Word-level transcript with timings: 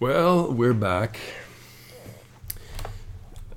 Well, 0.00 0.52
we're 0.52 0.74
back. 0.74 1.18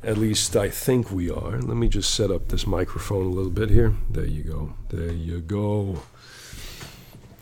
At 0.01 0.17
least 0.17 0.55
I 0.55 0.69
think 0.69 1.11
we 1.11 1.29
are. 1.29 1.61
Let 1.61 1.77
me 1.77 1.87
just 1.87 2.15
set 2.15 2.31
up 2.31 2.47
this 2.47 2.65
microphone 2.65 3.27
a 3.27 3.29
little 3.29 3.51
bit 3.51 3.69
here. 3.69 3.93
There 4.09 4.25
you 4.25 4.41
go. 4.41 4.73
There 4.89 5.11
you 5.11 5.39
go. 5.39 6.01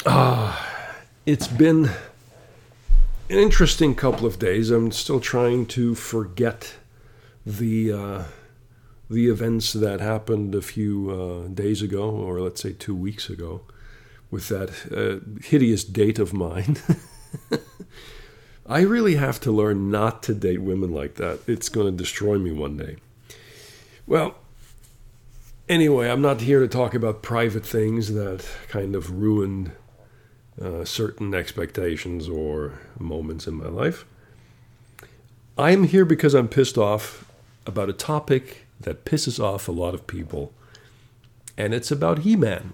Ah, 0.06 0.94
it's 1.26 1.48
been 1.48 1.86
an 3.30 3.38
interesting 3.38 3.96
couple 3.96 4.26
of 4.26 4.38
days. 4.38 4.70
I'm 4.70 4.92
still 4.92 5.22
trying 5.22 5.68
to 5.68 5.96
forget 5.96 6.74
the 7.46 7.94
uh, 7.94 8.24
the 9.10 9.30
events 9.30 9.72
that 9.72 10.02
happened 10.02 10.54
a 10.54 10.62
few 10.62 11.10
uh, 11.10 11.48
days 11.48 11.82
ago, 11.82 12.10
or 12.10 12.42
let's 12.42 12.62
say 12.62 12.74
two 12.74 12.98
weeks 12.98 13.30
ago, 13.30 13.62
with 14.30 14.50
that 14.50 14.72
uh, 14.92 15.26
hideous 15.48 15.86
date 15.86 16.20
of 16.20 16.34
mine. 16.34 16.76
I 18.70 18.82
really 18.82 19.16
have 19.16 19.40
to 19.42 19.52
learn 19.52 19.90
not 19.90 20.22
to 20.24 20.36
date 20.36 20.62
women 20.62 20.94
like 20.94 21.16
that. 21.16 21.40
It's 21.48 21.70
going 21.70 21.88
to 21.88 21.92
destroy 21.92 22.38
me 22.38 22.52
one 22.52 22.78
day. 22.78 22.98
Well, 24.06 24.36
anyway, 25.68 26.08
I'm 26.08 26.22
not 26.22 26.42
here 26.42 26.60
to 26.60 26.68
talk 26.68 26.94
about 26.94 27.24
private 27.24 27.66
things 27.66 28.14
that 28.14 28.48
kind 28.68 28.96
of 28.96 29.20
ruined 29.20 29.72
uh, 30.62 30.86
certain 30.86 31.34
expectations 31.34 32.30
or 32.30 32.78
moments 33.00 33.48
in 33.48 33.56
my 33.56 33.70
life. 33.70 34.06
I'm 35.58 35.86
here 35.86 36.06
because 36.06 36.36
I'm 36.36 36.48
pissed 36.48 36.78
off 36.78 37.26
about 37.66 37.90
a 37.90 37.94
topic 37.94 38.68
that 38.80 39.04
pisses 39.04 39.44
off 39.44 39.68
a 39.68 39.72
lot 39.72 39.96
of 39.96 40.06
people, 40.06 40.54
and 41.58 41.74
it's 41.74 41.90
about 41.90 42.20
He 42.20 42.36
Man. 42.36 42.74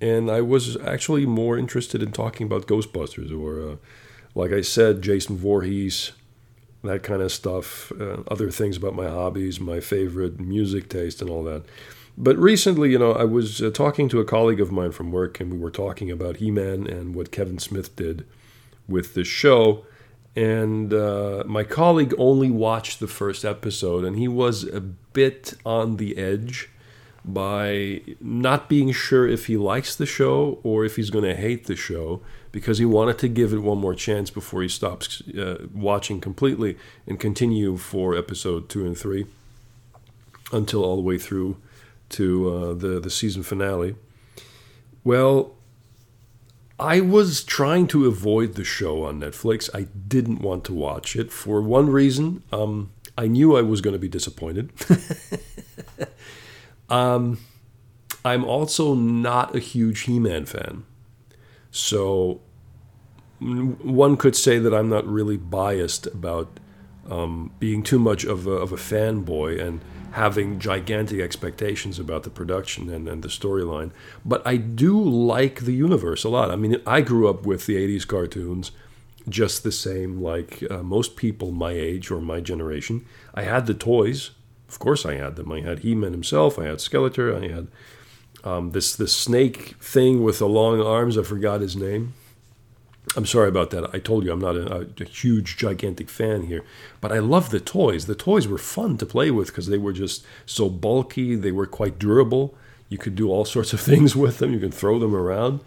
And 0.00 0.28
I 0.28 0.40
was 0.40 0.76
actually 0.78 1.26
more 1.26 1.56
interested 1.56 2.02
in 2.02 2.10
talking 2.10 2.44
about 2.44 2.66
Ghostbusters 2.66 3.30
or. 3.30 3.74
Uh, 3.74 3.76
like 4.34 4.52
I 4.52 4.60
said, 4.60 5.02
Jason 5.02 5.36
Voorhees, 5.36 6.12
that 6.82 7.02
kind 7.02 7.22
of 7.22 7.32
stuff, 7.32 7.92
uh, 8.00 8.22
other 8.28 8.50
things 8.50 8.76
about 8.76 8.94
my 8.94 9.08
hobbies, 9.08 9.60
my 9.60 9.80
favorite 9.80 10.40
music 10.40 10.88
taste, 10.88 11.20
and 11.20 11.30
all 11.30 11.44
that. 11.44 11.64
But 12.16 12.36
recently, 12.36 12.90
you 12.90 12.98
know, 12.98 13.12
I 13.12 13.24
was 13.24 13.62
uh, 13.62 13.70
talking 13.70 14.08
to 14.10 14.20
a 14.20 14.24
colleague 14.24 14.60
of 14.60 14.72
mine 14.72 14.92
from 14.92 15.12
work, 15.12 15.40
and 15.40 15.52
we 15.52 15.58
were 15.58 15.70
talking 15.70 16.10
about 16.10 16.36
He 16.36 16.50
Man 16.50 16.86
and 16.86 17.14
what 17.14 17.30
Kevin 17.30 17.58
Smith 17.58 17.94
did 17.96 18.26
with 18.88 19.14
the 19.14 19.24
show. 19.24 19.84
And 20.34 20.92
uh, 20.92 21.44
my 21.46 21.62
colleague 21.62 22.14
only 22.18 22.50
watched 22.50 23.00
the 23.00 23.06
first 23.06 23.44
episode, 23.44 24.04
and 24.04 24.18
he 24.18 24.28
was 24.28 24.64
a 24.64 24.80
bit 24.80 25.54
on 25.64 25.96
the 25.96 26.16
edge 26.16 26.70
by 27.24 28.00
not 28.20 28.68
being 28.68 28.92
sure 28.92 29.28
if 29.28 29.46
he 29.46 29.56
likes 29.56 29.94
the 29.94 30.06
show 30.06 30.58
or 30.62 30.84
if 30.84 30.96
he's 30.96 31.10
going 31.10 31.24
to 31.24 31.36
hate 31.36 31.66
the 31.66 31.76
show 31.76 32.20
because 32.52 32.78
he 32.78 32.84
wanted 32.84 33.18
to 33.18 33.28
give 33.28 33.52
it 33.52 33.58
one 33.58 33.78
more 33.78 33.94
chance 33.94 34.30
before 34.30 34.62
he 34.62 34.68
stops 34.68 35.22
uh, 35.30 35.66
watching 35.74 36.20
completely 36.20 36.76
and 37.06 37.18
continue 37.18 37.76
for 37.76 38.16
episode 38.16 38.68
two 38.68 38.86
and 38.86 38.96
three 38.96 39.26
until 40.52 40.84
all 40.84 40.96
the 40.96 41.02
way 41.02 41.18
through 41.18 41.56
to 42.10 42.54
uh, 42.54 42.74
the 42.74 43.00
the 43.00 43.10
season 43.10 43.42
finale. 43.42 43.96
Well, 45.02 45.54
I 46.78 47.00
was 47.00 47.42
trying 47.42 47.86
to 47.88 48.06
avoid 48.06 48.54
the 48.54 48.64
show 48.64 49.04
on 49.04 49.20
Netflix. 49.20 49.70
I 49.74 49.86
didn't 50.06 50.40
want 50.40 50.64
to 50.64 50.74
watch 50.74 51.16
it 51.16 51.32
for 51.32 51.62
one 51.62 51.90
reason. 51.90 52.42
Um, 52.52 52.92
I 53.16 53.26
knew 53.28 53.56
I 53.56 53.62
was 53.62 53.80
going 53.80 53.92
to 53.92 53.98
be 53.98 54.08
disappointed. 54.08 54.72
um, 56.88 57.38
I'm 58.24 58.44
also 58.44 58.94
not 58.94 59.54
a 59.56 59.58
huge 59.58 60.00
He 60.02 60.18
Man 60.18 60.44
fan. 60.44 60.84
So 61.72 62.40
one 63.40 64.16
could 64.16 64.36
say 64.36 64.58
that 64.58 64.72
I'm 64.72 64.88
not 64.88 65.06
really 65.06 65.36
biased 65.36 66.06
about 66.06 66.60
um, 67.10 67.50
being 67.58 67.82
too 67.82 67.98
much 67.98 68.24
of 68.24 68.46
a, 68.46 68.52
of 68.52 68.70
a 68.70 68.76
fanboy 68.76 69.60
and 69.60 69.80
having 70.12 70.60
gigantic 70.60 71.18
expectations 71.18 71.98
about 71.98 72.22
the 72.22 72.30
production 72.30 72.90
and, 72.90 73.08
and 73.08 73.22
the 73.22 73.28
storyline. 73.28 73.90
But 74.24 74.46
I 74.46 74.56
do 74.56 75.02
like 75.02 75.62
the 75.62 75.72
universe 75.72 76.22
a 76.22 76.28
lot. 76.28 76.50
I 76.50 76.56
mean, 76.56 76.80
I 76.86 77.00
grew 77.00 77.28
up 77.28 77.46
with 77.46 77.66
the 77.66 77.76
80s 77.76 78.06
cartoons 78.06 78.70
just 79.28 79.62
the 79.62 79.72
same 79.72 80.20
like 80.20 80.62
uh, 80.70 80.82
most 80.82 81.16
people 81.16 81.50
my 81.50 81.72
age 81.72 82.10
or 82.10 82.20
my 82.20 82.40
generation. 82.40 83.06
I 83.34 83.42
had 83.42 83.66
the 83.66 83.74
toys. 83.74 84.32
Of 84.68 84.78
course 84.78 85.06
I 85.06 85.14
had 85.14 85.36
them. 85.36 85.50
I 85.50 85.60
had 85.60 85.80
He-Man 85.80 86.12
himself. 86.12 86.58
I 86.58 86.64
had 86.64 86.78
Skeletor. 86.78 87.42
I 87.42 87.52
had 87.54 87.68
um, 88.44 88.70
this 88.72 88.94
this 88.96 89.14
snake 89.14 89.76
thing 89.80 90.22
with 90.22 90.38
the 90.38 90.48
long 90.48 90.80
arms. 90.80 91.16
I 91.16 91.22
forgot 91.22 91.60
his 91.60 91.76
name. 91.76 92.14
I'm 93.16 93.26
sorry 93.26 93.48
about 93.48 93.70
that. 93.70 93.94
I 93.94 93.98
told 93.98 94.24
you 94.24 94.32
I'm 94.32 94.40
not 94.40 94.56
a, 94.56 94.88
a, 95.00 95.04
huge, 95.04 95.56
gigantic 95.56 96.08
fan 96.08 96.44
here, 96.44 96.64
but 97.00 97.12
I 97.12 97.18
love 97.18 97.50
the 97.50 97.60
toys. 97.60 98.06
The 98.06 98.14
toys 98.14 98.46
were 98.46 98.58
fun 98.58 98.96
to 98.98 99.06
play 99.06 99.30
with 99.30 99.48
because 99.48 99.66
they 99.66 99.76
were 99.76 99.92
just 99.92 100.24
so 100.46 100.70
bulky. 100.70 101.34
They 101.34 101.52
were 101.52 101.66
quite 101.66 101.98
durable. 101.98 102.54
You 102.88 102.98
could 102.98 103.14
do 103.14 103.30
all 103.30 103.44
sorts 103.56 103.72
of 103.72 103.80
things 103.80 104.16
with 104.16 104.38
them. 104.38 104.52
You 104.52 104.60
can 104.60 104.70
throw 104.70 104.98
them 104.98 105.14
around, 105.14 105.60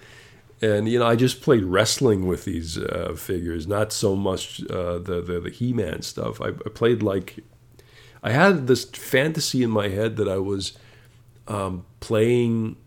and 0.61 0.89
you 0.89 0.99
know 0.99 1.05
I 1.05 1.15
just 1.15 1.41
played 1.41 1.63
wrestling 1.63 2.25
with 2.25 2.45
these 2.45 2.77
uh, 2.77 3.15
figures, 3.17 3.67
not 3.67 3.93
so 3.93 4.15
much 4.15 4.61
uh, 4.69 4.97
the, 4.99 5.21
the 5.21 5.39
the 5.41 5.49
He-Man 5.49 6.01
stuff. 6.01 6.41
I, 6.41 6.47
I, 6.47 6.69
played 6.73 7.03
like 7.03 7.39
I 8.23 8.31
had 8.31 8.67
this 8.67 8.85
fantasy 8.85 9.61
in 9.61 9.69
my 9.69 9.89
head 9.89 10.15
that 10.17 10.27
I 10.27 10.37
was 10.37 10.77
um, 11.47 11.85
playing 11.99 12.77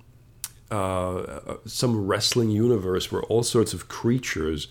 uh, 0.71 1.57
some 1.65 2.07
wrestling 2.07 2.51
universe 2.51 3.11
where 3.11 3.23
all 3.25 3.43
sorts 3.43 3.73
of 3.73 3.89
creatures 3.89 4.69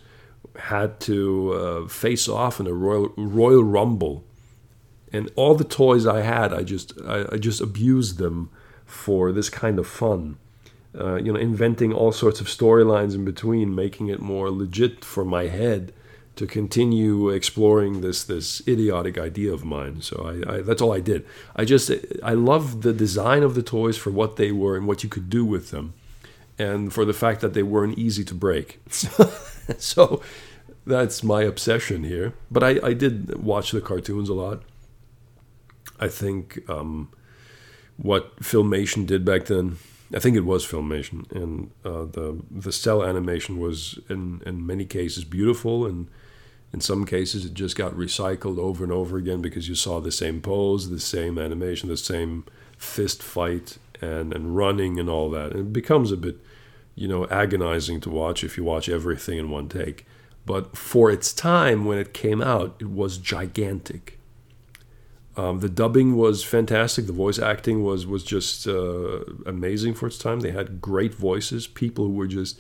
had 0.58 1.00
to 1.00 1.54
uh, 1.54 1.88
face 1.88 2.28
off 2.28 2.60
in 2.60 2.68
a 2.68 2.74
royal 2.74 3.14
royal 3.18 3.64
rumble, 3.64 4.24
and 5.12 5.30
all 5.36 5.56
the 5.56 5.64
toys 5.64 6.06
I 6.06 6.22
had, 6.22 6.54
I 6.54 6.64
just 6.64 6.94
I, 7.06 7.26
I 7.34 7.38
just 7.38 7.62
abused 7.62 8.18
them 8.18 8.50
for 8.86 9.32
this 9.32 9.50
kind 9.50 9.80
of 9.80 9.88
fun. 9.88 10.38
Uh, 10.98 11.16
you 11.16 11.32
know, 11.32 11.40
inventing 11.40 11.94
all 11.94 12.12
sorts 12.12 12.42
of 12.42 12.48
storylines 12.48 13.14
in 13.14 13.24
between, 13.24 13.76
making 13.76 14.08
it 14.08 14.20
more 14.20 14.50
legit 14.50 15.06
for 15.06 15.24
my 15.24 15.48
head 15.48 15.94
to 16.38 16.48
continue 16.48 17.30
exploring 17.30 18.02
this 18.02 18.24
this 18.24 18.66
idiotic 18.68 19.18
idea 19.18 19.52
of 19.52 19.66
mine. 19.66 20.02
So 20.02 20.16
I, 20.48 20.54
I, 20.54 20.62
that's 20.62 20.82
all 20.82 20.94
I 20.94 21.00
did. 21.00 21.26
I 21.56 21.66
just 21.66 21.92
I 22.24 22.34
love 22.34 22.84
the 22.84 22.94
design 22.94 23.44
of 23.44 23.56
the 23.56 23.64
toys 23.64 23.98
for 23.98 24.12
what 24.12 24.38
they 24.38 24.52
were 24.52 24.78
and 24.78 24.88
what 24.88 25.04
you 25.04 25.10
could 25.10 25.30
do 25.30 25.44
with 25.44 25.72
them, 25.72 25.94
and 26.58 26.94
for 26.94 27.06
the 27.06 27.14
fact 27.14 27.42
that 27.42 27.54
they 27.54 27.64
weren't 27.64 27.98
easy 27.98 28.24
to 28.26 28.36
break. 28.36 28.80
so 29.78 30.22
that's 30.86 31.24
my 31.24 31.42
obsession 31.42 32.04
here. 32.04 32.34
But 32.50 32.64
I, 32.64 32.80
I 32.84 32.94
did 32.94 33.44
watch 33.44 33.72
the 33.72 33.82
cartoons 33.82 34.30
a 34.30 34.34
lot. 34.34 34.62
I 36.00 36.08
think 36.08 36.60
um, 36.70 37.10
what 37.98 38.40
Filmation 38.40 39.06
did 39.06 39.26
back 39.26 39.46
then. 39.46 39.78
I 40.14 40.20
think 40.20 40.38
it 40.38 40.46
was 40.46 40.66
Filmation, 40.66 41.30
and 41.32 41.72
uh, 41.84 42.06
the 42.06 42.42
the 42.50 42.72
cell 42.72 43.04
animation 43.04 43.60
was 43.60 44.00
in 44.08 44.42
in 44.46 44.66
many 44.66 44.86
cases 44.86 45.26
beautiful 45.26 45.86
and 45.86 46.08
in 46.74 46.82
some 46.82 47.06
cases, 47.06 47.46
it 47.46 47.54
just 47.54 47.76
got 47.76 47.94
recycled 47.94 48.58
over 48.58 48.84
and 48.84 48.92
over 48.92 49.18
again 49.18 49.42
because 49.42 49.70
you 49.70 49.76
saw 49.76 50.00
the 50.00 50.12
same 50.12 50.42
pose, 50.42 50.90
the 50.90 51.00
same 51.00 51.38
animation, 51.38 51.90
the 51.90 51.98
same 51.98 52.44
fist 52.78 53.24
fight 53.24 53.78
and, 54.02 54.34
and 54.34 54.56
running 54.56 55.00
and 55.00 55.10
all 55.10 55.30
that. 55.32 55.52
And 55.52 55.60
it 55.60 55.74
becomes 55.74 56.12
a 56.12 56.18
bit, 56.18 56.38
you 56.96 57.08
know, 57.08 57.26
agonizing 57.28 58.02
to 58.02 58.10
watch 58.10 58.44
if 58.44 58.58
you 58.58 58.64
watch 58.64 58.90
everything 58.90 59.38
in 59.38 59.50
one 59.50 59.70
take. 59.70 60.06
But 60.46 60.78
for 60.78 61.10
its 61.10 61.34
time, 61.34 61.86
when 61.86 61.98
it 61.98 62.14
came 62.14 62.42
out, 62.42 62.76
it 62.80 62.90
was 62.90 63.18
gigantic. 63.18 64.18
Um, 65.36 65.60
the 65.60 65.70
dubbing 65.70 66.16
was 66.16 66.44
fantastic. 66.44 67.06
The 67.06 67.14
voice 67.14 67.38
acting 67.38 67.84
was 67.84 68.08
was 68.08 68.24
just 68.24 68.68
uh, 68.68 69.20
amazing 69.46 69.94
for 69.94 70.08
its 70.08 70.18
time. 70.18 70.40
They 70.40 70.52
had 70.52 70.82
great 70.82 71.14
voices, 71.14 71.68
people 71.68 72.06
who 72.06 72.14
were 72.14 72.28
just 72.28 72.60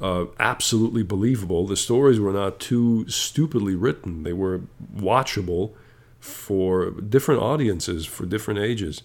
uh, 0.00 0.26
absolutely 0.38 1.02
believable. 1.02 1.66
The 1.66 1.76
stories 1.76 2.20
were 2.20 2.32
not 2.32 2.60
too 2.60 3.08
stupidly 3.08 3.74
written, 3.74 4.22
they 4.22 4.32
were 4.32 4.62
watchable 4.94 5.72
for 6.20 6.90
different 6.90 7.40
audiences, 7.42 8.06
for 8.06 8.26
different 8.26 8.60
ages. 8.60 9.02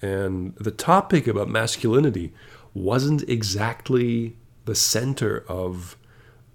And 0.00 0.54
the 0.56 0.70
topic 0.70 1.26
about 1.26 1.48
masculinity 1.48 2.32
wasn't 2.72 3.28
exactly 3.28 4.36
the 4.64 4.74
center 4.74 5.44
of 5.48 5.96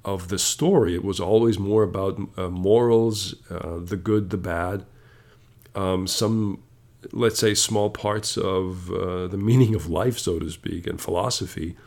of 0.05 0.27
the 0.27 0.37
story. 0.37 0.95
It 0.95 1.03
was 1.03 1.19
always 1.19 1.57
more 1.57 1.81
about 1.83 2.19
uh, 2.37 2.49
morals, 2.49 3.35
uh, 3.49 3.79
the 3.79 3.95
good, 3.95 4.31
the 4.31 4.37
bad, 4.37 4.85
um, 5.75 6.07
some, 6.07 6.61
let's 7.13 7.39
say, 7.39 7.53
small 7.53 7.89
parts 7.89 8.35
of 8.35 8.91
uh, 8.91 9.27
the 9.27 9.37
meaning 9.37 9.73
of 9.75 9.89
life, 9.89 10.19
so 10.19 10.39
to 10.39 10.49
speak, 10.51 10.87
and 10.87 10.99
philosophy 10.99 11.77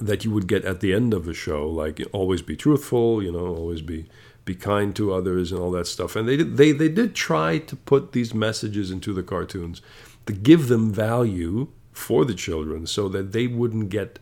that 0.00 0.24
you 0.24 0.30
would 0.30 0.46
get 0.46 0.64
at 0.64 0.80
the 0.80 0.92
end 0.92 1.14
of 1.14 1.28
a 1.28 1.34
show, 1.34 1.68
like 1.68 2.02
always 2.12 2.42
be 2.42 2.56
truthful, 2.56 3.22
you 3.22 3.32
know, 3.32 3.46
always 3.46 3.82
be 3.82 4.06
be 4.44 4.54
kind 4.54 4.94
to 4.94 5.12
others 5.12 5.52
and 5.52 5.60
all 5.60 5.70
that 5.70 5.86
stuff. 5.86 6.16
And 6.16 6.28
they 6.28 6.36
did, 6.36 6.56
they 6.56 6.72
they 6.72 6.88
did 6.88 7.14
try 7.14 7.58
to 7.58 7.76
put 7.76 8.12
these 8.12 8.34
messages 8.34 8.90
into 8.90 9.12
the 9.12 9.22
cartoons 9.22 9.80
to 10.26 10.32
give 10.32 10.68
them 10.68 10.92
value 10.92 11.68
for 11.92 12.24
the 12.24 12.34
children, 12.34 12.86
so 12.86 13.08
that 13.08 13.32
they 13.32 13.46
wouldn't 13.46 13.88
get. 13.88 14.18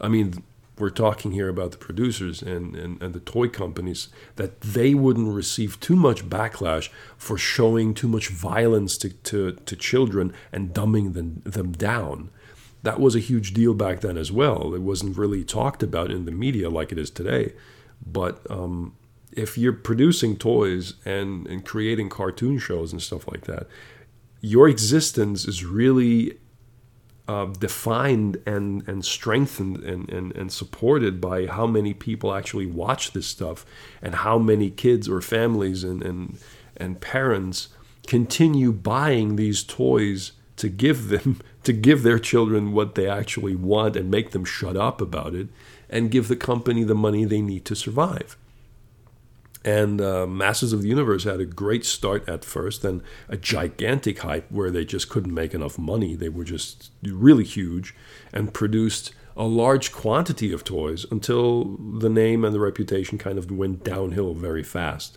I 0.00 0.08
mean, 0.08 0.42
we're 0.78 0.90
talking 0.90 1.32
here 1.32 1.48
about 1.48 1.70
the 1.70 1.78
producers 1.78 2.42
and, 2.42 2.74
and, 2.74 3.00
and 3.02 3.14
the 3.14 3.20
toy 3.20 3.48
companies, 3.48 4.08
that 4.36 4.60
they 4.62 4.94
wouldn't 4.94 5.32
receive 5.32 5.78
too 5.78 5.94
much 5.94 6.28
backlash 6.28 6.88
for 7.16 7.38
showing 7.38 7.94
too 7.94 8.08
much 8.08 8.28
violence 8.28 8.96
to, 8.98 9.10
to, 9.10 9.52
to 9.52 9.76
children 9.76 10.32
and 10.50 10.74
dumbing 10.74 11.12
them, 11.12 11.42
them 11.44 11.72
down. 11.72 12.30
That 12.82 13.00
was 13.00 13.14
a 13.14 13.20
huge 13.20 13.54
deal 13.54 13.74
back 13.74 14.00
then 14.00 14.16
as 14.16 14.32
well. 14.32 14.74
It 14.74 14.82
wasn't 14.82 15.16
really 15.16 15.44
talked 15.44 15.82
about 15.82 16.10
in 16.10 16.24
the 16.24 16.32
media 16.32 16.68
like 16.68 16.90
it 16.92 16.98
is 16.98 17.10
today. 17.10 17.52
But 18.04 18.44
um, 18.50 18.96
if 19.32 19.56
you're 19.56 19.72
producing 19.72 20.36
toys 20.36 20.94
and, 21.04 21.46
and 21.46 21.64
creating 21.64 22.08
cartoon 22.08 22.58
shows 22.58 22.92
and 22.92 23.00
stuff 23.00 23.28
like 23.28 23.42
that, 23.42 23.66
your 24.40 24.68
existence 24.68 25.46
is 25.46 25.64
really 25.64 26.38
uh, 27.28 27.46
defined 27.46 28.36
and, 28.46 28.86
and 28.88 29.04
strengthened 29.04 29.78
and, 29.78 30.10
and, 30.10 30.34
and 30.36 30.52
supported 30.52 31.20
by 31.20 31.46
how 31.46 31.66
many 31.66 31.94
people 31.94 32.34
actually 32.34 32.66
watch 32.66 33.12
this 33.12 33.26
stuff 33.26 33.64
and 34.02 34.16
how 34.16 34.38
many 34.38 34.70
kids 34.70 35.08
or 35.08 35.20
families 35.20 35.84
and, 35.84 36.02
and, 36.02 36.38
and 36.76 37.00
parents 37.00 37.68
continue 38.06 38.72
buying 38.72 39.36
these 39.36 39.62
toys 39.62 40.32
to 40.56 40.68
give 40.68 41.08
them 41.08 41.40
to 41.64 41.72
give 41.72 42.02
their 42.02 42.18
children 42.18 42.72
what 42.72 42.94
they 42.94 43.08
actually 43.08 43.54
want 43.54 43.96
and 43.96 44.10
make 44.10 44.30
them 44.32 44.44
shut 44.44 44.76
up 44.76 45.00
about 45.00 45.34
it 45.34 45.48
and 45.88 46.10
give 46.10 46.28
the 46.28 46.36
company 46.36 46.82
the 46.82 46.94
money 46.94 47.24
they 47.24 47.40
need 47.40 47.64
to 47.64 47.76
survive 47.76 48.36
and 49.64 50.00
uh, 50.00 50.26
Masters 50.26 50.72
of 50.72 50.82
the 50.82 50.88
Universe 50.88 51.24
had 51.24 51.40
a 51.40 51.44
great 51.44 51.84
start 51.84 52.28
at 52.28 52.44
first, 52.44 52.82
then 52.82 53.02
a 53.28 53.36
gigantic 53.36 54.20
hype 54.20 54.50
where 54.50 54.70
they 54.70 54.84
just 54.84 55.08
couldn't 55.08 55.34
make 55.34 55.54
enough 55.54 55.78
money. 55.78 56.16
They 56.16 56.28
were 56.28 56.44
just 56.44 56.90
really 57.02 57.44
huge 57.44 57.94
and 58.32 58.52
produced 58.52 59.14
a 59.36 59.44
large 59.44 59.92
quantity 59.92 60.52
of 60.52 60.64
toys 60.64 61.06
until 61.10 61.76
the 61.76 62.10
name 62.10 62.44
and 62.44 62.54
the 62.54 62.60
reputation 62.60 63.18
kind 63.18 63.38
of 63.38 63.50
went 63.50 63.84
downhill 63.84 64.34
very 64.34 64.64
fast. 64.64 65.16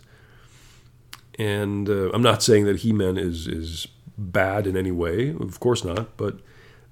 And 1.38 1.88
uh, 1.88 2.10
I'm 2.12 2.22
not 2.22 2.42
saying 2.42 2.64
that 2.66 2.78
He 2.78 2.92
Man 2.92 3.18
is, 3.18 3.46
is 3.46 3.88
bad 4.18 4.66
in 4.66 4.76
any 4.76 4.90
way, 4.90 5.30
of 5.30 5.60
course 5.60 5.84
not, 5.84 6.16
but 6.16 6.40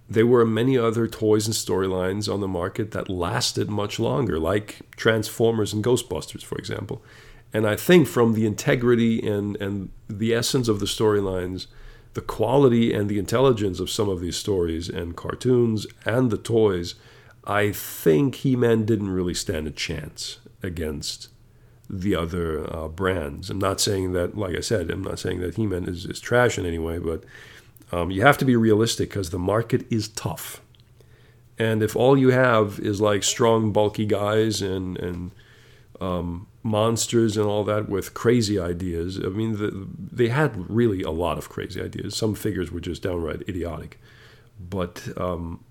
there 0.09 0.27
were 0.27 0.45
many 0.45 0.77
other 0.77 1.07
toys 1.07 1.47
and 1.47 1.55
storylines 1.55 2.33
on 2.33 2.41
the 2.41 2.49
market 2.49 2.91
that 2.91 3.09
lasted 3.09 3.71
much 3.71 3.99
longer, 3.99 4.39
like 4.39 4.81
Transformers 4.97 5.73
and 5.73 5.83
Ghostbusters, 5.83 6.45
for 6.45 6.59
example. 6.59 7.03
And 7.53 7.67
I 7.67 7.77
think 7.77 8.07
from 8.07 8.35
the 8.35 8.47
integrity 8.47 9.27
and, 9.27 9.57
and 9.57 9.91
the 10.09 10.35
essence 10.35 10.69
of 10.69 10.81
the 10.81 10.87
storylines, 10.87 11.67
the 12.13 12.21
quality 12.21 12.93
and 12.93 13.09
the 13.09 13.19
intelligence 13.19 13.81
of 13.81 13.91
some 13.91 14.09
of 14.09 14.21
these 14.21 14.37
stories 14.37 14.89
and 14.89 15.17
cartoons 15.17 15.87
and 16.05 16.31
the 16.31 16.39
toys, 16.39 16.97
I 17.45 17.73
think 17.73 18.37
He 18.37 18.57
Man 18.57 18.85
didn't 18.85 19.11
really 19.11 19.35
stand 19.35 19.67
a 19.67 19.71
chance 19.71 20.39
against 20.63 21.29
the 22.01 22.15
other 22.17 22.75
uh, 22.75 22.89
brands. 22.89 23.51
I'm 23.51 23.59
not 23.59 23.81
saying 23.81 24.13
that, 24.13 24.37
like 24.37 24.57
I 24.57 24.61
said, 24.61 24.91
I'm 24.91 25.03
not 25.03 25.19
saying 25.19 25.41
that 25.41 25.55
He 25.55 25.67
Man 25.67 25.89
is, 25.89 26.07
is 26.07 26.21
trash 26.21 26.59
in 26.59 26.67
any 26.67 26.79
way, 26.79 26.99
but 26.99 27.25
um, 27.93 28.11
you 28.11 28.23
have 28.23 28.39
to 28.39 28.45
be 28.45 28.57
realistic 28.57 29.11
because 29.11 29.31
the 29.31 29.39
market 29.39 29.91
is 29.91 30.09
tough. 30.09 30.61
And 31.59 31.83
if 31.83 31.95
all 31.95 32.19
you 32.19 32.31
have 32.31 32.81
is 32.81 33.01
like 33.01 33.23
strong, 33.23 33.73
bulky 33.73 34.07
guys 34.07 34.61
and, 34.61 34.99
and 34.99 35.31
um, 36.01 36.49
monsters 36.65 37.37
and 37.37 37.47
all 37.47 37.63
that 37.65 37.89
with 37.89 38.15
crazy 38.15 38.59
ideas. 38.59 39.19
I 39.19 39.29
mean, 39.29 39.59
the, 39.59 39.87
they 39.97 40.29
had 40.29 40.69
really 40.69 41.03
a 41.03 41.11
lot 41.11 41.39
of 41.39 41.49
crazy 41.49 41.81
ideas. 41.81 42.17
Some 42.17 42.35
figures 42.35 42.73
were 42.73 42.81
just 42.81 43.03
downright 43.03 43.49
idiotic. 43.49 44.01
But 44.59 45.07
um, 45.17 45.63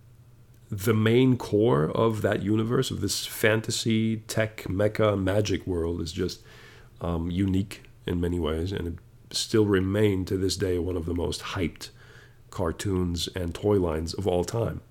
the 0.78 0.94
main 0.94 1.38
core 1.38 1.92
of 1.92 2.22
that 2.22 2.42
universe, 2.42 2.92
of 2.92 3.02
this 3.02 3.25
fantasy, 3.25 4.18
tech, 4.18 4.64
mecha, 4.64 5.22
magic 5.22 5.66
world, 5.68 6.02
is 6.02 6.12
just 6.12 6.42
um, 7.02 7.30
unique 7.30 7.84
in 8.06 8.20
many 8.20 8.40
ways. 8.40 8.72
And 8.72 8.88
it 8.88 9.36
still 9.36 9.66
remained 9.66 10.28
to 10.28 10.38
this 10.38 10.58
day 10.58 10.78
one 10.80 10.98
of 10.98 11.06
the 11.06 11.14
most 11.14 11.42
hyped 11.42 11.90
cartoons 12.50 13.28
and 13.36 13.54
toy 13.54 13.80
lines 13.80 14.14
of 14.14 14.28
all 14.28 14.44
time. 14.44 14.81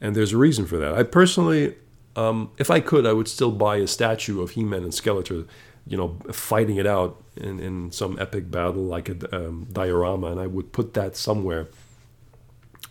And 0.00 0.14
there's 0.14 0.32
a 0.32 0.38
reason 0.38 0.66
for 0.66 0.76
that. 0.76 0.94
I 0.94 1.02
personally 1.02 1.74
um, 2.16 2.50
if 2.56 2.70
I 2.70 2.80
could, 2.80 3.06
I 3.06 3.12
would 3.12 3.28
still 3.28 3.52
buy 3.52 3.76
a 3.76 3.86
statue 3.86 4.40
of 4.40 4.52
He-Man 4.52 4.82
and 4.82 4.92
Skeletor, 4.92 5.46
you 5.86 5.96
know, 5.96 6.16
fighting 6.32 6.76
it 6.76 6.86
out 6.86 7.22
in, 7.36 7.60
in 7.60 7.92
some 7.92 8.18
epic 8.18 8.50
battle 8.50 8.82
like 8.82 9.08
a 9.08 9.36
um, 9.36 9.68
diorama, 9.70 10.28
and 10.28 10.40
I 10.40 10.46
would 10.46 10.72
put 10.72 10.94
that 10.94 11.16
somewhere 11.16 11.68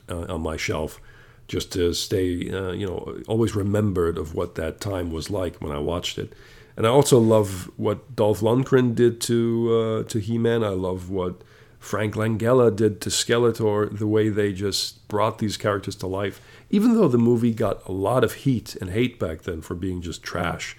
uh, 0.07 0.25
on 0.33 0.41
my 0.41 0.55
shelf 0.55 1.01
just 1.47 1.71
to 1.73 1.93
stay, 1.93 2.51
uh, 2.51 2.71
you 2.71 2.85
know, 2.85 3.21
always 3.27 3.55
remembered 3.55 4.17
of 4.17 4.33
what 4.33 4.55
that 4.55 4.81
time 4.81 5.11
was 5.11 5.29
like 5.29 5.61
when 5.61 5.71
I 5.71 5.79
watched 5.79 6.17
it. 6.17 6.33
And 6.77 6.85
I 6.85 6.89
also 6.89 7.19
love 7.19 7.69
what 7.77 8.15
Dolph 8.15 8.41
Lundgren 8.41 8.95
did 8.95 9.21
to 9.21 10.03
uh, 10.05 10.09
to 10.09 10.19
He-Man. 10.19 10.63
I 10.63 10.69
love 10.69 11.09
what 11.09 11.41
Frank 11.79 12.15
Langella 12.15 12.75
did 12.75 12.99
to 13.01 13.09
Skeletor. 13.09 13.97
The 13.97 14.07
way 14.07 14.29
they 14.29 14.51
just 14.51 15.07
brought 15.07 15.37
these 15.37 15.55
characters 15.55 15.95
to 15.97 16.07
life 16.07 16.41
even 16.69 16.95
though 16.95 17.07
the 17.07 17.17
movie 17.17 17.53
got 17.53 17.85
a 17.87 17.91
lot 17.91 18.23
of 18.23 18.33
heat 18.33 18.75
and 18.81 18.89
hate 18.89 19.19
back 19.19 19.43
then 19.43 19.61
for 19.61 19.75
being 19.75 20.01
just 20.01 20.23
trash, 20.23 20.75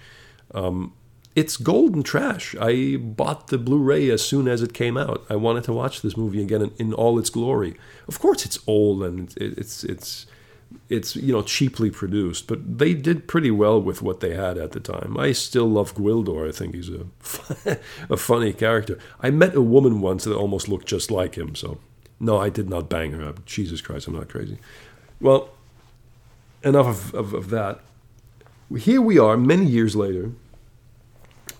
um, 0.53 0.93
it's 1.35 1.55
golden 1.55 2.03
trash. 2.03 2.55
I 2.59 2.97
bought 2.97 3.47
the 3.47 3.57
Blu-ray 3.57 4.09
as 4.09 4.23
soon 4.23 4.47
as 4.47 4.61
it 4.61 4.73
came 4.73 4.97
out. 4.97 5.25
I 5.29 5.35
wanted 5.35 5.63
to 5.65 5.73
watch 5.73 6.01
this 6.01 6.17
movie 6.17 6.41
again 6.41 6.61
in, 6.61 6.73
in 6.77 6.93
all 6.93 7.19
its 7.19 7.29
glory. 7.29 7.77
Of 8.07 8.19
course, 8.19 8.45
it's 8.45 8.59
old 8.67 9.03
and 9.03 9.35
it, 9.37 9.57
it's 9.57 9.83
it's 9.83 10.25
it's 10.89 11.15
you 11.15 11.33
know 11.33 11.41
cheaply 11.41 11.89
produced, 11.89 12.47
but 12.47 12.77
they 12.77 12.93
did 12.93 13.27
pretty 13.27 13.51
well 13.51 13.81
with 13.81 14.01
what 14.01 14.19
they 14.19 14.33
had 14.33 14.57
at 14.57 14.71
the 14.71 14.79
time. 14.79 15.17
I 15.17 15.31
still 15.31 15.67
love 15.67 15.95
Gwildor. 15.95 16.47
I 16.47 16.51
think 16.51 16.75
he's 16.75 16.89
a 16.89 17.79
a 18.09 18.17
funny 18.17 18.53
character. 18.53 18.97
I 19.19 19.29
met 19.31 19.55
a 19.55 19.61
woman 19.61 20.01
once 20.01 20.23
that 20.23 20.35
almost 20.35 20.69
looked 20.69 20.87
just 20.87 21.11
like 21.11 21.35
him. 21.35 21.55
So 21.55 21.79
no, 22.19 22.37
I 22.37 22.49
did 22.49 22.69
not 22.69 22.89
bang 22.89 23.11
her 23.11 23.23
up. 23.23 23.45
Jesus 23.45 23.81
Christ, 23.81 24.07
I'm 24.07 24.15
not 24.15 24.29
crazy. 24.29 24.57
Well, 25.19 25.49
enough 26.63 26.87
of, 26.87 27.13
of, 27.13 27.33
of, 27.33 27.49
that. 27.49 27.81
Here 28.77 29.01
we 29.01 29.17
are, 29.17 29.37
many 29.37 29.65
years 29.65 29.95
later, 29.95 30.31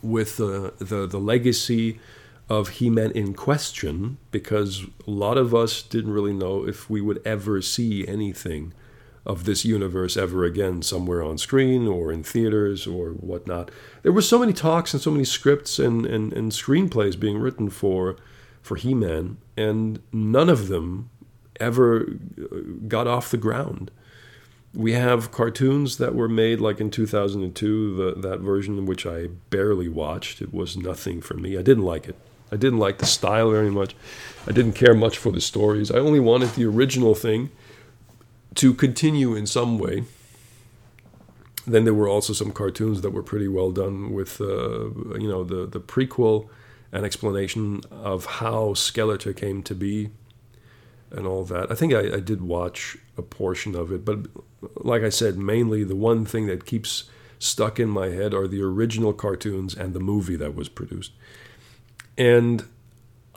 with 0.01 0.39
uh, 0.39 0.71
the 0.80 1.07
the 1.07 1.19
legacy 1.19 2.00
of 2.50 2.69
He-Man 2.69 3.12
in 3.12 3.33
question, 3.33 4.18
because 4.31 4.86
a 5.06 5.12
lot 5.12 5.38
of 5.38 5.53
us 5.53 5.81
didn't 5.81 6.13
really 6.13 6.33
know 6.33 6.65
if 6.65 6.89
we 6.89 7.01
would 7.01 7.21
ever 7.25 7.62
see 7.62 8.07
anything 8.07 8.74
of 9.27 9.44
this 9.44 9.65
universe 9.65 10.15
ever 10.15 10.45
again, 10.45 10.81
somewhere 10.81 11.21
on 11.21 11.38
screen 11.38 11.85
or 11.85 12.13
in 12.13 12.24
theaters 12.24 12.88
or 12.88 13.09
whatnot. 13.09 13.69
There 14.01 14.13
were 14.13 14.21
so 14.21 14.39
many 14.39 14.53
talks 14.53 14.94
and 14.94 15.03
so 15.03 15.12
many 15.12 15.25
scripts 15.25 15.79
and, 15.79 16.06
and, 16.06 16.31
and 16.31 16.53
screenplays 16.53 17.19
being 17.19 17.38
written 17.38 17.69
for 17.69 18.15
for 18.62 18.75
He-Man, 18.75 19.38
and 19.55 20.01
none 20.12 20.50
of 20.50 20.67
them 20.67 21.10
ever 21.57 22.05
uh, 22.38 22.57
got 22.89 23.07
off 23.07 23.31
the 23.31 23.38
ground. 23.38 23.91
We 24.74 24.91
have 24.91 25.31
cartoons 25.31 25.98
that 25.98 26.13
were 26.13 26.27
made 26.27 26.60
like 26.60 26.81
in 26.81 26.91
2002 26.91 27.96
the, 27.96 28.22
that 28.27 28.41
version 28.41 28.86
which 28.86 29.05
i 29.05 29.27
barely 29.50 29.88
watched. 29.88 30.41
It 30.41 30.53
was 30.53 30.75
nothing 30.75 31.22
for 31.22 31.36
me. 31.36 31.57
I 31.57 31.62
didn't 31.62 31.86
like 31.86 32.10
it. 32.10 32.17
I 32.51 32.57
didn't 32.57 32.79
like 32.79 32.98
the 32.98 33.05
style 33.05 33.51
very 33.51 33.72
much. 33.72 33.96
I 34.46 34.51
didn't 34.51 34.74
care 34.74 34.93
much 34.93 35.17
for 35.17 35.31
the 35.31 35.41
stories. 35.41 35.89
I 35.89 36.00
only 36.00 36.19
wanted 36.19 36.50
the 36.50 36.65
original 36.65 37.15
thing 37.15 37.50
to 38.58 38.74
continue 38.74 39.36
in 39.36 39.48
some 39.48 39.80
way 39.80 40.04
then 41.68 41.84
there 41.84 41.94
were 41.94 42.08
also 42.08 42.32
some 42.32 42.52
cartoons 42.52 43.02
that 43.02 43.12
were 43.12 43.22
pretty 43.22 43.48
well 43.48 43.72
done 43.72 44.14
with 44.14 44.40
uh, 44.40 44.90
you 45.20 45.28
know 45.28 45.44
the, 45.44 45.68
the 45.68 45.82
prequel 45.82 46.48
and 46.92 47.06
explanation 47.06 47.82
of 47.92 48.26
how 48.26 48.70
skeletor 48.70 49.36
came 49.36 49.62
to 49.62 49.76
be 49.76 50.10
and 51.12 51.28
all 51.28 51.44
that. 51.44 51.70
I 51.70 51.76
think 51.76 51.94
I, 51.94 52.16
I, 52.16 52.20
did 52.20 52.42
watch 52.42 52.98
a 53.18 53.22
portion 53.22 53.76
of 53.76 53.92
it, 53.92 54.04
but 54.06 54.20
like 54.78 55.04
I 55.04 55.10
said, 55.10 55.38
mainly 55.38 55.84
the 55.84 55.96
one 55.96 56.26
thing 56.26 56.48
that 56.48 56.66
keeps 56.66 57.10
stuck 57.40 57.80
in 57.80 57.90
my 57.90 58.08
head 58.08 58.34
are 58.34 58.48
the 58.48 58.62
original 58.62 59.14
cartoons 59.14 59.74
and 59.76 59.94
the 59.94 60.00
movie 60.00 60.36
that 60.38 60.56
was 60.56 60.70
produced. 60.70 61.12
And 62.18 62.66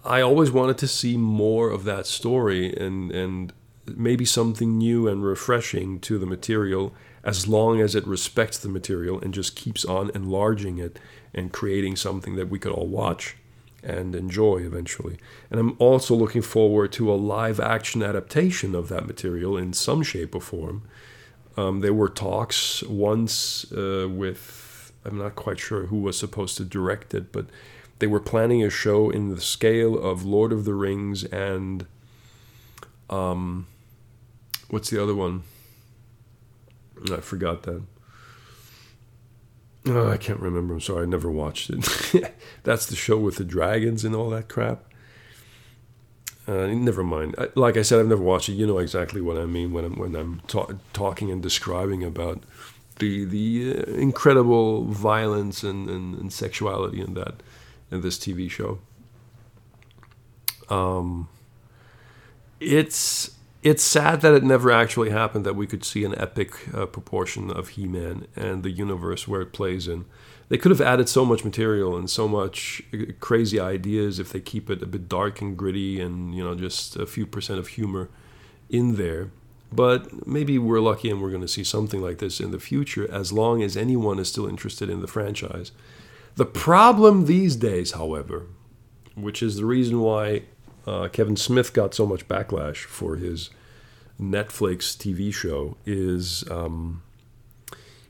I 0.04 0.20
always 0.20 0.50
wanted 0.50 0.78
to 0.78 0.88
see 0.88 1.16
more 1.16 1.70
of 1.70 1.84
that 1.84 2.06
story 2.06 2.74
and 2.74 3.10
and 3.10 3.52
maybe 3.96 4.24
something 4.24 4.78
new 4.78 5.08
and 5.08 5.24
refreshing 5.24 6.00
to 6.00 6.18
the 6.18 6.26
material 6.26 6.92
as 7.22 7.46
long 7.46 7.80
as 7.80 7.94
it 7.94 8.06
respects 8.06 8.58
the 8.58 8.68
material 8.68 9.20
and 9.20 9.34
just 9.34 9.56
keeps 9.56 9.84
on 9.84 10.10
enlarging 10.14 10.78
it 10.78 10.98
and 11.34 11.52
creating 11.52 11.96
something 11.96 12.36
that 12.36 12.48
we 12.48 12.58
could 12.58 12.72
all 12.72 12.86
watch 12.86 13.36
and 13.82 14.14
enjoy 14.14 14.58
eventually. 14.58 15.18
And 15.50 15.60
I'm 15.60 15.76
also 15.78 16.14
looking 16.14 16.42
forward 16.42 16.92
to 16.92 17.10
a 17.12 17.14
live 17.14 17.60
action 17.60 18.02
adaptation 18.02 18.74
of 18.74 18.88
that 18.88 19.06
material 19.06 19.56
in 19.56 19.72
some 19.72 20.02
shape 20.02 20.34
or 20.34 20.40
form. 20.40 20.82
Um, 21.56 21.80
there 21.80 21.94
were 21.94 22.08
talks 22.08 22.82
once 22.84 23.70
uh, 23.72 24.06
with, 24.08 24.92
I'm 25.04 25.18
not 25.18 25.34
quite 25.34 25.58
sure 25.58 25.86
who 25.86 26.00
was 26.00 26.18
supposed 26.18 26.56
to 26.58 26.64
direct 26.64 27.14
it, 27.14 27.32
but 27.32 27.46
they 27.98 28.06
were 28.06 28.20
planning 28.20 28.62
a 28.62 28.70
show 28.70 29.10
in 29.10 29.34
the 29.34 29.40
scale 29.40 29.98
of 29.98 30.24
Lord 30.24 30.52
of 30.52 30.64
the 30.64 30.74
Rings 30.74 31.24
and 31.24 31.86
um, 33.10 33.66
what's 34.70 34.90
the 34.90 35.02
other 35.02 35.14
one? 35.14 35.42
I 37.12 37.16
forgot 37.16 37.62
that. 37.64 37.82
Oh, 39.86 40.10
I 40.10 40.18
can't 40.18 40.40
remember. 40.40 40.74
I'm 40.74 40.80
sorry, 40.80 41.04
I 41.04 41.06
never 41.06 41.30
watched 41.30 41.70
it. 41.70 42.34
That's 42.64 42.86
the 42.86 42.96
show 42.96 43.18
with 43.18 43.36
the 43.36 43.44
dragons 43.44 44.04
and 44.04 44.14
all 44.14 44.28
that 44.30 44.48
crap. 44.48 44.84
Uh, 46.46 46.66
never 46.66 47.02
mind. 47.02 47.34
Like 47.54 47.76
I 47.76 47.82
said, 47.82 48.00
I've 48.00 48.06
never 48.06 48.22
watched 48.22 48.48
it. 48.48 48.54
You 48.54 48.66
know 48.66 48.78
exactly 48.78 49.20
what 49.20 49.38
I 49.38 49.46
mean 49.46 49.72
when 49.72 49.84
I'm 49.84 49.96
when 49.96 50.16
I'm 50.16 50.40
ta- 50.48 50.72
talking 50.92 51.30
and 51.30 51.42
describing 51.42 52.02
about 52.02 52.42
the 52.98 53.24
the 53.24 53.76
uh, 53.78 53.92
incredible 53.92 54.84
violence 54.84 55.62
and, 55.62 55.88
and, 55.88 56.14
and, 56.18 56.32
sexuality 56.32 57.00
in 57.00 57.14
that 57.14 57.42
in 57.90 58.00
this 58.00 58.18
TV 58.18 58.50
show. 58.50 58.78
Um, 60.68 61.28
it's 62.58 63.30
it's 63.62 63.82
sad 63.82 64.22
that 64.22 64.34
it 64.34 64.42
never 64.42 64.70
actually 64.70 65.10
happened 65.10 65.44
that 65.44 65.56
we 65.56 65.66
could 65.66 65.84
see 65.84 66.04
an 66.04 66.18
epic 66.18 66.52
uh, 66.74 66.86
proportion 66.86 67.50
of 67.50 67.70
He-Man 67.70 68.26
and 68.34 68.62
the 68.62 68.70
universe 68.70 69.28
where 69.28 69.42
it 69.42 69.52
plays 69.52 69.86
in. 69.86 70.06
They 70.48 70.56
could 70.56 70.70
have 70.70 70.80
added 70.80 71.08
so 71.08 71.24
much 71.24 71.44
material 71.44 71.96
and 71.96 72.08
so 72.08 72.26
much 72.26 72.82
uh, 72.92 73.12
crazy 73.20 73.60
ideas 73.60 74.18
if 74.18 74.32
they 74.32 74.40
keep 74.40 74.70
it 74.70 74.82
a 74.82 74.86
bit 74.86 75.08
dark 75.08 75.40
and 75.40 75.56
gritty 75.56 76.00
and 76.00 76.34
you 76.34 76.42
know 76.42 76.54
just 76.54 76.96
a 76.96 77.06
few 77.06 77.26
percent 77.26 77.58
of 77.58 77.68
humor 77.68 78.08
in 78.68 78.96
there. 78.96 79.30
But 79.72 80.26
maybe 80.26 80.58
we're 80.58 80.80
lucky 80.80 81.10
and 81.10 81.22
we're 81.22 81.30
going 81.30 81.42
to 81.42 81.48
see 81.48 81.62
something 81.62 82.00
like 82.00 82.18
this 82.18 82.40
in 82.40 82.50
the 82.50 82.58
future 82.58 83.08
as 83.10 83.32
long 83.32 83.62
as 83.62 83.76
anyone 83.76 84.18
is 84.18 84.28
still 84.28 84.48
interested 84.48 84.90
in 84.90 85.00
the 85.00 85.06
franchise. 85.06 85.70
The 86.34 86.46
problem 86.46 87.26
these 87.26 87.54
days, 87.54 87.92
however, 87.92 88.46
which 89.14 89.42
is 89.42 89.56
the 89.56 89.66
reason 89.66 90.00
why 90.00 90.42
uh, 90.86 91.08
Kevin 91.08 91.36
Smith 91.36 91.72
got 91.72 91.94
so 91.94 92.06
much 92.06 92.26
backlash 92.28 92.84
for 92.84 93.16
his 93.16 93.50
Netflix 94.20 94.96
TV 94.96 95.32
show 95.32 95.76
is 95.86 96.48
um, 96.50 97.02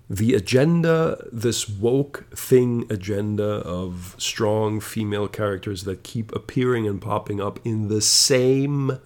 the 0.09 0.35
agenda, 0.35 1.25
this 1.31 1.69
woke 1.69 2.27
thing 2.35 2.85
agenda 2.91 3.45
of 3.45 4.17
strong 4.19 4.81
female 4.81 5.29
characters 5.29 5.85
that 5.85 6.03
keep 6.03 6.35
appearing 6.35 6.87
and 6.89 7.01
popping 7.01 7.41
up 7.41 7.61
in 7.65 7.87
the 7.87 8.01
same, 8.01 8.99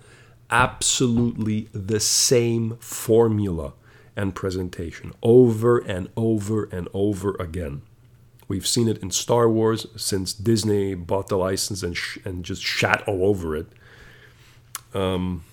absolutely 0.50 1.68
the 1.72 2.00
same 2.00 2.78
formula 2.78 3.74
and 4.16 4.34
presentation 4.34 5.12
over 5.22 5.78
and 5.78 6.08
over 6.16 6.64
and 6.64 6.88
over 6.94 7.36
again. 7.38 7.82
We've 8.46 8.66
seen 8.66 8.88
it 8.88 8.98
in 8.98 9.10
Star 9.10 9.48
Wars 9.48 9.86
since 9.96 10.32
Disney 10.32 10.94
bought 10.94 11.28
the 11.28 11.36
license 11.36 11.82
and 11.82 11.96
sh- 11.96 12.18
and 12.24 12.44
just 12.44 12.62
shat 12.62 13.02
all 13.08 13.24
over 13.24 13.56
it. 13.56 13.66
Um, 14.92 15.44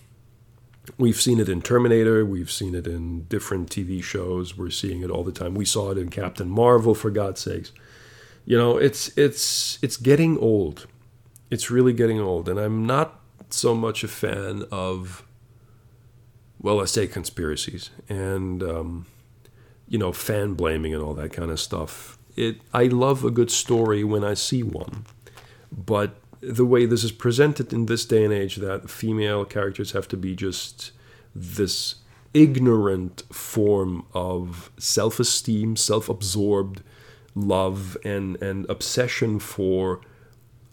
we've 0.97 1.19
seen 1.19 1.39
it 1.39 1.47
in 1.47 1.61
Terminator. 1.61 2.25
We've 2.25 2.51
seen 2.51 2.75
it 2.75 2.87
in 2.87 3.23
different 3.23 3.69
TV 3.69 4.03
shows. 4.03 4.57
We're 4.57 4.69
seeing 4.69 5.01
it 5.01 5.09
all 5.09 5.23
the 5.23 5.31
time. 5.31 5.55
We 5.55 5.65
saw 5.65 5.91
it 5.91 5.97
in 5.97 6.09
Captain 6.09 6.49
Marvel, 6.49 6.93
for 6.93 7.09
God's 7.09 7.41
sakes. 7.41 7.71
You 8.45 8.57
know, 8.57 8.77
it's 8.77 9.15
it's 9.17 9.79
it's 9.81 9.97
getting 9.97 10.37
old. 10.37 10.87
It's 11.49 11.69
really 11.69 11.93
getting 11.93 12.19
old, 12.19 12.49
and 12.49 12.59
I'm 12.59 12.85
not 12.85 13.19
so 13.49 13.73
much 13.73 14.03
a 14.03 14.07
fan 14.07 14.63
of. 14.71 15.23
Well, 16.59 16.75
let's 16.75 16.91
say 16.91 17.07
conspiracies 17.07 17.89
and 18.07 18.61
um, 18.61 19.07
you 19.87 19.97
know 19.97 20.11
fan 20.11 20.53
blaming 20.53 20.93
and 20.93 21.03
all 21.03 21.15
that 21.15 21.33
kind 21.33 21.49
of 21.49 21.59
stuff 21.59 22.19
it 22.35 22.61
I 22.73 22.85
love 22.85 23.23
a 23.23 23.31
good 23.31 23.51
story 23.51 24.03
when 24.03 24.23
I 24.23 24.33
see 24.33 24.63
one, 24.63 25.05
but 25.71 26.15
the 26.41 26.65
way 26.65 26.85
this 26.85 27.03
is 27.03 27.11
presented 27.11 27.71
in 27.71 27.85
this 27.85 28.05
day 28.05 28.23
and 28.23 28.33
age, 28.33 28.55
that 28.57 28.89
female 28.89 29.45
characters 29.45 29.91
have 29.91 30.07
to 30.09 30.17
be 30.17 30.35
just 30.35 30.91
this 31.35 31.95
ignorant 32.33 33.23
form 33.31 34.05
of 34.13 34.71
self-esteem, 34.77 35.75
self-absorbed 35.75 36.81
love, 37.35 37.97
and 38.03 38.41
and 38.41 38.69
obsession 38.69 39.39
for 39.39 40.01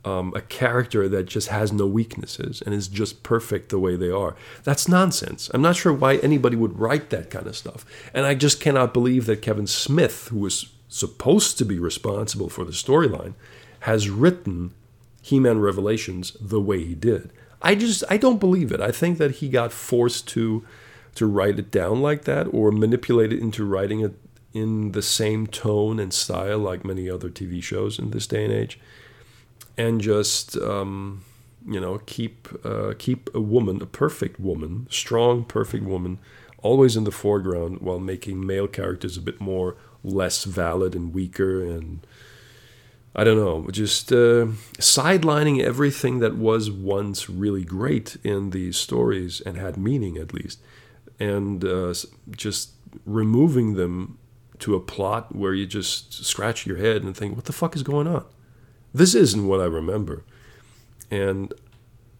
um, 0.04 0.32
a 0.34 0.40
character 0.40 1.08
that 1.08 1.24
just 1.24 1.48
has 1.48 1.72
no 1.72 1.86
weaknesses 1.86 2.62
and 2.62 2.74
is 2.74 2.88
just 2.88 3.22
perfect 3.22 3.68
the 3.68 3.78
way 3.78 3.96
they 3.96 4.10
are. 4.10 4.36
That's 4.64 4.88
nonsense. 4.88 5.50
I'm 5.52 5.62
not 5.62 5.76
sure 5.76 5.92
why 5.92 6.16
anybody 6.16 6.56
would 6.56 6.78
write 6.78 7.10
that 7.10 7.30
kind 7.30 7.46
of 7.46 7.56
stuff. 7.56 7.84
And 8.14 8.24
I 8.24 8.34
just 8.34 8.60
cannot 8.60 8.94
believe 8.94 9.26
that 9.26 9.42
Kevin 9.42 9.66
Smith, 9.66 10.28
who 10.28 10.38
was 10.38 10.72
supposed 10.88 11.58
to 11.58 11.64
be 11.64 11.78
responsible 11.78 12.48
for 12.48 12.64
the 12.64 12.72
storyline, 12.72 13.34
has 13.80 14.10
written 14.10 14.72
He 15.22 15.38
Man 15.38 15.60
Revelations 15.60 16.36
the 16.40 16.60
way 16.60 16.84
he 16.84 16.94
did. 16.94 17.30
I 17.60 17.74
just 17.74 18.04
I 18.08 18.16
don't 18.16 18.38
believe 18.38 18.72
it. 18.72 18.80
I 18.80 18.90
think 18.90 19.18
that 19.18 19.36
he 19.36 19.48
got 19.48 19.72
forced 19.72 20.28
to 20.28 20.64
to 21.14 21.26
write 21.26 21.58
it 21.58 21.70
down 21.70 22.00
like 22.00 22.24
that 22.24 22.46
or 22.52 22.70
manipulate 22.70 23.32
it 23.32 23.40
into 23.40 23.64
writing 23.64 24.00
it 24.00 24.14
in 24.54 24.92
the 24.92 25.02
same 25.02 25.46
tone 25.46 25.98
and 25.98 26.12
style 26.12 26.58
like 26.58 26.84
many 26.84 27.10
other 27.10 27.28
TV 27.28 27.62
shows 27.62 27.98
in 27.98 28.10
this 28.10 28.26
day 28.26 28.44
and 28.44 28.52
age, 28.52 28.78
and 29.76 30.00
just 30.00 30.56
um, 30.58 31.24
you 31.66 31.80
know 31.80 31.98
keep 32.06 32.48
uh, 32.64 32.94
keep 32.98 33.28
a 33.34 33.40
woman, 33.40 33.82
a 33.82 33.86
perfect 33.86 34.38
woman, 34.40 34.86
strong, 34.90 35.44
perfect 35.44 35.84
woman, 35.84 36.18
always 36.62 36.96
in 36.96 37.04
the 37.04 37.10
foreground 37.10 37.80
while 37.80 37.98
making 37.98 38.46
male 38.46 38.68
characters 38.68 39.16
a 39.16 39.22
bit 39.22 39.40
more 39.40 39.76
less 40.04 40.44
valid 40.44 40.94
and 40.94 41.14
weaker 41.14 41.64
and 41.64 42.06
I 43.14 43.24
don't 43.24 43.36
know, 43.38 43.68
just 43.72 44.12
uh, 44.12 44.46
sidelining 44.78 45.60
everything 45.60 46.20
that 46.20 46.36
was 46.36 46.70
once 46.70 47.28
really 47.28 47.64
great 47.64 48.16
in 48.22 48.50
these 48.50 48.76
stories 48.76 49.40
and 49.40 49.56
had 49.56 49.76
meaning 49.76 50.16
at 50.16 50.32
least, 50.32 50.60
and 51.18 51.64
uh, 51.64 51.94
just 52.30 52.74
removing 53.04 53.74
them 53.74 54.18
to 54.60 54.76
a 54.76 54.80
plot 54.80 55.34
where 55.34 55.52
you 55.54 55.66
just 55.66 56.24
scratch 56.24 56.64
your 56.64 56.76
head 56.76 57.02
and 57.02 57.16
think, 57.16 57.34
what 57.34 57.46
the 57.46 57.52
fuck 57.52 57.74
is 57.74 57.82
going 57.82 58.06
on? 58.06 58.24
This 58.94 59.14
isn't 59.14 59.46
what 59.46 59.60
I 59.60 59.64
remember. 59.64 60.24
And 61.10 61.52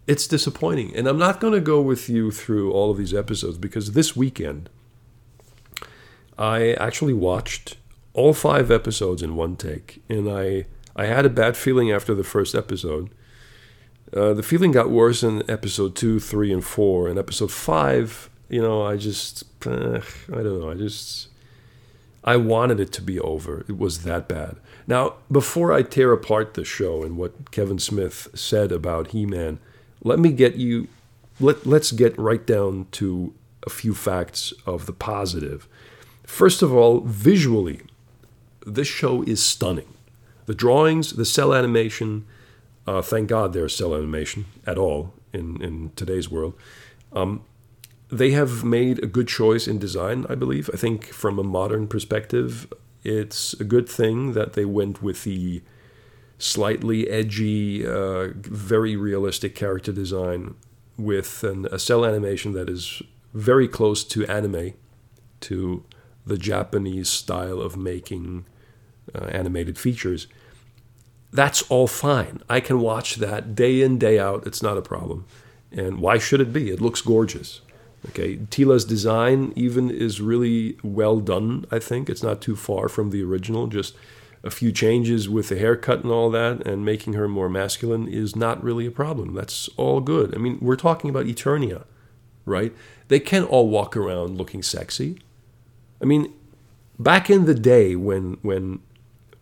it's 0.06 0.26
disappointing. 0.26 0.96
And 0.96 1.06
I'm 1.06 1.18
not 1.18 1.40
going 1.40 1.52
to 1.52 1.60
go 1.60 1.80
with 1.80 2.08
you 2.08 2.30
through 2.30 2.72
all 2.72 2.90
of 2.90 2.96
these 2.96 3.14
episodes 3.14 3.58
because 3.58 3.92
this 3.92 4.16
weekend 4.16 4.70
I 6.38 6.72
actually 6.74 7.14
watched 7.14 7.76
all 8.14 8.32
five 8.32 8.70
episodes 8.70 9.22
in 9.22 9.36
one 9.36 9.56
take, 9.56 10.02
and 10.08 10.30
I 10.30 10.66
I 10.94 11.06
had 11.06 11.26
a 11.26 11.30
bad 11.30 11.56
feeling 11.56 11.90
after 11.90 12.14
the 12.14 12.24
first 12.24 12.54
episode. 12.54 13.10
Uh, 14.14 14.32
the 14.32 14.42
feeling 14.42 14.72
got 14.72 14.90
worse 14.90 15.22
in 15.22 15.48
episode 15.50 15.94
two, 15.94 16.18
three, 16.18 16.52
and 16.52 16.64
four. 16.64 17.08
And 17.08 17.18
episode 17.18 17.52
five, 17.52 18.30
you 18.48 18.62
know, 18.62 18.82
I 18.84 18.96
just 18.96 19.44
uh, 19.66 20.00
I 20.32 20.42
don't 20.42 20.60
know. 20.60 20.70
I 20.70 20.74
just 20.74 21.28
I 22.24 22.36
wanted 22.36 22.80
it 22.80 22.92
to 22.92 23.02
be 23.02 23.18
over. 23.20 23.64
It 23.68 23.78
was 23.78 24.04
that 24.04 24.28
bad. 24.28 24.56
Now, 24.86 25.14
before 25.30 25.72
I 25.72 25.82
tear 25.82 26.12
apart 26.12 26.54
the 26.54 26.64
show 26.64 27.02
and 27.02 27.16
what 27.16 27.50
Kevin 27.50 27.78
Smith 27.78 28.28
said 28.34 28.72
about 28.72 29.08
He-Man, 29.08 29.58
let 30.02 30.18
me 30.18 30.32
get 30.32 30.56
you. 30.56 30.88
Let 31.40 31.66
let's 31.66 31.92
get 31.92 32.18
right 32.18 32.44
down 32.44 32.86
to 32.92 33.34
a 33.66 33.70
few 33.70 33.94
facts 33.94 34.52
of 34.66 34.86
the 34.86 34.92
positive. 34.92 35.68
First 36.28 36.60
of 36.60 36.72
all, 36.72 37.00
visually, 37.00 37.80
this 38.64 38.86
show 38.86 39.22
is 39.22 39.42
stunning. 39.42 39.94
The 40.44 40.54
drawings, 40.54 41.14
the 41.14 41.24
cell 41.24 41.54
animation, 41.54 42.26
uh, 42.86 43.00
thank 43.00 43.28
God 43.28 43.54
there's 43.54 43.74
cell 43.74 43.94
animation 43.94 44.44
at 44.66 44.76
all 44.76 45.14
in, 45.32 45.60
in 45.62 45.90
today's 45.96 46.30
world. 46.30 46.52
Um, 47.14 47.42
they 48.10 48.32
have 48.32 48.62
made 48.62 49.02
a 49.02 49.06
good 49.06 49.26
choice 49.26 49.66
in 49.66 49.78
design, 49.78 50.26
I 50.28 50.34
believe. 50.34 50.70
I 50.72 50.76
think 50.76 51.06
from 51.06 51.38
a 51.38 51.42
modern 51.42 51.88
perspective, 51.88 52.70
it's 53.02 53.54
a 53.54 53.64
good 53.64 53.88
thing 53.88 54.34
that 54.34 54.52
they 54.52 54.66
went 54.66 55.02
with 55.02 55.24
the 55.24 55.62
slightly 56.38 57.08
edgy, 57.08 57.84
uh, 57.86 58.28
very 58.36 58.96
realistic 58.96 59.54
character 59.54 59.92
design 59.92 60.54
with 60.98 61.42
an, 61.42 61.66
a 61.72 61.78
cell 61.78 62.04
animation 62.04 62.52
that 62.52 62.68
is 62.68 63.02
very 63.32 63.66
close 63.66 64.04
to 64.04 64.26
anime, 64.26 64.74
to 65.40 65.84
the 66.28 66.38
Japanese 66.38 67.08
style 67.08 67.60
of 67.60 67.76
making 67.76 68.44
uh, 69.14 69.24
animated 69.26 69.78
features. 69.78 70.26
That's 71.32 71.62
all 71.62 71.86
fine. 71.86 72.42
I 72.48 72.60
can 72.60 72.80
watch 72.80 73.16
that 73.16 73.54
day 73.54 73.82
in, 73.82 73.98
day 73.98 74.18
out. 74.18 74.46
It's 74.46 74.62
not 74.62 74.78
a 74.78 74.82
problem. 74.82 75.26
And 75.70 75.98
why 75.98 76.18
should 76.18 76.40
it 76.40 76.52
be? 76.52 76.70
It 76.70 76.80
looks 76.80 77.02
gorgeous. 77.02 77.60
Okay, 78.10 78.36
Teela's 78.36 78.84
design 78.84 79.52
even 79.56 79.90
is 79.90 80.20
really 80.20 80.78
well 80.82 81.20
done, 81.20 81.66
I 81.70 81.78
think. 81.78 82.08
It's 82.08 82.22
not 82.22 82.40
too 82.40 82.56
far 82.56 82.88
from 82.88 83.10
the 83.10 83.22
original. 83.22 83.66
Just 83.66 83.94
a 84.44 84.50
few 84.50 84.70
changes 84.70 85.28
with 85.28 85.48
the 85.48 85.58
haircut 85.58 86.02
and 86.02 86.12
all 86.12 86.30
that 86.30 86.66
and 86.66 86.84
making 86.84 87.14
her 87.14 87.28
more 87.28 87.48
masculine 87.48 88.06
is 88.06 88.36
not 88.36 88.62
really 88.62 88.86
a 88.86 88.90
problem. 88.90 89.34
That's 89.34 89.68
all 89.76 90.00
good. 90.00 90.34
I 90.34 90.38
mean, 90.38 90.58
we're 90.60 90.76
talking 90.76 91.10
about 91.10 91.26
Eternia, 91.26 91.84
right? 92.46 92.72
They 93.08 93.18
can 93.18 93.42
all 93.42 93.68
walk 93.68 93.96
around 93.96 94.38
looking 94.38 94.62
sexy. 94.62 95.18
I 96.00 96.04
mean, 96.04 96.32
back 96.98 97.30
in 97.30 97.44
the 97.44 97.54
day 97.54 97.96
when 97.96 98.38
when 98.42 98.80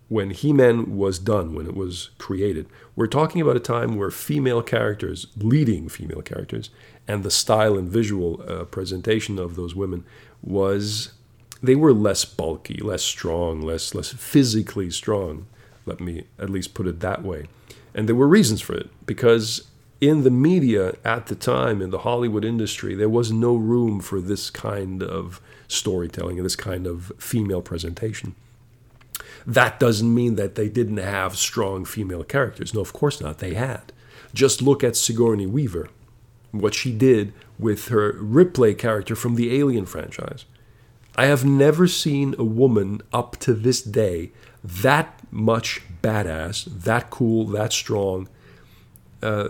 when 0.09 0.31
He-Man 0.31 0.97
was 0.97 1.19
done, 1.19 1.53
when 1.55 1.67
it 1.67 1.75
was 1.75 2.11
created, 2.17 2.69
we're 2.95 3.09
talking 3.09 3.41
about 3.41 3.57
a 3.57 3.61
time 3.61 3.97
where 3.97 4.11
female 4.13 4.63
characters, 4.63 5.27
leading 5.37 5.89
female 5.89 6.23
characters, 6.23 6.71
and 7.09 7.25
the 7.25 7.31
style 7.31 7.77
and 7.77 7.89
visual 7.89 8.41
uh, 8.47 8.65
presentation 8.65 9.39
of 9.39 9.57
those 9.57 9.75
women 9.75 10.05
was 10.43 11.13
they 11.63 11.75
were 11.75 11.93
less 11.93 12.25
bulky, 12.25 12.77
less 12.77 13.03
strong, 13.03 13.61
less 13.61 13.95
less 13.95 14.13
physically 14.13 14.91
strong. 14.91 15.47
Let 15.87 16.01
me 16.01 16.25
at 16.39 16.51
least 16.51 16.75
put 16.75 16.87
it 16.87 17.01
that 17.01 17.23
way. 17.23 17.47
And 17.95 18.09
there 18.09 18.17
were 18.17 18.29
reasons 18.29 18.61
for 18.61 18.75
it 18.75 18.91
because 19.07 19.69
in 20.01 20.23
the 20.23 20.31
media 20.31 20.95
at 21.05 21.27
the 21.27 21.35
time, 21.35 21.81
in 21.81 21.91
the 21.91 22.01
Hollywood 22.01 22.45
industry, 22.45 22.95
there 22.95 23.09
was 23.09 23.33
no 23.33 23.57
room 23.57 24.01
for 24.01 24.21
this 24.21 24.51
kind 24.51 25.03
of 25.03 25.41
storytelling 25.69 26.39
and 26.39 26.45
this 26.45 26.57
kind 26.57 26.87
of 26.87 27.13
female 27.19 27.63
presentation. 27.63 28.35
That 29.47 29.79
doesn't 29.79 30.13
mean 30.13 30.35
that 30.37 30.57
they 30.57 30.69
didn't 30.69 30.97
have 30.97 31.37
strong 31.37 31.85
female 31.85 32.25
characters. 32.25 32.75
No, 32.75 32.81
of 32.81 32.93
course 32.93 33.21
not. 33.21 33.39
They 33.39 33.55
had. 33.55 33.93
Just 34.35 34.61
look 34.61 34.83
at 34.83 34.97
Sigourney 34.97 35.47
Weaver, 35.47 35.89
what 36.51 36.75
she 36.75 36.93
did 36.93 37.33
with 37.59 37.89
her 37.89 38.13
Ripley 38.13 38.75
character 38.75 39.15
from 39.15 39.37
the 39.37 39.57
Alien 39.59 39.87
franchise. 39.87 40.45
I 41.15 41.27
have 41.27 41.45
never 41.45 41.87
seen 41.87 42.35
a 42.39 42.45
woman 42.45 43.01
up 43.13 43.39
to 43.39 43.55
this 43.55 43.81
day 43.81 44.33
that 44.63 45.21
much 45.31 45.81
badass, 46.03 46.65
that 46.83 47.09
cool, 47.11 47.47
that 47.47 47.73
strong, 47.73 48.29
uh, 49.27 49.49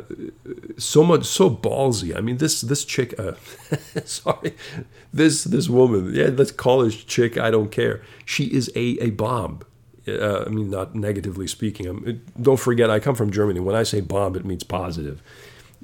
so 0.78 1.04
much, 1.04 1.26
so 1.26 1.50
ballsy. 1.50 2.16
I 2.16 2.20
mean, 2.20 2.38
this 2.38 2.62
this 2.62 2.84
chick, 2.84 3.14
uh, 3.18 3.32
sorry, 4.04 4.54
this 5.12 5.44
this 5.44 5.68
woman, 5.68 6.14
yeah, 6.14 6.30
let's 6.32 6.50
call 6.50 6.82
her 6.84 6.90
chick. 6.90 7.36
I 7.36 7.50
don't 7.50 7.70
care. 7.70 8.00
She 8.24 8.44
is 8.44 8.70
a 8.74 8.96
a 9.00 9.10
bomb. 9.10 9.60
Uh, 10.08 10.44
I 10.46 10.48
mean, 10.48 10.70
not 10.70 10.94
negatively 10.94 11.46
speaking. 11.46 11.86
I'm, 11.86 12.22
don't 12.40 12.60
forget, 12.60 12.88
I 12.88 13.00
come 13.00 13.16
from 13.16 13.30
Germany. 13.30 13.60
When 13.60 13.76
I 13.76 13.82
say 13.82 14.00
bomb, 14.00 14.34
it 14.36 14.46
means 14.46 14.62
positive. 14.62 15.20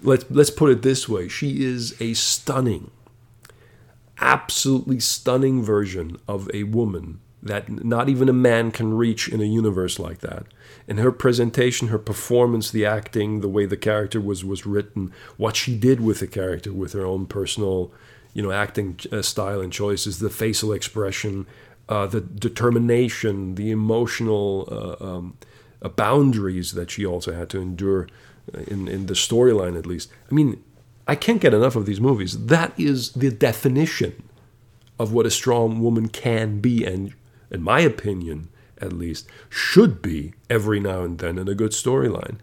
Let's 0.03 0.25
let's 0.31 0.51
put 0.51 0.71
it 0.71 0.81
this 0.81 1.07
way: 1.07 1.29
she 1.29 1.63
is 1.63 1.95
a 2.01 2.15
stunning, 2.15 2.91
absolutely 4.21 5.01
stunning 5.01 5.63
version 5.63 6.17
of 6.27 6.49
a 6.55 6.63
woman 6.63 7.21
that 7.43 7.69
not 7.85 8.09
even 8.09 8.29
a 8.31 8.33
man 8.33 8.71
can 8.71 8.95
reach 8.95 9.29
in 9.29 9.43
a 9.43 9.45
universe 9.45 9.99
like 9.99 10.21
that. 10.21 10.47
And 10.89 10.99
her 10.99 11.13
presentation, 11.13 11.89
her 11.89 11.99
performance, 11.99 12.71
the 12.71 12.87
acting, 12.87 13.41
the 13.41 13.49
way 13.49 13.67
the 13.67 13.77
character 13.77 14.21
was 14.21 14.45
was 14.45 14.67
written, 14.67 15.13
what 15.37 15.57
she 15.57 15.77
did 15.77 16.01
with 16.01 16.21
the 16.21 16.27
character, 16.27 16.73
with 16.73 16.93
her 16.93 17.05
own 17.05 17.27
personal, 17.27 17.93
you 18.35 18.43
know, 18.43 18.53
acting 18.53 18.99
uh, 19.11 19.23
style 19.23 19.61
and 19.61 19.73
choices, 19.73 20.19
the 20.19 20.31
facial 20.31 20.73
expression, 20.73 21.47
uh, 21.89 22.07
the 22.07 22.21
determination, 22.21 23.55
the 23.55 23.71
emotional 23.71 24.69
uh, 24.71 25.05
um, 25.05 25.37
uh, 25.83 25.89
boundaries 25.89 26.73
that 26.73 26.91
she 26.91 27.07
also 27.07 27.33
had 27.33 27.49
to 27.51 27.61
endure 27.61 28.09
uh, 28.55 28.61
in 28.63 28.89
in 28.89 29.07
the 29.07 29.15
storyline, 29.15 29.79
at 29.79 29.87
least. 29.87 30.11
I 30.31 30.35
mean, 30.35 30.63
I 31.07 31.15
can't 31.15 31.41
get 31.41 31.55
enough 31.55 31.77
of 31.77 31.87
these 31.87 32.01
movies. 32.01 32.47
That 32.47 32.73
is 32.79 33.13
the 33.13 33.31
definition 33.31 34.23
of 34.99 35.13
what 35.13 35.27
a 35.27 35.31
strong 35.31 35.81
woman 35.81 36.09
can 36.09 36.61
be 36.61 36.85
and 36.85 37.15
in 37.53 37.63
my 37.63 37.81
opinion, 37.81 38.49
at 38.83 38.93
least, 38.93 39.27
should 39.49 40.03
be 40.03 40.35
every 40.51 40.81
now 40.81 41.03
and 41.03 41.19
then 41.19 41.39
in 41.39 41.49
a 41.49 41.55
good 41.55 41.71
storyline. 41.71 42.39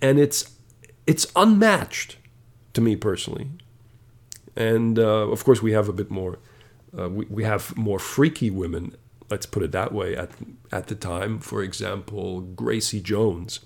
And 0.00 0.18
it's 0.18 0.58
it's 1.06 1.26
unmatched 1.34 2.18
to 2.74 2.80
me 2.80 2.96
personally. 2.96 3.48
And 4.56 4.98
uh, 4.98 5.28
of 5.30 5.44
course, 5.44 5.62
we 5.62 5.72
have 5.72 5.88
a 5.88 5.92
bit 5.92 6.10
more. 6.10 6.38
Uh, 6.98 7.08
we, 7.08 7.24
we 7.26 7.44
have 7.44 7.76
more 7.76 7.98
freaky 7.98 8.50
women. 8.50 8.96
Let's 9.30 9.46
put 9.46 9.62
it 9.62 9.72
that 9.72 9.92
way. 9.92 10.16
At 10.16 10.30
at 10.72 10.88
the 10.88 10.94
time, 10.94 11.38
for 11.38 11.62
example, 11.62 12.40
Gracie 12.40 13.00
Jones 13.00 13.60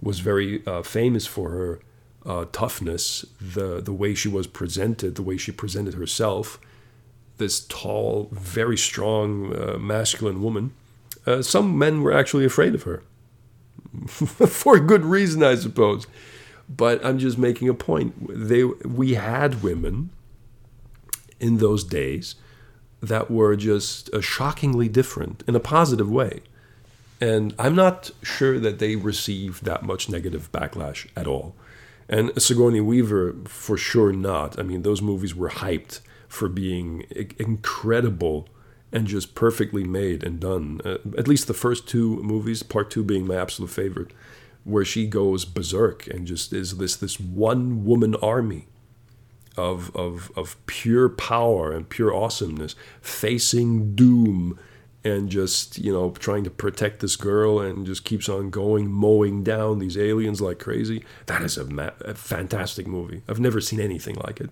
was 0.00 0.20
very 0.20 0.66
uh, 0.66 0.82
famous 0.82 1.26
for 1.26 1.50
her 1.50 1.80
uh, 2.24 2.46
toughness, 2.52 3.24
the 3.40 3.80
the 3.80 3.92
way 3.92 4.14
she 4.14 4.28
was 4.28 4.46
presented, 4.46 5.14
the 5.14 5.22
way 5.22 5.36
she 5.36 5.52
presented 5.52 5.94
herself, 5.94 6.60
this 7.38 7.60
tall, 7.66 8.28
very 8.32 8.76
strong, 8.76 9.54
uh, 9.56 9.78
masculine 9.78 10.42
woman, 10.42 10.72
uh, 11.26 11.42
some 11.42 11.78
men 11.78 12.02
were 12.02 12.12
actually 12.12 12.44
afraid 12.44 12.74
of 12.74 12.82
her. 12.84 13.02
For 14.06 14.78
good 14.78 15.04
reason, 15.04 15.42
I 15.42 15.54
suppose. 15.54 16.06
But 16.68 17.04
I'm 17.04 17.18
just 17.18 17.38
making 17.38 17.68
a 17.68 17.74
point. 17.74 18.14
They, 18.28 18.64
we 18.64 19.14
had 19.14 19.62
women 19.62 20.10
in 21.40 21.58
those 21.58 21.84
days 21.84 22.34
that 23.00 23.30
were 23.30 23.56
just 23.56 24.12
uh, 24.12 24.20
shockingly 24.20 24.88
different 24.88 25.44
in 25.46 25.54
a 25.54 25.60
positive 25.60 26.10
way. 26.10 26.42
And 27.20 27.54
I'm 27.58 27.74
not 27.74 28.10
sure 28.22 28.58
that 28.60 28.78
they 28.78 28.96
received 28.96 29.64
that 29.64 29.82
much 29.82 30.08
negative 30.08 30.50
backlash 30.52 31.08
at 31.16 31.26
all. 31.26 31.54
And 32.08 32.30
Sigourney 32.40 32.80
Weaver, 32.80 33.34
for 33.44 33.76
sure 33.76 34.12
not. 34.12 34.58
I 34.58 34.62
mean, 34.62 34.82
those 34.82 35.02
movies 35.02 35.34
were 35.34 35.50
hyped 35.50 36.00
for 36.28 36.48
being 36.48 37.04
incredible 37.38 38.48
and 38.92 39.06
just 39.06 39.34
perfectly 39.34 39.84
made 39.84 40.22
and 40.22 40.40
done. 40.40 40.80
Uh, 40.84 40.98
at 41.16 41.28
least 41.28 41.46
the 41.46 41.54
first 41.54 41.88
two 41.88 42.22
movies, 42.22 42.62
part 42.62 42.90
two 42.90 43.04
being 43.04 43.26
my 43.26 43.36
absolute 43.36 43.70
favorite, 43.70 44.12
where 44.64 44.84
she 44.84 45.06
goes 45.06 45.44
berserk 45.44 46.06
and 46.06 46.26
just 46.26 46.52
is 46.52 46.76
this 46.76 46.96
this 46.96 47.18
one 47.18 47.84
woman 47.84 48.14
army 48.16 48.66
of 49.56 49.94
of 49.96 50.30
of 50.36 50.56
pure 50.66 51.08
power 51.08 51.72
and 51.72 51.88
pure 51.88 52.14
awesomeness, 52.14 52.74
facing 53.00 53.94
doom 53.94 54.58
and 55.04 55.30
just 55.30 55.78
you 55.78 55.92
know 55.92 56.10
trying 56.12 56.44
to 56.44 56.50
protect 56.50 57.00
this 57.00 57.16
girl 57.16 57.60
and 57.60 57.86
just 57.86 58.04
keeps 58.04 58.28
on 58.28 58.50
going 58.50 58.90
mowing 58.90 59.42
down 59.42 59.78
these 59.78 59.96
aliens 59.96 60.40
like 60.40 60.58
crazy. 60.58 61.04
That 61.26 61.42
is 61.42 61.56
a, 61.56 61.64
ma- 61.64 61.90
a 62.00 62.14
fantastic 62.14 62.86
movie. 62.86 63.22
I've 63.28 63.40
never 63.40 63.60
seen 63.60 63.80
anything 63.80 64.16
like 64.16 64.40
it 64.40 64.50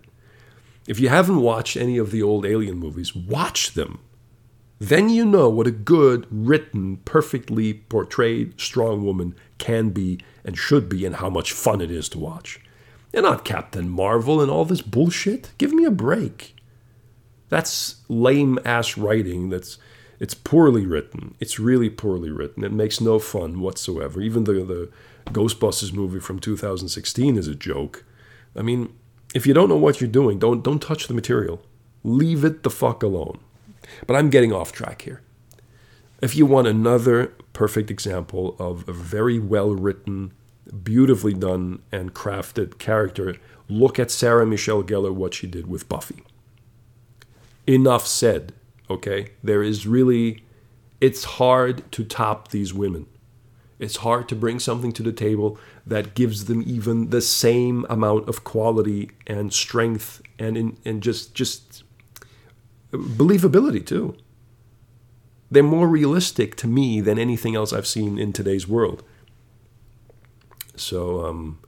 if 0.87 1.01
you 1.01 1.09
haven't 1.09 1.41
watched 1.41 1.77
any 1.77 1.99
of 1.99 2.11
the 2.11 2.23
old 2.23 2.47
Alien 2.47 2.79
movies, 2.79 3.15
watch 3.15 3.75
them. 3.75 4.01
Then 4.79 5.09
you 5.09 5.25
know 5.25 5.49
what 5.49 5.67
a 5.67 5.73
good, 5.73 6.27
written, 6.31 6.99
perfectly 6.99 7.75
portrayed 7.75 8.61
strong 8.61 9.05
woman 9.05 9.35
can 9.59 9.91
be 9.91 10.21
and 10.45 10.57
should 10.57 10.89
be, 10.89 11.05
and 11.05 11.17
how 11.17 11.31
much 11.31 11.53
fun 11.53 11.81
it 11.81 11.91
is 11.91 12.09
to 12.11 12.19
watch. 12.19 12.61
And 13.13 13.25
not 13.25 13.45
Captain 13.45 13.89
Marvel 13.89 14.41
and 14.41 14.51
all 14.51 14.65
this 14.65 14.83
bullshit. 14.83 15.53
Give 15.59 15.73
me 15.73 15.85
a 15.85 15.91
break. 15.91 16.55
That's 17.49 17.97
lame 18.09 18.59
ass 18.65 18.99
writing. 18.99 19.49
That's 19.49 19.79
it's 20.21 20.35
poorly 20.35 20.87
written. 20.87 21.35
It's 21.41 21.59
really 21.59 21.91
poorly 21.91 22.31
written. 22.31 22.65
It 22.65 22.73
makes 22.73 23.01
no 23.01 23.19
fun 23.19 23.61
whatsoever. 23.61 24.21
Even 24.21 24.45
the 24.45 24.53
the 24.53 24.91
Ghostbusters 25.33 25.93
movie 25.93 26.21
from 26.21 26.39
2016 26.39 27.37
is 27.37 27.49
a 27.49 27.55
joke. 27.55 28.05
I 28.55 28.63
mean, 28.63 28.95
if 29.37 29.47
you 29.47 29.53
don't 29.53 29.69
know 29.69 29.77
what 29.77 30.01
you're 30.01 30.09
doing, 30.09 30.39
don't 30.39 30.65
don't 30.65 30.81
touch 30.81 31.09
the 31.09 31.15
material. 31.15 31.61
Leave 32.03 32.43
it 32.43 32.63
the 32.63 32.71
fuck 32.71 33.03
alone. 33.03 33.39
But 34.07 34.17
I'm 34.17 34.31
getting 34.31 34.51
off 34.51 34.73
track 34.73 35.03
here. 35.03 35.21
If 36.23 36.35
you 36.35 36.47
want 36.47 36.69
another 36.69 37.35
perfect 37.53 37.91
example 37.91 38.57
of 38.59 38.89
a 38.89 38.95
very 38.95 39.39
well 39.39 39.75
written, 39.75 40.33
beautifully 40.83 41.35
done 41.35 41.83
and 41.93 42.15
crafted 42.15 42.79
character, 42.79 43.37
look 43.69 43.99
at 43.99 44.11
Sarah 44.11 44.47
Michelle 44.47 44.83
Gellar 44.83 45.13
what 45.13 45.35
she 45.35 45.47
did 45.47 45.67
with 45.67 45.87
Buffy. 45.87 46.23
Enough 47.67 48.07
said, 48.07 48.55
okay? 48.89 49.33
There 49.45 49.63
is 49.63 49.87
really 49.87 50.45
it's 50.99 51.25
hard 51.25 51.93
to 51.93 52.05
top 52.05 52.49
these 52.49 52.73
women. 52.73 53.05
It's 53.79 53.97
hard 53.97 54.29
to 54.31 54.35
bring 54.35 54.59
something 54.59 54.93
to 54.93 55.03
the 55.03 55.13
table 55.13 55.59
that 55.87 56.15
gives 56.15 56.47
them 56.47 56.63
even 56.67 57.11
the 57.11 57.21
same 57.21 57.85
amount 57.91 58.29
of 58.29 58.43
quality 58.43 59.11
and 59.27 59.53
strength 59.53 60.23
and 60.39 60.57
in, 60.57 60.77
and 60.85 61.03
just 61.03 61.35
just 61.35 61.85
believability 62.93 63.85
too. 63.85 64.17
They're 65.51 65.63
more 65.63 65.89
realistic 65.89 66.57
to 66.57 66.67
me 66.67 67.01
than 67.01 67.19
anything 67.19 67.55
else 67.55 67.73
I've 67.73 67.87
seen 67.87 68.19
in 68.19 68.33
today's 68.33 68.67
world. 68.67 69.05
So 70.75 71.25
um, 71.25 71.61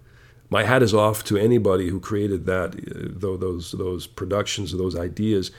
my 0.50 0.64
hat 0.64 0.82
is 0.82 0.94
off 0.94 1.24
to 1.24 1.36
anybody 1.36 1.88
who 1.88 2.00
created 2.00 2.46
that, 2.46 2.74
uh, 2.74 3.36
those 3.36 3.72
those 3.72 4.06
productions, 4.06 4.72
those 4.72 4.96
ideas 4.96 5.50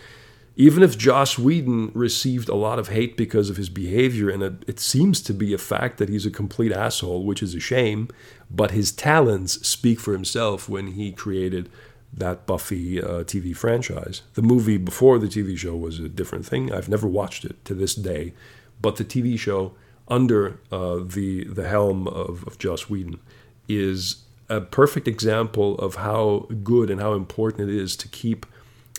even 0.59 0.83
if 0.83 0.97
Joss 0.97 1.39
Whedon 1.39 1.89
received 1.93 2.49
a 2.49 2.53
lot 2.53 2.79
of 2.79 2.89
hate 2.89 3.15
because 3.15 3.49
of 3.49 3.55
his 3.55 3.69
behavior, 3.69 4.29
and 4.29 4.43
it, 4.43 4.53
it, 4.67 4.77
seems 4.77 5.21
to 5.21 5.33
be 5.33 5.53
a 5.53 5.57
fact 5.57 5.97
that 5.99 6.09
he's 6.09 6.25
a 6.25 6.29
complete 6.29 6.73
asshole, 6.73 7.23
which 7.23 7.41
is 7.41 7.55
a 7.55 7.61
shame, 7.61 8.09
but 8.51 8.71
his 8.71 8.91
talents 8.91 9.65
speak 9.65 10.01
for 10.01 10.11
himself 10.11 10.67
when 10.67 10.87
he 10.87 11.13
created 11.13 11.69
that 12.11 12.45
Buffy 12.45 13.01
uh, 13.01 13.23
TV 13.23 13.55
franchise. 13.55 14.23
The 14.33 14.41
movie 14.41 14.75
before 14.75 15.17
the 15.17 15.27
TV 15.27 15.57
show 15.57 15.77
was 15.77 15.97
a 15.97 16.09
different 16.09 16.45
thing. 16.45 16.73
I've 16.73 16.89
never 16.89 17.07
watched 17.07 17.45
it 17.45 17.63
to 17.63 17.73
this 17.73 17.95
day, 17.95 18.33
but 18.81 18.97
the 18.97 19.05
TV 19.05 19.39
show 19.39 19.71
under 20.09 20.59
uh, 20.73 20.97
the 21.05 21.45
the 21.45 21.69
helm 21.69 22.05
of, 22.05 22.45
of 22.45 22.57
Joss 22.57 22.89
Whedon 22.89 23.21
is 23.69 24.23
a 24.49 24.59
perfect 24.59 25.07
example 25.07 25.77
of 25.77 25.95
how 25.95 26.47
good 26.63 26.89
and 26.89 26.99
how 26.99 27.13
important 27.13 27.69
it 27.69 27.73
is 27.73 27.95
to 27.95 28.09
keep 28.09 28.45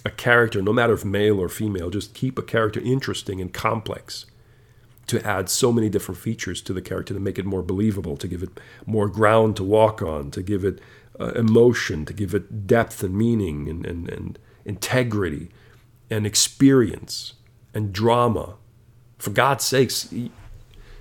a 0.04 0.10
character, 0.10 0.62
no 0.62 0.72
matter 0.72 0.94
if 0.94 1.04
male 1.04 1.40
or 1.40 1.48
female, 1.48 1.90
just 1.90 2.14
keep 2.14 2.38
a 2.38 2.42
character 2.42 2.80
interesting 2.80 3.40
and 3.40 3.52
complex 3.52 4.26
to 5.06 5.24
add 5.26 5.48
so 5.48 5.72
many 5.72 5.88
different 5.88 6.20
features 6.20 6.62
to 6.62 6.72
the 6.72 6.82
character 6.82 7.14
to 7.14 7.20
make 7.20 7.38
it 7.38 7.44
more 7.44 7.62
believable, 7.62 8.16
to 8.16 8.28
give 8.28 8.42
it 8.42 8.60
more 8.86 9.08
ground 9.08 9.56
to 9.56 9.64
walk 9.64 10.02
on, 10.02 10.30
to 10.30 10.42
give 10.42 10.64
it 10.64 10.80
uh, 11.18 11.32
emotion, 11.32 12.04
to 12.04 12.12
give 12.12 12.34
it 12.34 12.66
depth 12.66 13.02
and 13.02 13.14
meaning 13.16 13.68
and, 13.68 13.84
and, 13.86 14.08
and 14.08 14.38
integrity 14.64 15.50
and 16.10 16.26
experience. 16.26 17.34
and 17.74 17.92
drama. 17.92 18.56
For 19.18 19.30
God's 19.30 19.64
sakes, 19.64 20.12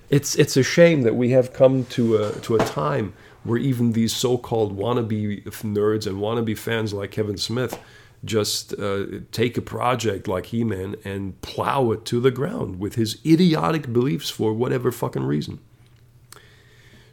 it's 0.08 0.34
it's 0.36 0.56
a 0.56 0.62
shame 0.62 1.02
that 1.02 1.14
we 1.14 1.30
have 1.30 1.52
come 1.52 1.84
to 1.86 2.16
a 2.16 2.32
to 2.40 2.56
a 2.56 2.58
time 2.58 3.12
where 3.44 3.58
even 3.58 3.92
these 3.92 4.14
so-called 4.14 4.76
wannabe 4.76 5.42
nerds 5.44 6.06
and 6.06 6.18
wannabe 6.18 6.56
fans 6.58 6.92
like 6.92 7.10
Kevin 7.10 7.38
Smith 7.38 7.78
just 8.24 8.78
uh, 8.78 9.04
take 9.32 9.56
a 9.56 9.62
project 9.62 10.28
like 10.28 10.46
He-Man 10.46 10.96
and 11.04 11.40
plow 11.40 11.90
it 11.92 12.04
to 12.06 12.20
the 12.20 12.30
ground 12.30 12.78
with 12.78 12.94
his 12.94 13.18
idiotic 13.24 13.92
beliefs 13.92 14.28
for 14.28 14.52
whatever 14.52 14.92
fucking 14.92 15.24
reason. 15.24 15.58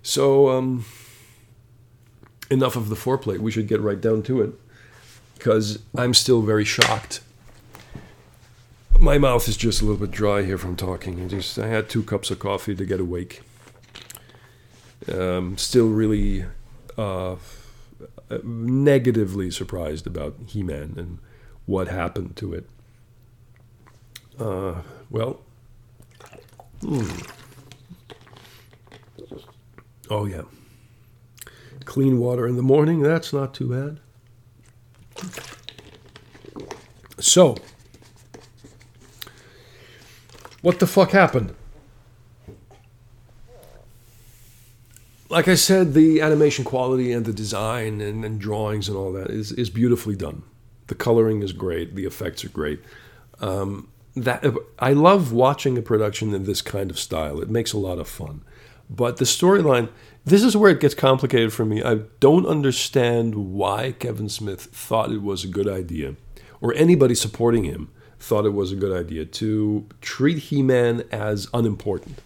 So, 0.03 0.49
um, 0.49 0.85
enough 2.49 2.75
of 2.75 2.89
the 2.89 2.95
foreplay. 2.95 3.37
We 3.39 3.51
should 3.51 3.67
get 3.67 3.81
right 3.81 3.99
down 3.99 4.23
to 4.23 4.41
it 4.41 4.53
because 5.35 5.79
I'm 5.95 6.13
still 6.13 6.41
very 6.41 6.65
shocked. 6.65 7.21
My 8.99 9.17
mouth 9.17 9.47
is 9.47 9.57
just 9.57 9.81
a 9.81 9.85
little 9.85 9.99
bit 9.99 10.11
dry 10.11 10.43
here 10.43 10.57
from 10.57 10.75
talking. 10.75 11.23
I 11.23 11.27
just 11.27 11.59
I 11.59 11.67
had 11.67 11.89
two 11.89 12.03
cups 12.03 12.31
of 12.31 12.39
coffee 12.39 12.75
to 12.75 12.85
get 12.85 12.99
awake. 12.99 13.41
Um, 15.11 15.57
still 15.57 15.89
really 15.89 16.45
uh, 16.97 17.35
negatively 18.43 19.51
surprised 19.51 20.05
about 20.07 20.35
He-Man 20.47 20.93
and 20.97 21.19
what 21.65 21.87
happened 21.87 22.35
to 22.37 22.53
it. 22.53 22.69
Uh, 24.39 24.81
well, 25.09 25.41
hmm. 26.81 27.09
oh 30.09 30.25
yeah, 30.25 30.43
clean 31.85 32.19
water 32.19 32.47
in 32.47 32.55
the 32.55 32.61
morning. 32.61 33.01
That's 33.01 33.33
not 33.33 33.53
too 33.53 33.69
bad. 33.69 33.99
So, 37.19 37.55
what 40.61 40.79
the 40.79 40.85
fuck 40.85 41.11
happened? 41.11 41.55
Like 45.29 45.47
I 45.47 45.55
said, 45.55 45.93
the 45.93 46.21
animation 46.21 46.63
quality 46.63 47.11
and 47.11 47.25
the 47.25 47.33
design 47.33 48.01
and, 48.01 48.23
and, 48.23 48.39
drawings 48.39 48.87
and 48.87 48.97
all 48.97 49.11
that 49.13 49.29
is, 49.29 49.51
is 49.51 49.69
beautifully 49.69 50.15
done. 50.15 50.43
The 50.87 50.95
coloring 50.95 51.41
is 51.41 51.51
great. 51.51 51.95
The 51.95 52.05
effects 52.05 52.45
are 52.45 52.49
great. 52.49 52.79
Um, 53.39 53.89
that 54.15 54.43
I 54.79 54.93
love 54.93 55.31
watching 55.31 55.77
a 55.77 55.81
production 55.81 56.33
in 56.33 56.45
this 56.45 56.61
kind 56.61 56.89
of 56.89 56.97
style. 56.97 57.41
It 57.41 57.49
makes 57.49 57.73
a 57.73 57.77
lot 57.77 57.99
of 57.99 58.07
fun. 58.07 58.41
But 58.89 59.17
the 59.17 59.25
storyline, 59.25 59.89
this 60.25 60.43
is 60.43 60.55
where 60.55 60.71
it 60.71 60.79
gets 60.79 60.95
complicated 60.95 61.53
for 61.53 61.65
me. 61.65 61.83
I 61.83 61.95
don't 62.19 62.45
understand 62.45 63.35
why 63.35 63.93
Kevin 63.99 64.29
Smith 64.29 64.61
thought 64.61 65.11
it 65.11 65.21
was 65.21 65.43
a 65.43 65.47
good 65.47 65.67
idea, 65.67 66.15
or 66.61 66.73
anybody 66.73 67.13
supporting 67.13 67.65
him 67.65 67.89
thought 68.19 68.45
it 68.45 68.53
was 68.53 68.71
a 68.71 68.75
good 68.75 68.97
idea 68.97 69.25
to 69.25 69.85
treat 70.01 70.37
He-Man 70.37 71.03
as 71.11 71.47
unimportant 71.53 72.21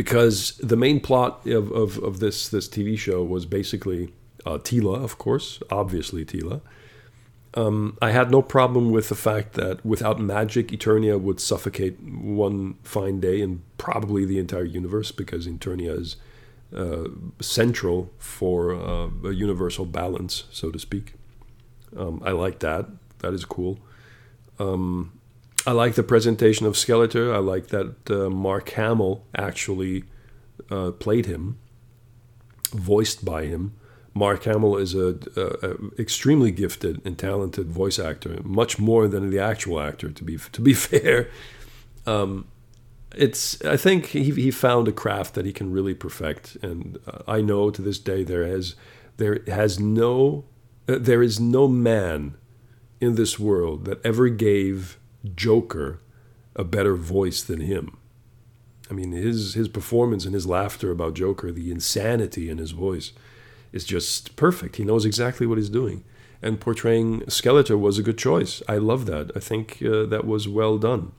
because 0.00 0.56
the 0.56 0.78
main 0.78 0.98
plot 0.98 1.46
of, 1.46 1.70
of, 1.72 1.98
of 1.98 2.20
this 2.20 2.48
this 2.48 2.66
TV 2.66 2.98
show 2.98 3.22
was 3.22 3.44
basically 3.44 4.14
uh, 4.46 4.56
Teela, 4.56 4.96
of 5.04 5.18
course, 5.18 5.62
obviously 5.70 6.24
Teela. 6.24 6.62
Um, 7.52 7.98
I 8.00 8.12
had 8.12 8.30
no 8.30 8.40
problem 8.40 8.92
with 8.92 9.10
the 9.10 9.14
fact 9.14 9.52
that 9.60 9.84
without 9.84 10.18
magic, 10.18 10.68
Eternia 10.68 11.20
would 11.20 11.38
suffocate 11.38 12.00
one 12.00 12.78
fine 12.82 13.20
day 13.20 13.42
and 13.42 13.60
probably 13.76 14.24
the 14.24 14.38
entire 14.38 14.64
universe 14.64 15.12
because 15.12 15.46
Eternia 15.46 16.00
is 16.00 16.16
uh, 16.74 17.08
central 17.38 18.10
for 18.18 18.74
uh, 18.74 19.08
a 19.28 19.32
universal 19.32 19.84
balance, 19.84 20.44
so 20.50 20.70
to 20.70 20.78
speak. 20.78 21.12
Um, 21.94 22.22
I 22.24 22.30
like 22.30 22.60
that. 22.60 22.86
That 23.18 23.34
is 23.34 23.44
cool. 23.44 23.78
Um, 24.58 25.19
I 25.66 25.72
like 25.72 25.94
the 25.94 26.02
presentation 26.02 26.66
of 26.66 26.74
Skeletor. 26.74 27.34
I 27.34 27.38
like 27.38 27.68
that 27.68 28.10
uh, 28.10 28.30
Mark 28.30 28.70
Hamill 28.70 29.26
actually 29.36 30.04
uh, 30.70 30.92
played 30.92 31.26
him, 31.26 31.58
voiced 32.72 33.24
by 33.24 33.44
him. 33.44 33.74
Mark 34.14 34.44
Hamill 34.44 34.76
is 34.76 34.94
a, 34.94 35.18
a, 35.36 35.70
a, 35.70 35.76
extremely 35.98 36.50
gifted 36.50 37.00
and 37.04 37.18
talented 37.18 37.70
voice 37.70 37.98
actor, 37.98 38.38
much 38.42 38.78
more 38.78 39.06
than 39.06 39.30
the 39.30 39.38
actual 39.38 39.80
actor. 39.80 40.10
To 40.10 40.24
be 40.24 40.38
to 40.38 40.60
be 40.60 40.74
fair, 40.88 41.28
um, 42.06 42.48
it's 43.14 43.62
I 43.64 43.76
think 43.76 44.06
he 44.06 44.30
he 44.30 44.50
found 44.50 44.88
a 44.88 44.92
craft 44.92 45.34
that 45.34 45.44
he 45.44 45.52
can 45.52 45.70
really 45.70 45.94
perfect, 45.94 46.56
and 46.62 46.98
uh, 47.06 47.22
I 47.28 47.40
know 47.40 47.70
to 47.70 47.82
this 47.82 47.98
day 47.98 48.24
there 48.24 48.46
has 48.46 48.74
there 49.18 49.40
has 49.46 49.78
no 49.78 50.44
uh, 50.88 50.96
there 50.98 51.22
is 51.22 51.38
no 51.38 51.68
man 51.68 52.36
in 53.00 53.14
this 53.14 53.38
world 53.38 53.84
that 53.84 54.04
ever 54.04 54.28
gave 54.28 54.98
Joker 55.34 56.00
a 56.56 56.64
better 56.64 56.94
voice 56.94 57.42
than 57.42 57.60
him. 57.60 57.96
I 58.90 58.94
mean, 58.94 59.12
his 59.12 59.54
his 59.54 59.68
performance 59.68 60.24
and 60.24 60.34
his 60.34 60.46
laughter 60.46 60.90
about 60.90 61.14
Joker, 61.14 61.52
the 61.52 61.70
insanity 61.70 62.50
in 62.50 62.58
his 62.58 62.72
voice, 62.72 63.12
is 63.72 63.84
just 63.84 64.34
perfect. 64.36 64.76
He 64.76 64.84
knows 64.84 65.04
exactly 65.04 65.46
what 65.46 65.58
he's 65.58 65.68
doing, 65.70 66.02
and 66.42 66.60
portraying 66.60 67.20
Skeletor 67.22 67.78
was 67.78 67.98
a 67.98 68.02
good 68.02 68.18
choice. 68.18 68.62
I 68.68 68.78
love 68.78 69.06
that. 69.06 69.30
I 69.36 69.40
think 69.40 69.80
uh, 69.82 70.06
that 70.06 70.26
was 70.26 70.48
well 70.48 70.76
done. 70.76 71.12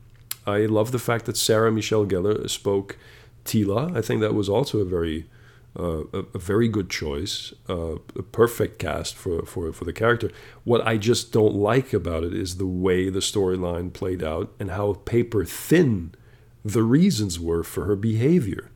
I 0.45 0.65
love 0.65 0.91
the 0.91 0.99
fact 0.99 1.25
that 1.25 1.37
Sarah 1.37 1.71
Michelle 1.71 2.05
Gellar 2.05 2.49
spoke 2.49 2.97
Teela. 3.45 3.95
I 3.95 4.01
think 4.01 4.21
that 4.21 4.33
was 4.33 4.49
also 4.49 4.79
a 4.79 4.85
very 4.85 5.27
uh, 5.79 6.03
a, 6.11 6.25
a, 6.33 6.37
very 6.37 6.67
good 6.67 6.89
choice, 6.89 7.53
uh, 7.69 7.95
a 7.95 8.23
perfect 8.23 8.77
cast 8.77 9.15
for, 9.15 9.45
for, 9.45 9.71
for 9.71 9.85
the 9.85 9.93
character. 9.93 10.29
What 10.65 10.85
I 10.85 10.97
just 10.97 11.31
don't 11.31 11.55
like 11.55 11.93
about 11.93 12.23
it 12.23 12.33
is 12.33 12.57
the 12.57 12.67
way 12.67 13.09
the 13.09 13.19
storyline 13.19 13.93
played 13.93 14.21
out 14.21 14.51
and 14.59 14.71
how 14.71 14.93
paper 14.93 15.45
thin 15.45 16.13
the 16.65 16.83
reasons 16.83 17.39
were 17.39 17.63
for 17.63 17.85
her 17.85 17.95
behavior. 17.95 18.69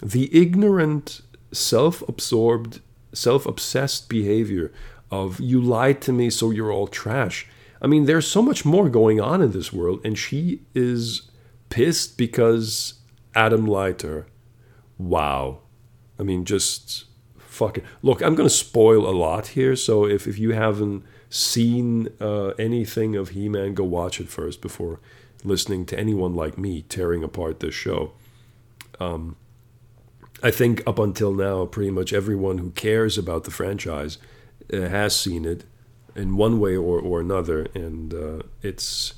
The 0.00 0.30
ignorant, 0.32 1.22
self 1.50 2.06
absorbed, 2.08 2.80
self 3.12 3.44
obsessed 3.44 4.08
behavior 4.08 4.72
of 5.10 5.40
you 5.40 5.60
lied 5.60 6.00
to 6.02 6.12
me, 6.12 6.30
so 6.30 6.50
you're 6.50 6.72
all 6.72 6.86
trash. 6.86 7.48
I 7.80 7.88
mean, 7.88 8.06
there's 8.06 8.28
so 8.28 8.42
much 8.42 8.64
more 8.64 8.88
going 8.88 9.20
on 9.20 9.42
in 9.42 9.50
this 9.50 9.72
world, 9.72 10.00
and 10.04 10.16
she 10.16 10.62
is 10.72 11.22
pissed 11.68 12.16
because 12.16 12.94
Adam 13.34 13.66
lied 13.66 13.98
to 13.98 14.06
her. 14.06 14.26
Wow 14.98 15.62
I 16.18 16.22
mean, 16.22 16.44
just 16.44 17.04
fucking 17.38 17.84
look. 18.02 18.22
I'm 18.22 18.34
going 18.34 18.48
to 18.48 18.54
spoil 18.54 19.08
a 19.08 19.14
lot 19.16 19.48
here, 19.48 19.76
so 19.76 20.06
if 20.06 20.26
if 20.26 20.38
you 20.38 20.52
haven't 20.52 21.04
seen 21.28 22.08
uh, 22.20 22.48
anything 22.58 23.16
of 23.16 23.30
He-Man, 23.30 23.74
go 23.74 23.84
watch 23.84 24.20
it 24.20 24.28
first 24.28 24.60
before 24.60 25.00
listening 25.44 25.86
to 25.86 25.98
anyone 25.98 26.34
like 26.34 26.58
me 26.58 26.82
tearing 26.82 27.24
apart 27.24 27.60
this 27.60 27.74
show. 27.74 28.12
Um, 29.00 29.36
I 30.42 30.50
think 30.50 30.82
up 30.86 30.98
until 30.98 31.32
now, 31.32 31.66
pretty 31.66 31.90
much 31.90 32.12
everyone 32.12 32.58
who 32.58 32.70
cares 32.70 33.16
about 33.16 33.44
the 33.44 33.50
franchise 33.50 34.18
uh, 34.72 34.88
has 34.88 35.16
seen 35.16 35.44
it 35.44 35.64
in 36.14 36.36
one 36.36 36.60
way 36.60 36.76
or, 36.76 37.00
or 37.00 37.20
another, 37.20 37.66
and 37.74 38.12
uh, 38.12 38.42
it's 38.60 39.14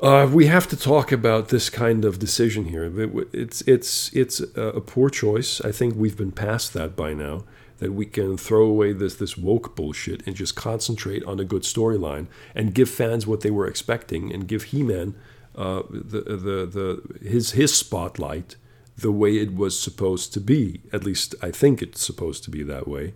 uh, 0.00 0.28
we 0.30 0.46
have 0.46 0.66
to 0.68 0.76
talk 0.76 1.10
about 1.10 1.48
this 1.48 1.70
kind 1.70 2.04
of 2.04 2.18
decision 2.18 2.66
here. 2.66 2.92
It's 3.32 3.62
it's 3.62 4.12
it's 4.14 4.40
a 4.54 4.80
poor 4.80 5.08
choice. 5.08 5.60
I 5.62 5.72
think 5.72 5.94
we've 5.96 6.16
been 6.16 6.32
past 6.32 6.74
that 6.74 6.94
by 6.94 7.14
now. 7.14 7.44
That 7.78 7.92
we 7.92 8.06
can 8.06 8.38
throw 8.38 8.64
away 8.64 8.92
this 8.92 9.16
this 9.16 9.36
woke 9.36 9.76
bullshit 9.76 10.26
and 10.26 10.34
just 10.34 10.56
concentrate 10.56 11.22
on 11.24 11.38
a 11.40 11.44
good 11.44 11.62
storyline 11.62 12.26
and 12.54 12.74
give 12.74 12.88
fans 12.88 13.26
what 13.26 13.40
they 13.42 13.50
were 13.50 13.66
expecting 13.66 14.32
and 14.32 14.48
give 14.48 14.64
He-Man 14.64 15.14
uh, 15.54 15.82
the 15.90 16.22
the 16.22 16.66
the 16.66 17.28
his 17.28 17.52
his 17.52 17.76
spotlight 17.76 18.56
the 18.96 19.12
way 19.12 19.36
it 19.36 19.54
was 19.54 19.78
supposed 19.78 20.32
to 20.32 20.40
be. 20.40 20.80
At 20.92 21.04
least 21.04 21.34
I 21.42 21.50
think 21.50 21.82
it's 21.82 22.04
supposed 22.04 22.44
to 22.44 22.50
be 22.50 22.62
that 22.62 22.88
way, 22.88 23.12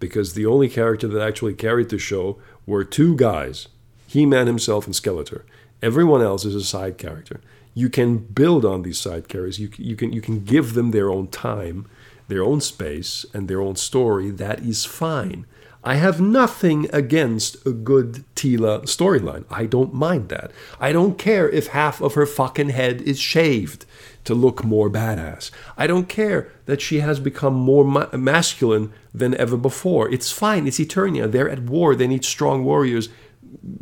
because 0.00 0.34
the 0.34 0.46
only 0.46 0.68
character 0.68 1.06
that 1.06 1.22
actually 1.22 1.54
carried 1.54 1.90
the 1.90 1.98
show 1.98 2.38
were 2.66 2.82
two 2.84 3.14
guys, 3.16 3.68
He-Man 4.08 4.48
himself 4.48 4.86
and 4.86 4.94
Skeletor 4.94 5.42
Everyone 5.82 6.22
else 6.22 6.44
is 6.44 6.54
a 6.54 6.64
side 6.64 6.98
character. 6.98 7.40
You 7.74 7.88
can 7.88 8.18
build 8.18 8.64
on 8.64 8.82
these 8.82 8.98
side 8.98 9.28
characters. 9.28 9.58
You, 9.58 9.70
you, 9.76 9.96
can, 9.96 10.12
you 10.12 10.20
can 10.20 10.44
give 10.44 10.74
them 10.74 10.90
their 10.90 11.10
own 11.10 11.28
time, 11.28 11.88
their 12.28 12.42
own 12.42 12.60
space, 12.60 13.24
and 13.32 13.48
their 13.48 13.60
own 13.60 13.76
story. 13.76 14.30
That 14.30 14.60
is 14.60 14.84
fine. 14.84 15.46
I 15.82 15.94
have 15.94 16.20
nothing 16.20 16.88
against 16.92 17.64
a 17.66 17.72
good 17.72 18.24
Teela 18.36 18.82
storyline. 18.82 19.46
I 19.50 19.64
don't 19.64 19.94
mind 19.94 20.28
that. 20.28 20.50
I 20.78 20.92
don't 20.92 21.16
care 21.16 21.48
if 21.48 21.68
half 21.68 22.02
of 22.02 22.14
her 22.14 22.26
fucking 22.26 22.68
head 22.68 23.00
is 23.00 23.18
shaved 23.18 23.86
to 24.24 24.34
look 24.34 24.62
more 24.62 24.90
badass. 24.90 25.50
I 25.78 25.86
don't 25.86 26.06
care 26.06 26.52
that 26.66 26.82
she 26.82 27.00
has 27.00 27.18
become 27.18 27.54
more 27.54 27.84
ma- 27.84 28.08
masculine 28.12 28.92
than 29.14 29.34
ever 29.36 29.56
before. 29.56 30.12
It's 30.12 30.30
fine. 30.30 30.66
It's 30.66 30.78
Eternia. 30.78 31.30
They're 31.30 31.48
at 31.48 31.62
war. 31.62 31.94
They 31.94 32.06
need 32.06 32.26
strong 32.26 32.62
warriors 32.62 33.08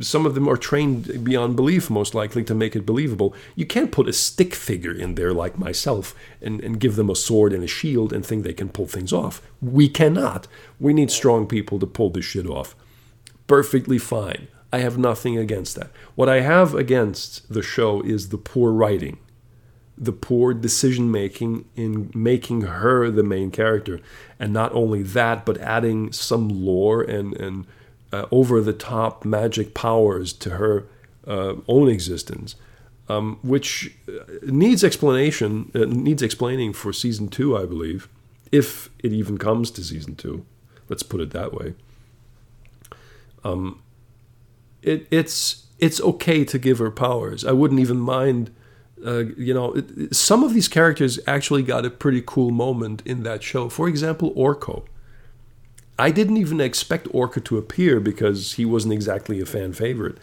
some 0.01 0.27
of 0.27 0.35
them 0.35 0.49
are 0.49 0.57
trained 0.57 1.25
beyond 1.25 1.57
belief, 1.57 1.91
most 1.91 2.15
likely, 2.15 2.45
to 2.45 2.55
make 2.55 2.75
it 2.75 2.87
believable. 2.87 3.35
You 3.55 3.67
can't 3.67 3.93
put 3.93 4.09
a 4.09 4.13
stick 4.13 4.55
figure 4.55 4.93
in 4.93 5.15
there 5.15 5.33
like 5.33 5.59
myself 5.59 6.15
and, 6.41 6.61
and 6.63 6.81
give 6.81 6.97
them 6.97 7.11
a 7.11 7.17
sword 7.17 7.53
and 7.53 7.63
a 7.63 7.69
shield 7.69 8.13
and 8.13 8.25
think 8.25 8.45
they 8.45 8.53
can 8.53 8.69
pull 8.69 8.87
things 8.87 9.13
off. 9.13 9.43
We 9.61 9.89
cannot. 9.89 10.47
We 10.81 10.95
need 10.95 11.11
strong 11.11 11.47
people 11.47 11.79
to 11.81 11.87
pull 11.87 12.11
this 12.11 12.25
shit 12.25 12.47
off. 12.47 12.75
Perfectly 13.47 13.99
fine. 13.99 14.49
I 14.73 14.79
have 14.79 14.99
nothing 14.99 15.39
against 15.39 15.77
that. 15.77 15.91
What 16.15 16.29
I 16.29 16.41
have 16.41 16.75
against 16.75 17.53
the 17.53 17.63
show 17.63 18.03
is 18.03 18.29
the 18.29 18.39
poor 18.39 18.73
writing, 18.73 19.19
the 19.97 20.13
poor 20.13 20.53
decision 20.53 21.11
making 21.11 21.65
in 21.75 22.11
making 22.15 22.63
her 22.63 23.11
the 23.11 23.23
main 23.23 23.51
character. 23.51 24.01
And 24.39 24.53
not 24.53 24.73
only 24.75 25.03
that, 25.03 25.47
but 25.47 25.59
adding 25.59 26.13
some 26.13 26.49
lore 26.49 27.03
and, 27.03 27.35
and 27.37 27.67
uh, 28.13 28.27
over 28.31 28.61
the 28.61 28.73
top 28.73 29.25
magic 29.25 29.75
powers 29.75 30.33
to 30.35 30.51
her 30.51 30.87
uh, 31.27 31.55
own 31.67 31.89
existence. 31.89 32.57
Um, 33.11 33.39
which 33.43 33.97
uh, 34.07 34.25
needs 34.43 34.85
explanation, 34.85 35.73
uh, 35.75 35.87
needs 35.87 36.21
explaining 36.21 36.75
for 36.75 36.93
season 36.93 37.29
two, 37.29 37.57
I 37.57 37.65
believe, 37.65 38.07
if 38.53 38.91
it 39.03 39.15
even 39.15 39.39
comes 39.39 39.71
to 39.71 39.83
season 39.83 40.15
two. 40.15 40.45
Let's 40.91 41.03
put 41.03 41.23
it 41.23 41.31
that 41.31 41.55
way. 41.55 41.73
Um, 43.45 43.81
it, 44.83 45.07
it's 45.11 45.67
it's 45.79 46.01
okay 46.01 46.45
to 46.45 46.59
give 46.59 46.79
her 46.79 46.91
powers. 46.91 47.45
I 47.45 47.53
wouldn't 47.53 47.81
even 47.81 47.99
mind. 47.99 48.51
Uh, 49.05 49.25
you 49.37 49.55
know, 49.55 49.75
it, 49.75 50.15
some 50.15 50.43
of 50.43 50.53
these 50.53 50.69
characters 50.69 51.21
actually 51.27 51.63
got 51.63 51.87
a 51.87 51.91
pretty 51.91 52.23
cool 52.25 52.51
moment 52.51 53.03
in 53.07 53.23
that 53.23 53.43
show. 53.43 53.69
For 53.69 53.89
example, 53.89 54.35
Orko. 54.35 54.85
I 55.99 56.11
didn't 56.11 56.37
even 56.37 56.61
expect 56.61 57.09
Orko 57.09 57.43
to 57.45 57.59
appear 57.59 58.01
because 58.01 58.55
he 58.55 58.65
wasn't 58.65 58.95
exactly 58.95 59.41
a 59.41 59.47
fan 59.47 59.73
favorite. 59.73 60.19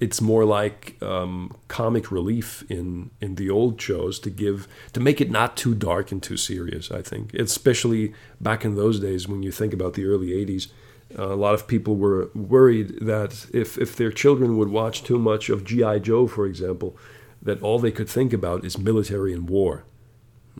It's 0.00 0.20
more 0.20 0.44
like 0.44 0.96
um, 1.02 1.56
comic 1.66 2.10
relief 2.12 2.64
in 2.70 3.10
in 3.20 3.34
the 3.34 3.50
old 3.50 3.80
shows 3.80 4.18
to 4.20 4.30
give 4.30 4.68
to 4.92 5.00
make 5.00 5.20
it 5.20 5.30
not 5.30 5.56
too 5.56 5.74
dark 5.74 6.12
and 6.12 6.22
too 6.22 6.36
serious. 6.36 6.90
I 6.90 7.02
think, 7.02 7.34
especially 7.34 8.14
back 8.40 8.64
in 8.64 8.76
those 8.76 9.00
days 9.00 9.26
when 9.26 9.42
you 9.42 9.50
think 9.50 9.72
about 9.72 9.94
the 9.94 10.04
early 10.04 10.28
'80s 10.28 10.68
uh, 11.16 11.32
a 11.32 11.36
lot 11.36 11.54
of 11.54 11.66
people 11.66 11.96
were 11.96 12.30
worried 12.34 12.98
that 13.00 13.46
if, 13.52 13.78
if 13.78 13.96
their 13.96 14.12
children 14.12 14.56
would 14.58 14.68
watch 14.68 15.02
too 15.02 15.18
much 15.18 15.48
of 15.48 15.64
G.I. 15.64 16.00
Joe, 16.00 16.26
for 16.26 16.46
example, 16.46 16.96
that 17.40 17.62
all 17.62 17.78
they 17.78 17.92
could 17.92 18.08
think 18.08 18.32
about 18.32 18.64
is 18.64 18.76
military 18.76 19.32
and 19.32 19.48
war. 19.48 19.84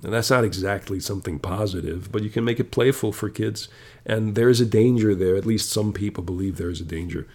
And 0.02 0.12
that's 0.12 0.30
not 0.30 0.44
exactly 0.44 1.00
something 1.00 1.38
positive, 1.38 2.12
but 2.12 2.22
you 2.22 2.30
can 2.30 2.44
make 2.44 2.60
it 2.60 2.70
playful 2.70 3.12
for 3.12 3.28
kids. 3.28 3.68
And 4.06 4.34
there's 4.34 4.60
a 4.60 4.66
danger 4.66 5.14
there, 5.14 5.36
at 5.36 5.46
least 5.46 5.70
some 5.70 5.92
people 5.92 6.22
believe 6.22 6.56
there's 6.56 6.80
a 6.80 6.84
danger, 6.84 7.26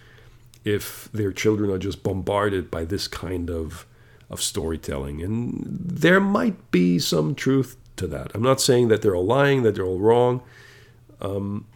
if 0.64 1.10
their 1.12 1.32
children 1.32 1.70
are 1.70 1.78
just 1.78 2.02
bombarded 2.02 2.70
by 2.70 2.84
this 2.84 3.06
kind 3.06 3.50
of, 3.50 3.86
of 4.30 4.40
storytelling. 4.40 5.22
And 5.22 5.78
there 5.78 6.20
might 6.20 6.70
be 6.70 6.98
some 6.98 7.34
truth 7.34 7.76
to 7.96 8.06
that. 8.08 8.30
I'm 8.34 8.42
not 8.42 8.60
saying 8.60 8.88
that 8.88 9.02
they're 9.02 9.14
all 9.14 9.26
lying, 9.26 9.62
that 9.62 9.74
they're 9.74 9.84
all 9.84 10.00
wrong. 10.00 10.42
Um, 11.20 11.66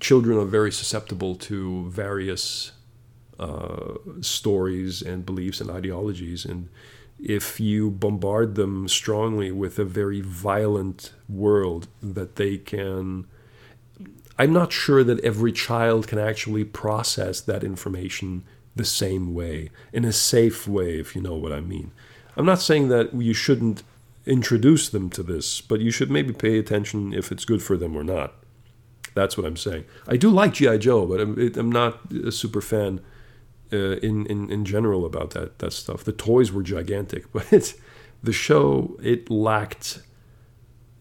children 0.00 0.36
are 0.36 0.44
very 0.44 0.72
susceptible 0.72 1.36
to 1.36 1.88
various 1.90 2.72
uh, 3.38 3.94
stories 4.20 5.00
and 5.00 5.24
beliefs 5.24 5.60
and 5.60 5.70
ideologies. 5.70 6.44
And 6.44 6.68
if 7.22 7.60
you 7.60 7.90
bombard 7.90 8.54
them 8.56 8.88
strongly 8.88 9.52
with 9.52 9.78
a 9.78 9.84
very 9.84 10.20
violent 10.20 11.12
world 11.28 11.88
that 12.02 12.36
they 12.36 12.58
can. 12.58 13.26
I'm 14.38 14.52
not 14.52 14.72
sure 14.72 15.04
that 15.04 15.20
every 15.20 15.52
child 15.52 16.08
can 16.08 16.18
actually 16.18 16.64
process 16.64 17.40
that 17.42 17.62
information 17.62 18.44
the 18.74 18.84
same 18.84 19.34
way, 19.34 19.70
in 19.92 20.04
a 20.04 20.12
safe 20.12 20.66
way, 20.66 20.98
if 20.98 21.14
you 21.14 21.20
know 21.20 21.34
what 21.34 21.52
I 21.52 21.60
mean. 21.60 21.92
I'm 22.36 22.46
not 22.46 22.60
saying 22.60 22.88
that 22.88 23.12
you 23.14 23.34
shouldn't 23.34 23.82
introduce 24.24 24.88
them 24.88 25.10
to 25.10 25.22
this, 25.22 25.60
but 25.60 25.80
you 25.80 25.90
should 25.90 26.10
maybe 26.10 26.32
pay 26.32 26.58
attention 26.58 27.12
if 27.12 27.30
it's 27.30 27.44
good 27.44 27.62
for 27.62 27.76
them 27.76 27.96
or 27.96 28.02
not. 28.02 28.32
That's 29.14 29.36
what 29.36 29.46
I'm 29.46 29.58
saying. 29.58 29.84
I 30.08 30.16
do 30.16 30.30
like 30.30 30.54
GI 30.54 30.78
Joe, 30.78 31.06
but 31.06 31.20
I'm, 31.20 31.52
I'm 31.56 31.70
not 31.70 32.00
a 32.12 32.32
super 32.32 32.62
fan 32.62 33.00
uh, 33.72 33.96
in, 33.96 34.26
in 34.26 34.50
in 34.50 34.64
general 34.64 35.04
about 35.04 35.30
that 35.30 35.58
that 35.58 35.72
stuff. 35.72 36.04
The 36.04 36.12
toys 36.12 36.52
were 36.52 36.62
gigantic, 36.62 37.32
but 37.32 37.52
it's 37.52 37.74
the 38.22 38.32
show 38.32 38.96
it 39.02 39.30
lacked 39.30 40.00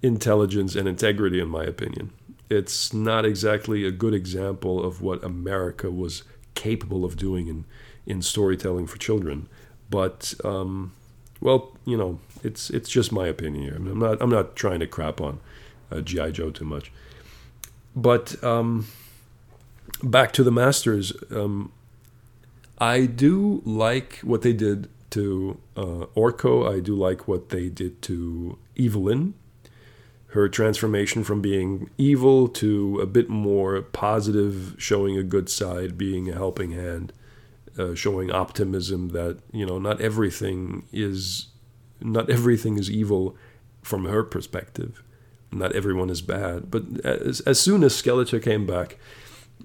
intelligence 0.02 0.76
and 0.76 0.88
integrity, 0.88 1.40
in 1.40 1.48
my 1.48 1.64
opinion. 1.64 2.12
It's 2.50 2.94
not 2.94 3.26
exactly 3.26 3.86
a 3.86 3.92
good 3.92 4.14
example 4.14 4.84
of 4.84 5.02
what 5.02 5.24
America 5.24 5.90
was 5.90 6.24
capable 6.56 7.06
of 7.06 7.16
doing 7.18 7.48
in 7.48 7.66
in 8.06 8.22
storytelling 8.22 8.88
for 8.88 8.98
children. 8.98 9.48
But 9.90 10.34
um, 10.44 10.94
well, 11.40 11.78
you 11.86 11.98
know, 11.98 12.20
it's 12.44 12.70
it's 12.70 12.90
just 12.90 13.12
my 13.12 13.28
opinion 13.28 13.64
here. 13.64 13.74
I 13.74 13.78
am 13.78 14.00
not 14.00 14.22
I'm 14.22 14.30
not 14.30 14.56
trying 14.56 14.80
to 14.80 14.88
crap 14.88 15.22
on 15.22 15.40
uh, 15.92 16.02
GI 16.02 16.32
Joe 16.32 16.52
too 16.52 16.66
much. 16.66 16.92
But 17.96 18.42
um, 18.44 18.88
back 20.02 20.32
to 20.34 20.44
the 20.44 20.52
Masters, 20.52 21.14
um, 21.30 21.72
I 22.82 23.06
do 23.06 23.62
like 23.64 24.20
what 24.24 24.42
they 24.42 24.54
did 24.54 24.90
to 25.12 25.60
uh, 25.78 26.08
Orko. 26.16 26.68
I 26.68 26.80
do 26.80 26.96
like 26.96 27.28
what 27.28 27.50
they 27.50 27.70
did 27.70 28.02
to 28.04 28.58
Evil-Lyn. 28.76 29.36
Her 30.30 30.50
transformation 30.50 31.24
from 31.24 31.42
being 31.42 31.92
evil 31.98 32.48
to 32.48 33.00
a 33.00 33.06
bit 33.06 33.30
more 33.30 33.82
positive, 33.82 34.76
showing 34.80 35.16
a 35.16 35.24
good 35.24 35.48
side, 35.48 35.98
being 35.98 36.30
a 36.30 36.34
helping 36.34 36.72
hand, 36.72 37.14
uh, 37.78 37.94
showing 37.94 38.32
optimism 38.32 39.10
that 39.10 39.40
you 39.52 39.66
know 39.66 39.78
not 39.78 40.02
everything 40.02 40.84
is 40.92 41.48
not 42.00 42.30
everything 42.30 42.78
is 42.78 42.90
evil 42.90 43.36
from 43.84 44.06
her 44.06 44.24
perspective 44.24 45.04
not 45.52 45.76
everyone 45.76 46.10
is 46.10 46.22
bad. 46.22 46.72
But 46.72 47.06
as, 47.06 47.42
as 47.42 47.60
soon 47.60 47.84
as 47.84 47.94
Skeletor 47.94 48.42
came 48.42 48.66
back 48.66 48.98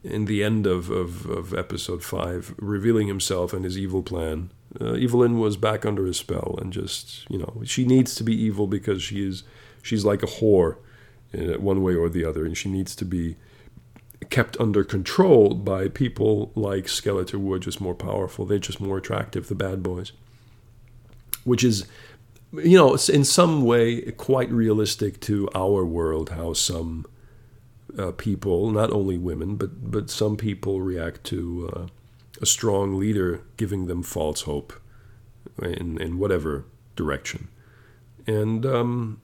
in 0.04 0.26
the 0.26 0.42
end 0.42 0.66
of, 0.66 0.90
of, 0.90 1.26
of 1.26 1.54
episode 1.54 2.02
five, 2.02 2.54
revealing 2.59 3.09
himself 3.09 3.52
and 3.52 3.64
his 3.64 3.78
evil 3.78 4.02
plan, 4.02 4.50
uh, 4.80 4.94
Evil-Lyn 4.94 5.38
was 5.38 5.56
back 5.56 5.87
under 5.87 6.06
his 6.06 6.16
spell 6.16 6.59
and 6.61 6.72
just, 6.72 7.28
you 7.30 7.38
know, 7.38 7.62
she 7.64 7.85
needs 7.85 8.14
to 8.16 8.24
be 8.24 8.35
evil 8.35 8.66
because 8.66 9.02
she 9.02 9.26
is, 9.26 9.42
she's 9.82 10.04
like 10.04 10.22
a 10.22 10.26
whore 10.26 10.76
in 11.32 11.61
one 11.62 11.82
way 11.82 11.94
or 11.94 12.09
the 12.09 12.24
other, 12.24 12.44
and 12.44 12.56
she 12.56 12.68
needs 12.68 12.94
to 12.96 13.04
be 13.04 13.37
kept 14.30 14.59
under 14.59 14.82
control 14.85 15.54
by 15.54 15.88
people 15.88 16.52
like 16.54 16.85
Skeletor 16.85 17.32
who 17.32 17.52
are 17.52 17.59
just 17.59 17.80
more 17.80 17.94
powerful. 17.94 18.44
They're 18.44 18.59
just 18.59 18.80
more 18.80 18.98
attractive, 18.98 19.48
the 19.48 19.54
bad 19.54 19.82
boys. 19.82 20.12
Which 21.44 21.62
is 21.62 21.87
you 22.52 22.76
know, 22.76 22.96
in 23.12 23.24
some 23.24 23.62
way 23.64 24.00
quite 24.12 24.50
realistic 24.50 25.20
to 25.20 25.48
our 25.54 25.85
world 25.85 26.30
how 26.30 26.52
some 26.52 27.06
uh, 27.98 28.12
people, 28.12 28.70
not 28.70 28.90
only 28.90 29.18
women, 29.18 29.56
but 29.56 29.90
but 29.90 30.11
some 30.11 30.37
people 30.37 30.80
react 30.80 31.24
to 31.24 31.70
uh, 31.74 31.87
a 32.40 32.46
strong 32.46 32.98
leader 32.98 33.42
giving 33.56 33.87
them 33.87 34.02
false 34.02 34.42
hope 34.42 34.72
in 35.62 36.00
in 36.00 36.18
whatever 36.18 36.64
direction, 36.94 37.48
and 38.26 38.66
um, 38.66 39.20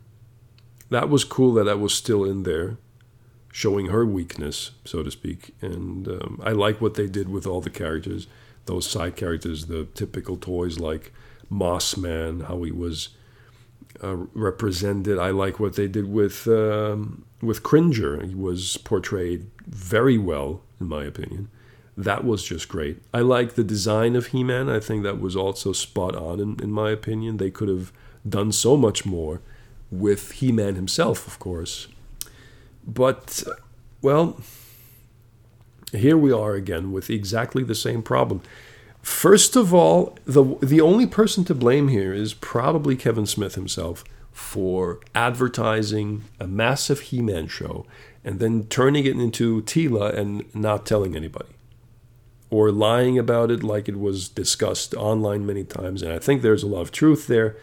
that 0.91 1.09
was 1.09 1.25
cool 1.25 1.55
that 1.55 1.65
that 1.65 1.81
was 1.81 1.95
still 1.95 2.25
in 2.25 2.45
there, 2.45 2.77
showing 3.53 3.87
her 3.87 4.05
weakness, 4.07 4.73
so 4.85 5.03
to 5.03 5.11
speak. 5.11 5.55
And 5.61 6.09
um, 6.09 6.41
I 6.43 6.53
like 6.53 6.81
what 6.81 6.95
they 6.95 7.07
did 7.07 7.29
with 7.29 7.47
all 7.47 7.61
the 7.61 7.71
characters, 7.71 8.27
those 8.67 8.89
side 8.89 9.17
characters, 9.17 9.67
the 9.67 9.87
typical 9.95 10.37
toys 10.37 10.79
like 10.79 11.13
Mossman, 11.51 12.47
how 12.47 12.63
he 12.63 12.73
was 12.73 13.11
uh, 14.03 14.17
represented. 14.35 15.19
I 15.19 15.31
like 15.31 15.61
what 15.61 15.77
they 15.77 15.89
did 15.89 16.11
with 16.11 16.47
um, 16.49 17.25
with 17.43 17.63
Cringer. 17.63 18.25
He 18.25 18.35
was 18.35 18.77
portrayed 18.79 19.51
very 19.67 20.17
well, 20.17 20.63
in 20.81 20.89
my 20.89 21.05
opinion. 21.05 21.49
That 21.97 22.25
was 22.25 22.43
just 22.43 22.69
great. 22.69 23.03
I 23.13 23.21
like 23.21 23.55
the 23.55 23.65
design 23.65 24.17
of 24.17 24.29
He-Man. 24.29 24.71
I 24.71 24.81
think 24.81 25.03
that 25.03 25.21
was 25.21 25.37
also 25.37 25.73
spot 25.73 26.17
on, 26.17 26.41
in, 26.41 26.59
in 26.63 26.73
my 26.73 26.91
opinion. 26.91 27.37
They 27.37 27.51
could 27.51 27.69
have 27.69 27.93
done 28.27 28.53
so 28.53 28.77
much 28.77 29.05
more 29.05 29.43
with 29.91 30.33
He-Man 30.33 30.75
himself, 30.77 31.27
of 31.27 31.39
course. 31.39 31.89
But, 32.87 33.45
well, 34.01 34.41
here 35.93 36.17
we 36.17 36.33
are 36.33 36.55
again 36.55 36.93
with 36.93 37.11
exactly 37.11 37.63
the 37.63 37.75
same 37.75 38.03
problem. 38.03 38.41
First 39.03 39.57
of 39.57 39.75
all, 39.75 40.17
the 40.25 40.57
the 40.63 40.81
only 40.81 41.07
person 41.07 41.45
to 41.47 41.55
blame 41.55 41.89
here 41.89 42.15
is 42.15 42.35
probably 42.35 42.95
Kevin 42.97 43.27
Smith 43.27 43.57
himself 43.57 44.05
for 44.33 45.01
advertising 45.15 46.25
a 46.41 46.47
massive 46.47 47.01
He-Man 47.01 47.47
show 47.47 47.87
and 48.25 48.39
then 48.41 48.65
turning 48.65 49.05
it 49.05 49.17
into 49.17 49.63
Teela 49.63 50.17
and 50.17 50.53
not 50.55 50.87
telling 50.87 51.17
anybody. 51.17 51.51
Or 52.51 52.71
lying 52.71 53.19
about 53.19 53.51
it 53.51 53.63
like 53.63 53.89
it 53.89 53.99
was 53.99 54.29
discussed 54.29 54.95
online 54.95 55.47
many 55.47 55.65
times. 55.65 56.03
And 56.03 56.13
I 56.13 56.19
think 56.19 56.43
there's 56.43 56.63
a 56.63 56.67
lot 56.67 56.83
of 56.83 56.93
truth 56.93 57.27
there. 57.27 57.57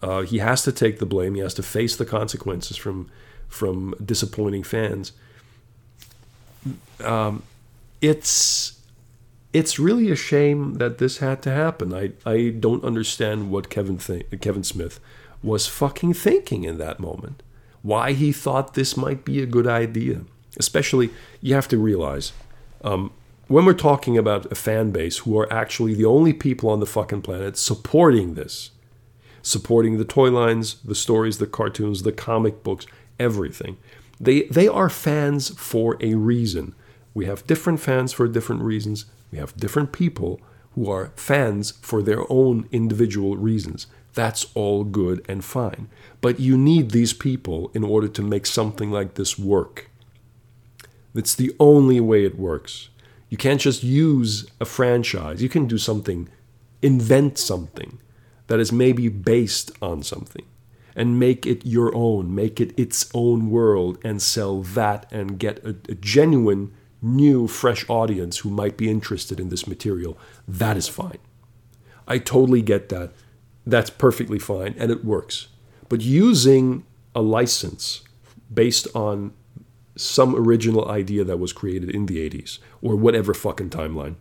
Uh, 0.00 0.22
he 0.22 0.38
has 0.38 0.62
to 0.64 0.72
take 0.72 0.98
the 0.98 1.06
blame. 1.06 1.34
He 1.34 1.40
has 1.40 1.54
to 1.54 1.62
face 1.62 1.96
the 1.96 2.06
consequences 2.06 2.76
from 2.76 3.10
from 3.48 3.94
disappointing 4.04 4.62
fans. 4.62 5.12
Um, 7.02 7.42
it's 8.00 8.80
it's 9.52 9.78
really 9.78 10.10
a 10.10 10.16
shame 10.16 10.74
that 10.74 10.98
this 10.98 11.18
had 11.18 11.40
to 11.42 11.50
happen. 11.50 11.94
I, 11.94 12.12
I 12.26 12.48
don't 12.48 12.82
understand 12.82 13.50
what 13.50 13.70
Kevin 13.70 13.98
th- 13.98 14.26
Kevin 14.40 14.64
Smith 14.64 15.00
was 15.44 15.66
fucking 15.66 16.14
thinking 16.14 16.64
in 16.64 16.78
that 16.78 16.98
moment. 16.98 17.42
Why 17.82 18.12
he 18.12 18.32
thought 18.32 18.74
this 18.74 18.96
might 18.96 19.24
be 19.24 19.42
a 19.42 19.46
good 19.46 19.66
idea. 19.66 20.22
Especially, 20.56 21.10
you 21.40 21.54
have 21.54 21.68
to 21.68 21.78
realize 21.78 22.32
um, 22.82 23.12
when 23.48 23.64
we're 23.64 23.74
talking 23.74 24.16
about 24.16 24.50
a 24.50 24.54
fan 24.54 24.90
base 24.90 25.18
who 25.18 25.38
are 25.38 25.52
actually 25.52 25.94
the 25.94 26.04
only 26.06 26.32
people 26.32 26.70
on 26.70 26.80
the 26.80 26.86
fucking 26.86 27.22
planet 27.22 27.56
supporting 27.58 28.34
this, 28.34 28.70
supporting 29.42 29.98
the 29.98 30.04
toy 30.04 30.30
lines, 30.30 30.76
the 30.82 30.94
stories, 30.94 31.38
the 31.38 31.46
cartoons, 31.46 32.02
the 32.02 32.12
comic 32.12 32.62
books, 32.62 32.86
everything. 33.18 33.76
They 34.18 34.42
they 34.44 34.68
are 34.68 34.88
fans 34.88 35.50
for 35.58 35.98
a 36.00 36.14
reason. 36.14 36.74
We 37.12 37.26
have 37.26 37.46
different 37.46 37.80
fans 37.80 38.12
for 38.12 38.26
different 38.28 38.62
reasons. 38.62 39.04
We 39.30 39.38
have 39.38 39.56
different 39.56 39.92
people 39.92 40.40
who 40.74 40.90
are 40.90 41.12
fans 41.16 41.72
for 41.80 42.02
their 42.02 42.30
own 42.30 42.68
individual 42.72 43.36
reasons. 43.36 43.86
That's 44.14 44.46
all 44.54 44.84
good 44.84 45.24
and 45.28 45.44
fine. 45.44 45.88
But 46.20 46.40
you 46.40 46.56
need 46.56 46.90
these 46.90 47.12
people 47.12 47.70
in 47.74 47.84
order 47.84 48.08
to 48.08 48.22
make 48.22 48.46
something 48.46 48.90
like 48.90 49.14
this 49.14 49.38
work. 49.38 49.90
That's 51.12 51.34
the 51.34 51.54
only 51.58 52.00
way 52.00 52.24
it 52.24 52.38
works. 52.38 52.88
You 53.28 53.36
can't 53.36 53.60
just 53.60 53.82
use 53.82 54.46
a 54.60 54.64
franchise. 54.64 55.42
You 55.42 55.48
can 55.48 55.66
do 55.66 55.78
something, 55.78 56.28
invent 56.82 57.38
something 57.38 57.98
that 58.46 58.60
is 58.60 58.72
maybe 58.72 59.08
based 59.08 59.72
on 59.80 60.02
something 60.02 60.44
and 60.94 61.18
make 61.18 61.46
it 61.46 61.66
your 61.66 61.94
own, 61.94 62.34
make 62.34 62.60
it 62.60 62.78
its 62.78 63.10
own 63.14 63.50
world 63.50 63.98
and 64.04 64.22
sell 64.22 64.62
that 64.62 65.10
and 65.10 65.38
get 65.38 65.64
a, 65.64 65.70
a 65.88 65.94
genuine, 65.94 66.72
new, 67.04 67.46
fresh 67.46 67.84
audience 67.88 68.38
who 68.38 68.50
might 68.50 68.76
be 68.76 68.90
interested 68.90 69.38
in 69.38 69.48
this 69.48 69.66
material. 69.66 70.18
That 70.46 70.76
is 70.76 70.88
fine. 70.88 71.18
I 72.06 72.18
totally 72.18 72.62
get 72.62 72.88
that. 72.88 73.12
That's 73.66 73.90
perfectly 73.90 74.38
fine 74.38 74.74
and 74.78 74.90
it 74.90 75.04
works. 75.04 75.48
But 75.88 76.00
using 76.00 76.84
a 77.14 77.22
license 77.22 78.02
based 78.52 78.88
on 78.94 79.32
some 79.96 80.34
original 80.34 80.90
idea 80.90 81.24
that 81.24 81.38
was 81.38 81.52
created 81.52 81.90
in 81.90 82.06
the 82.06 82.28
80s 82.28 82.58
or 82.82 82.96
whatever 82.96 83.32
fucking 83.32 83.70
timeline, 83.70 84.16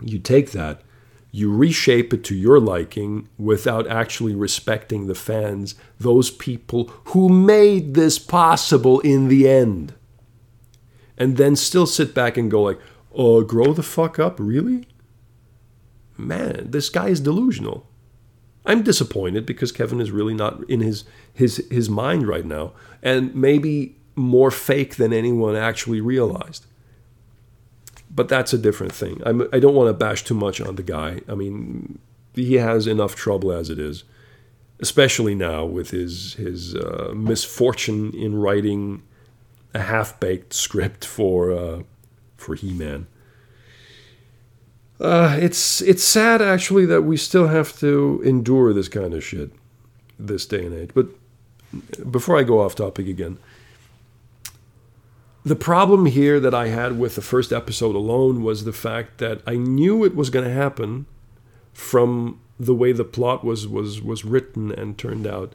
you 0.00 0.18
take 0.18 0.50
that 0.52 0.82
you 1.34 1.50
reshape 1.50 2.12
it 2.12 2.22
to 2.24 2.34
your 2.34 2.60
liking 2.60 3.26
without 3.38 3.86
actually 3.88 4.34
respecting 4.34 5.06
the 5.06 5.14
fans, 5.14 5.74
those 5.98 6.30
people 6.30 6.92
who 7.06 7.30
made 7.30 7.94
this 7.94 8.18
possible 8.18 9.00
in 9.00 9.28
the 9.28 9.48
end. 9.48 9.94
And 11.16 11.36
then 11.36 11.56
still 11.56 11.86
sit 11.86 12.14
back 12.14 12.36
and 12.36 12.50
go 12.50 12.62
like, 12.62 12.80
"Oh, 13.14 13.42
grow 13.42 13.72
the 13.72 13.82
fuck 13.82 14.18
up, 14.18 14.36
really?" 14.38 14.86
Man, 16.16 16.70
this 16.70 16.88
guy 16.88 17.08
is 17.08 17.20
delusional. 17.20 17.86
I'm 18.64 18.82
disappointed 18.82 19.44
because 19.44 19.72
Kevin 19.72 20.00
is 20.00 20.10
really 20.10 20.34
not 20.34 20.68
in 20.70 20.80
his 20.80 21.04
his 21.32 21.66
his 21.70 21.90
mind 21.90 22.26
right 22.26 22.44
now 22.44 22.72
and 23.02 23.34
maybe 23.34 23.96
more 24.14 24.50
fake 24.50 24.96
than 24.96 25.12
anyone 25.12 25.56
actually 25.56 26.00
realized 26.00 26.66
but 28.14 28.28
that's 28.28 28.52
a 28.52 28.58
different 28.58 28.92
thing. 28.92 29.22
I'm, 29.24 29.42
I 29.52 29.58
do 29.58 29.68
not 29.68 29.74
want 29.74 29.88
to 29.88 29.94
bash 29.94 30.22
too 30.24 30.34
much 30.34 30.60
on 30.60 30.76
the 30.76 30.82
guy. 30.82 31.20
I 31.28 31.34
mean, 31.34 31.98
he 32.34 32.54
has 32.54 32.86
enough 32.86 33.14
trouble 33.14 33.52
as 33.52 33.70
it 33.70 33.78
is, 33.78 34.04
especially 34.80 35.34
now 35.34 35.64
with 35.64 35.90
his 35.90 36.34
his 36.34 36.74
uh, 36.74 37.12
misfortune 37.14 38.12
in 38.14 38.36
writing 38.36 39.02
a 39.74 39.80
half 39.80 40.18
baked 40.20 40.52
script 40.52 41.04
for 41.04 41.52
uh, 41.52 41.82
for 42.36 42.54
He 42.54 42.72
Man. 42.72 43.06
Uh, 45.00 45.36
it's 45.40 45.80
it's 45.82 46.04
sad 46.04 46.40
actually 46.40 46.86
that 46.86 47.02
we 47.02 47.16
still 47.16 47.48
have 47.48 47.76
to 47.80 48.22
endure 48.24 48.72
this 48.72 48.88
kind 48.88 49.14
of 49.14 49.24
shit 49.24 49.50
this 50.18 50.46
day 50.46 50.64
and 50.64 50.74
age. 50.74 50.90
But 50.94 51.08
before 52.10 52.38
I 52.38 52.42
go 52.42 52.60
off 52.60 52.74
topic 52.74 53.08
again, 53.08 53.38
the 55.44 55.56
problem 55.56 56.06
here 56.06 56.38
that 56.38 56.54
I 56.54 56.68
had 56.68 56.98
with 56.98 57.16
the 57.16 57.22
first 57.22 57.52
episode 57.52 57.96
alone 57.96 58.44
was 58.44 58.64
the 58.64 58.72
fact 58.72 59.18
that 59.18 59.40
I 59.46 59.56
knew 59.56 60.04
it 60.04 60.14
was 60.14 60.30
going 60.30 60.44
to 60.44 60.54
happen 60.54 61.06
from 61.72 62.40
the 62.60 62.74
way 62.74 62.92
the 62.92 63.04
plot 63.04 63.44
was 63.44 63.66
was 63.66 64.00
was 64.00 64.24
written 64.24 64.70
and 64.70 64.96
turned 64.96 65.26
out 65.26 65.54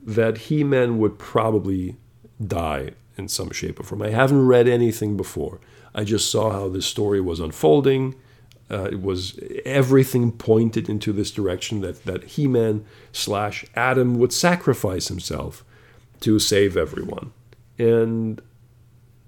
that 0.00 0.38
He-Man 0.38 0.98
would 0.98 1.18
probably 1.18 1.96
die 2.44 2.90
in 3.16 3.28
some 3.28 3.50
shape 3.50 3.80
or 3.80 3.82
form. 3.84 4.02
I 4.02 4.10
haven't 4.10 4.46
read 4.46 4.68
anything 4.68 5.16
before. 5.16 5.60
I 5.94 6.04
just 6.04 6.30
saw 6.30 6.50
how 6.50 6.68
this 6.68 6.86
story 6.86 7.20
was 7.20 7.40
unfolding. 7.40 8.16
Uh, 8.70 8.88
it 8.90 9.02
was 9.02 9.38
everything 9.64 10.32
pointed 10.32 10.88
into 10.88 11.12
this 11.12 11.30
direction 11.30 11.80
that 11.82 12.04
that 12.04 12.24
He-Man 12.24 12.84
slash 13.12 13.64
Adam 13.76 14.18
would 14.18 14.32
sacrifice 14.32 15.08
himself 15.08 15.64
to 16.20 16.38
save 16.38 16.76
everyone, 16.76 17.32
and 17.78 18.40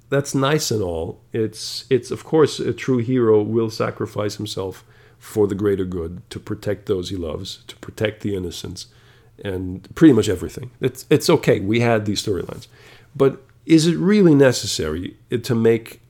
that's 0.08 0.34
nice 0.34 0.70
and 0.70 0.82
all. 0.82 1.20
It's 1.32 1.84
it's 1.90 2.10
of 2.10 2.24
course 2.24 2.58
a 2.58 2.72
true 2.72 2.98
hero 2.98 3.42
will 3.42 3.70
sacrifice 3.70 4.36
himself 4.36 4.84
for 5.18 5.46
the 5.46 5.54
greater 5.54 5.84
good 5.84 6.22
to 6.30 6.40
protect 6.40 6.86
those 6.86 7.10
he 7.10 7.16
loves, 7.16 7.62
to 7.66 7.76
protect 7.76 8.22
the 8.22 8.34
innocents, 8.34 8.86
and 9.44 9.94
pretty 9.94 10.14
much 10.14 10.28
everything. 10.28 10.70
It's 10.80 11.04
it's 11.10 11.28
okay. 11.28 11.60
We 11.60 11.80
had 11.80 12.06
these 12.06 12.24
storylines, 12.24 12.68
but 13.14 13.45
is 13.66 13.86
it 13.86 13.96
really 13.96 14.34
necessary 14.34 15.16
to 15.42 15.54
make 15.54 16.00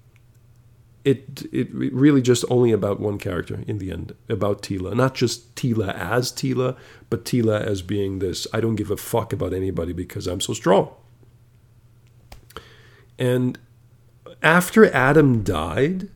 it 1.05 1.47
it 1.53 1.73
really 1.73 2.21
just 2.21 2.45
only 2.51 2.73
about 2.73 3.01
one 3.01 3.19
character 3.19 3.63
in 3.67 3.79
the 3.79 3.91
end 3.91 4.15
about 4.29 4.63
Teela 4.63 4.95
not 4.95 5.15
just 5.15 5.55
Teela 5.55 5.95
as 5.95 6.31
Teela 6.33 6.77
but 7.11 7.25
Teela 7.25 7.61
as 7.61 7.83
being 7.83 8.19
this 8.19 8.47
I 8.53 8.61
don't 8.61 8.77
give 8.77 8.91
a 8.91 8.97
fuck 8.97 9.33
about 9.33 9.53
anybody 9.53 9.93
because 9.93 10.27
I'm 10.27 10.41
so 10.41 10.53
strong. 10.53 10.91
And 13.19 13.59
after 14.43 14.93
Adam 14.93 15.43
died, 15.43 16.09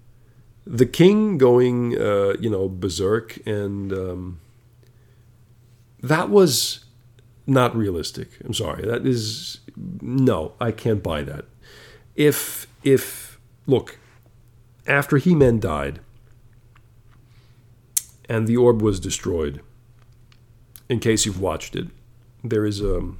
the 0.66 0.86
king 0.86 1.38
going, 1.38 2.00
uh, 2.00 2.34
you 2.38 2.50
know, 2.50 2.68
berserk, 2.68 3.38
and 3.46 3.92
um, 3.92 4.40
that 6.02 6.30
was 6.30 6.84
not 7.46 7.74
realistic. 7.74 8.28
I'm 8.44 8.54
sorry. 8.54 8.86
That 8.86 9.06
is 9.06 9.60
no, 10.00 10.52
I 10.60 10.72
can't 10.72 11.02
buy 11.02 11.22
that. 11.22 11.44
If 12.16 12.66
if 12.82 13.38
look, 13.66 13.98
after 14.86 15.16
He-Man 15.16 15.60
died, 15.60 16.00
and 18.28 18.46
the 18.46 18.56
orb 18.56 18.82
was 18.82 19.00
destroyed. 19.00 19.60
In 20.88 20.98
case 20.98 21.24
you've 21.24 21.40
watched 21.40 21.76
it, 21.76 21.88
there 22.42 22.66
is 22.66 22.80
a 22.80 23.12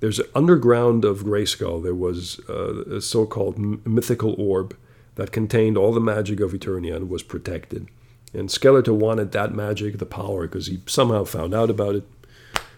there's 0.00 0.18
an 0.18 0.26
underground 0.34 1.04
of 1.04 1.22
Grayskull. 1.22 1.82
There 1.82 1.94
was 1.94 2.40
uh, 2.48 2.84
a 2.96 3.00
so-called 3.00 3.86
mythical 3.86 4.34
orb 4.36 4.76
that 5.14 5.32
contained 5.32 5.78
all 5.78 5.92
the 5.92 6.00
magic 6.00 6.40
of 6.40 6.52
Eternia 6.52 6.96
and 6.96 7.08
was 7.08 7.22
protected. 7.22 7.88
And 8.32 8.48
Skeletor 8.48 8.94
wanted 8.94 9.32
that 9.32 9.54
magic, 9.54 9.98
the 9.98 10.06
power, 10.06 10.46
because 10.46 10.66
he 10.66 10.82
somehow 10.86 11.24
found 11.24 11.54
out 11.54 11.70
about 11.70 11.94
it. 11.94 12.04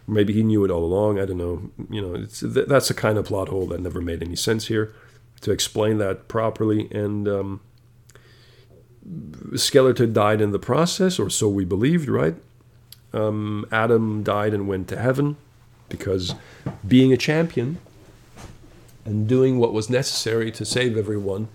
Maybe 0.08 0.32
he 0.32 0.42
knew 0.42 0.64
it 0.64 0.70
all 0.70 0.84
along. 0.84 1.18
I 1.18 1.24
don't 1.24 1.38
know. 1.38 1.70
You 1.90 2.00
know, 2.02 2.26
that's 2.26 2.90
a 2.90 2.94
kind 2.94 3.18
of 3.18 3.26
plot 3.26 3.48
hole 3.48 3.66
that 3.66 3.80
never 3.80 4.00
made 4.00 4.22
any 4.22 4.36
sense 4.36 4.68
here 4.68 4.94
to 5.40 5.50
explain 5.50 5.98
that 5.98 6.28
properly. 6.28 6.88
And 6.90 7.28
um, 7.28 7.60
Skeletor 9.52 10.12
died 10.12 10.40
in 10.40 10.52
the 10.52 10.58
process, 10.58 11.18
or 11.18 11.28
so 11.30 11.48
we 11.48 11.64
believed, 11.64 12.08
right? 12.08 12.36
Um, 13.12 13.66
Adam 13.72 14.22
died 14.22 14.54
and 14.54 14.68
went 14.68 14.88
to 14.88 14.98
heaven 14.98 15.36
because 15.88 16.34
being 16.86 17.12
a 17.12 17.16
champion 17.16 17.78
and 19.04 19.28
doing 19.28 19.58
what 19.58 19.72
was 19.72 19.88
necessary 19.88 20.50
to 20.52 20.64
save 20.64 20.96
everyone, 20.96 21.48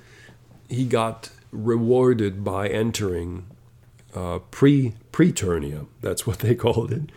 he 0.70 0.86
got 0.86 1.30
rewarded 1.52 2.44
by 2.44 2.68
entering 2.68 3.46
uh, 4.16 4.40
pre 4.50 4.94
preternia. 5.12 5.88
That's 6.02 6.26
what 6.26 6.40
they 6.40 6.56
called 6.66 6.92
it. 6.92 7.12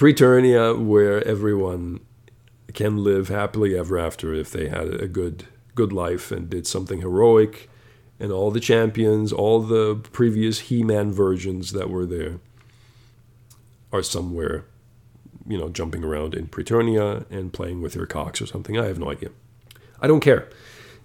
Preternia, 0.00 0.82
where 0.82 1.22
everyone 1.28 2.00
can 2.72 3.04
live 3.04 3.28
happily 3.28 3.76
ever 3.76 3.98
after 3.98 4.32
if 4.32 4.50
they 4.50 4.66
had 4.66 4.94
a 4.94 5.06
good 5.06 5.44
good 5.74 5.92
life 5.92 6.32
and 6.32 6.48
did 6.48 6.66
something 6.66 7.02
heroic. 7.02 7.68
And 8.18 8.32
all 8.32 8.50
the 8.50 8.60
champions, 8.60 9.30
all 9.30 9.60
the 9.60 9.96
previous 9.96 10.60
He-Man 10.60 11.12
versions 11.12 11.72
that 11.72 11.90
were 11.90 12.06
there, 12.06 12.38
are 13.92 14.02
somewhere 14.02 14.64
you 15.46 15.58
know, 15.58 15.68
jumping 15.68 16.02
around 16.02 16.32
in 16.32 16.46
Preternia 16.46 17.30
and 17.30 17.52
playing 17.52 17.82
with 17.82 17.92
their 17.92 18.06
cocks 18.06 18.40
or 18.40 18.46
something. 18.46 18.78
I 18.78 18.86
have 18.86 18.98
no 18.98 19.10
idea. 19.10 19.28
I 20.00 20.06
don't 20.06 20.20
care. 20.20 20.48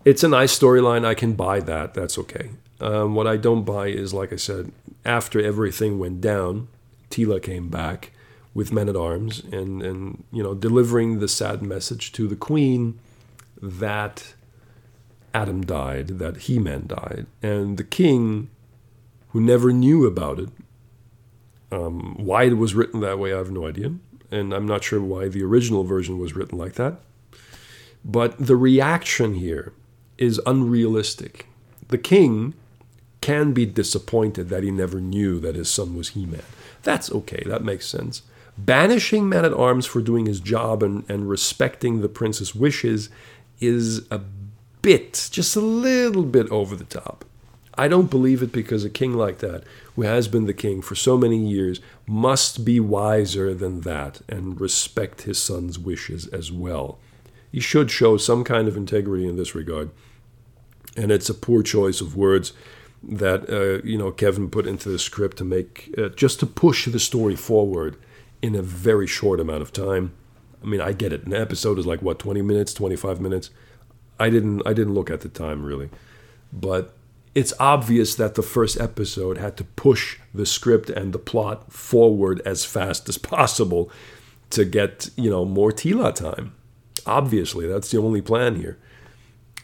It's 0.06 0.24
a 0.24 0.30
nice 0.30 0.58
storyline. 0.58 1.04
I 1.04 1.16
can 1.16 1.34
buy 1.34 1.60
that. 1.60 1.96
That's 1.96 2.18
okay. 2.18 2.52
Um, 2.80 3.14
what 3.14 3.28
I 3.28 3.36
don't 3.36 3.66
buy 3.66 3.88
is, 3.88 4.14
like 4.14 4.32
I 4.32 4.38
said, 4.38 4.72
after 5.04 5.42
everything 5.42 6.00
went 6.00 6.22
down, 6.22 6.70
Teela 7.10 7.44
came 7.44 7.68
back 7.68 8.12
with 8.56 8.74
men 8.74 8.90
at 8.90 8.96
arms 8.96 9.44
and, 9.52 9.84
and 9.84 10.24
you 10.32 10.42
know 10.42 10.56
delivering 10.56 11.20
the 11.20 11.28
sad 11.28 11.62
message 11.62 12.12
to 12.14 12.28
the 12.28 12.36
queen 12.36 13.00
that 13.62 14.34
Adam 15.34 15.64
died, 15.64 16.08
that 16.20 16.38
He-Man 16.38 16.88
died, 16.88 17.28
and 17.44 17.78
the 17.78 17.84
king, 17.84 18.50
who 19.30 19.42
never 19.42 19.72
knew 19.72 20.06
about 20.08 20.40
it, 20.40 20.50
um, 21.72 22.16
why 22.18 22.44
it 22.44 22.58
was 22.58 22.74
written 22.74 23.02
that 23.02 23.20
way, 23.20 23.32
I 23.34 23.38
have 23.38 23.52
no 23.52 23.68
idea 23.68 23.92
and 24.32 24.54
I'm 24.54 24.68
not 24.68 24.84
sure 24.84 25.02
why 25.02 25.28
the 25.28 25.44
original 25.44 25.84
version 25.84 26.20
was 26.20 26.36
written 26.36 26.58
like 26.58 26.74
that. 26.74 27.00
But 28.04 28.38
the 28.38 28.56
reaction 28.56 29.36
here 29.36 29.74
is 30.18 30.42
unrealistic. 30.46 31.48
The 31.88 31.98
king 31.98 32.54
can 33.22 33.54
be 33.54 33.66
disappointed 33.66 34.50
that 34.50 34.64
he 34.64 34.72
never 34.72 35.02
knew 35.02 35.40
that 35.40 35.56
his 35.56 35.70
son 35.70 35.96
was 35.96 36.10
He 36.10 36.26
Man. 36.26 36.44
That's 36.84 37.12
okay, 37.12 37.44
that 37.48 37.64
makes 37.64 37.88
sense. 37.88 38.22
Banishing 38.58 39.28
Man 39.28 39.46
at 39.46 39.54
Arms 39.54 39.86
for 39.86 40.02
doing 40.02 40.26
his 40.26 40.40
job 40.40 40.82
and, 40.82 41.08
and 41.10 41.30
respecting 41.30 42.02
the 42.02 42.10
prince's 42.10 42.56
wishes 42.56 43.10
is 43.60 44.10
a 44.12 44.20
bit, 44.82 45.30
just 45.32 45.56
a 45.56 45.62
little 45.62 46.24
bit 46.24 46.50
over 46.50 46.76
the 46.76 46.86
top. 46.86 47.26
I 47.78 47.90
don't 47.90 48.10
believe 48.10 48.42
it 48.42 48.54
because 48.54 48.86
a 48.86 48.90
king 48.90 49.14
like 49.14 49.40
that, 49.40 49.64
who 49.96 50.04
has 50.04 50.30
been 50.30 50.46
the 50.46 50.54
king 50.54 50.82
for 50.82 50.96
so 50.96 51.18
many 51.18 51.38
years, 51.38 51.82
must 52.08 52.64
be 52.64 52.80
wiser 52.80 53.54
than 53.54 53.82
that 53.82 54.22
and 54.30 54.60
respect 54.60 55.24
his 55.24 55.42
son's 55.42 55.78
wishes 55.78 56.28
as 56.28 56.52
well. 56.52 56.98
He 57.52 57.60
should 57.60 57.92
show 57.92 58.16
some 58.16 58.44
kind 58.44 58.68
of 58.68 58.78
integrity 58.78 59.28
in 59.28 59.36
this 59.36 59.56
regard. 59.56 59.92
And 60.96 61.12
it's 61.12 61.30
a 61.30 61.34
poor 61.34 61.64
choice 61.64 62.00
of 62.00 62.16
words 62.16 62.54
that 63.04 63.50
uh, 63.50 63.86
you 63.86 63.98
know 63.98 64.12
Kevin 64.12 64.50
put 64.50 64.66
into 64.66 64.90
the 64.90 64.98
script 64.98 65.38
to 65.38 65.44
make 65.44 65.94
uh, 65.98 66.10
just 66.10 66.40
to 66.40 66.46
push 66.46 66.86
the 66.86 67.00
story 67.00 67.36
forward 67.36 67.98
in 68.46 68.56
a 68.56 68.62
very 68.62 69.08
short 69.08 69.40
amount 69.40 69.64
of 69.64 69.74
time. 69.74 70.14
I 70.62 70.68
mean, 70.68 70.80
I 70.80 70.94
get 70.94 71.12
it. 71.12 71.26
An 71.26 71.34
episode 71.34 71.80
is 71.80 71.88
like 71.88 72.02
what, 72.02 72.20
20 72.20 72.44
minutes, 72.44 72.74
25 72.74 73.20
minutes. 73.20 73.50
I 74.20 74.30
didn't 74.30 74.62
I 74.66 74.74
didn't 74.74 74.94
look 74.94 75.10
at 75.10 75.22
the 75.22 75.30
time 75.30 75.64
really. 75.64 75.90
But 76.54 76.94
it's 77.34 77.54
obvious 77.60 78.16
that 78.16 78.36
the 78.36 78.44
first 78.44 78.80
episode 78.80 79.38
had 79.38 79.58
to 79.58 79.64
push 79.64 80.20
the 80.34 80.46
script 80.46 80.90
and 80.90 81.12
the 81.12 81.20
plot 81.20 81.74
forward 81.74 82.42
as 82.46 82.64
fast 82.64 83.10
as 83.10 83.18
possible 83.18 83.92
to 84.52 84.64
get, 84.64 85.10
you 85.18 85.30
know, 85.30 85.44
more 85.44 85.72
Teela 85.72 86.14
time. 86.14 86.54
Obviously, 87.06 87.68
that's 87.68 87.92
the 87.92 87.98
only 87.98 88.22
plan 88.22 88.56
here. 88.56 88.78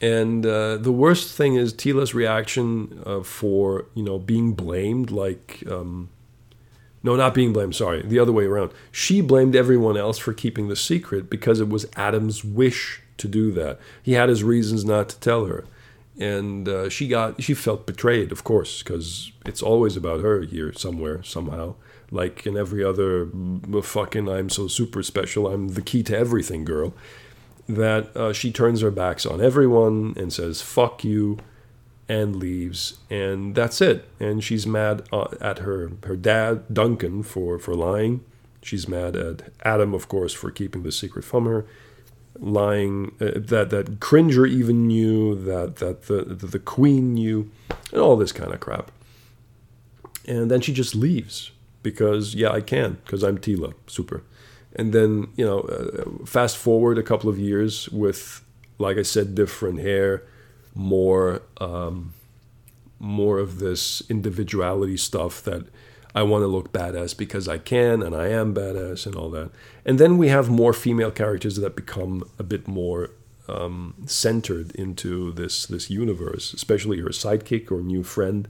And 0.01 0.43
uh, 0.45 0.77
the 0.77 0.91
worst 0.91 1.37
thing 1.37 1.55
is 1.55 1.73
Teela's 1.73 2.13
reaction 2.13 3.01
uh, 3.05 3.21
for, 3.21 3.85
you 3.93 4.03
know, 4.03 4.17
being 4.17 4.53
blamed 4.53 5.11
like 5.11 5.63
um, 5.69 6.09
no, 7.03 7.15
not 7.15 7.33
being 7.33 7.53
blamed, 7.53 7.75
sorry, 7.75 8.03
the 8.03 8.19
other 8.19 8.31
way 8.31 8.45
around. 8.45 8.71
She 8.91 9.21
blamed 9.21 9.55
everyone 9.55 9.97
else 9.97 10.17
for 10.17 10.33
keeping 10.33 10.67
the 10.67 10.75
secret 10.75 11.29
because 11.29 11.59
it 11.59 11.69
was 11.69 11.87
Adam's 11.95 12.43
wish 12.43 13.01
to 13.17 13.27
do 13.27 13.51
that. 13.53 13.79
He 14.03 14.13
had 14.13 14.29
his 14.29 14.43
reasons 14.43 14.85
not 14.85 15.09
to 15.09 15.19
tell 15.19 15.45
her 15.45 15.65
and 16.21 16.67
uh, 16.67 16.89
she 16.89 17.07
got 17.07 17.41
she 17.41 17.53
felt 17.53 17.85
betrayed, 17.85 18.31
of 18.31 18.43
course, 18.43 18.83
because 18.83 19.31
it's 19.45 19.61
always 19.61 19.95
about 19.97 20.21
her 20.21 20.41
here 20.41 20.71
somewhere 20.73 21.23
somehow. 21.23 21.75
Like 22.11 22.45
in 22.45 22.57
every 22.57 22.83
other 22.83 23.29
fucking 23.81 24.29
I'm 24.29 24.49
so 24.49 24.67
super 24.67 25.01
special, 25.01 25.47
I'm 25.47 25.69
the 25.69 25.81
key 25.81 26.03
to 26.03 26.17
everything 26.17 26.65
girl. 26.65 26.93
That 27.69 28.15
uh, 28.17 28.33
she 28.33 28.51
turns 28.51 28.81
her 28.81 28.91
backs 28.91 29.25
on 29.25 29.41
everyone 29.41 30.13
and 30.17 30.31
says 30.31 30.61
"fuck 30.61 31.03
you," 31.03 31.39
and 32.11 32.35
leaves, 32.35 32.97
and 33.09 33.55
that's 33.55 33.79
it. 33.79 34.05
And 34.19 34.43
she's 34.43 34.67
mad 34.67 35.07
uh, 35.13 35.27
at 35.39 35.59
her 35.59 35.91
her 36.03 36.17
dad 36.17 36.65
Duncan 36.73 37.23
for 37.23 37.57
for 37.57 37.73
lying. 37.73 38.25
She's 38.61 38.85
mad 38.85 39.15
at 39.15 39.53
Adam, 39.63 39.93
of 39.93 40.09
course, 40.09 40.33
for 40.33 40.51
keeping 40.51 40.83
the 40.83 40.91
secret 40.91 41.23
from 41.23 41.45
her 41.45 41.65
lying 42.37 43.15
uh, 43.21 43.31
that 43.35 43.69
that 43.69 44.01
Cringer 44.01 44.45
even 44.45 44.87
knew 44.87 45.35
that 45.35 45.77
that 45.77 46.07
the, 46.07 46.23
the 46.23 46.47
the 46.47 46.59
Queen 46.59 47.13
knew, 47.13 47.49
and 47.93 48.01
all 48.01 48.17
this 48.17 48.33
kind 48.33 48.53
of 48.53 48.59
crap. 48.59 48.91
And 50.27 50.51
then 50.51 50.59
she 50.59 50.73
just 50.73 50.93
leaves 50.93 51.51
because 51.81 52.35
yeah, 52.35 52.51
I 52.51 52.59
can 52.59 52.97
because 53.05 53.23
I'm 53.23 53.37
Teela, 53.37 53.73
super. 53.87 54.23
And 54.75 54.91
then 54.91 55.29
you 55.37 55.45
know, 55.45 55.61
uh, 55.61 56.25
fast 56.25 56.57
forward 56.57 56.97
a 56.97 57.03
couple 57.03 57.29
of 57.29 57.39
years 57.39 57.87
with, 57.89 58.43
like 58.79 58.97
I 58.97 59.03
said, 59.03 59.33
different 59.33 59.79
hair, 59.79 60.23
more 60.73 61.41
um, 61.59 62.13
more 62.99 63.39
of 63.39 63.59
this 63.59 64.01
individuality 64.09 64.95
stuff 64.95 65.41
that 65.43 65.65
I 66.13 66.23
want 66.23 66.43
to 66.43 66.47
look 66.47 66.71
badass 66.71 67.17
because 67.17 67.47
I 67.47 67.57
can 67.57 68.03
and 68.03 68.15
I 68.15 68.27
am 68.27 68.53
badass 68.53 69.05
and 69.05 69.15
all 69.15 69.29
that. 69.31 69.49
And 69.85 69.99
then 69.99 70.17
we 70.17 70.27
have 70.27 70.49
more 70.49 70.73
female 70.73 71.11
characters 71.11 71.55
that 71.55 71.75
become 71.75 72.23
a 72.37 72.43
bit 72.43 72.67
more 72.67 73.11
um, 73.47 73.95
centered 74.05 74.71
into 74.75 75.31
this 75.31 75.65
this 75.65 75.89
universe, 75.89 76.53
especially 76.53 76.99
her 76.99 77.09
sidekick 77.09 77.71
or 77.71 77.81
new 77.81 78.03
friend. 78.03 78.47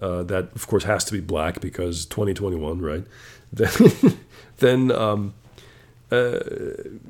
Uh, 0.00 0.22
that 0.22 0.54
of 0.54 0.66
course 0.66 0.84
has 0.84 1.04
to 1.04 1.12
be 1.12 1.20
black 1.20 1.60
because 1.60 2.06
2021, 2.06 2.80
right? 2.80 3.04
Then, 3.52 4.18
then 4.58 4.92
um, 4.92 5.34
uh, 6.10 6.40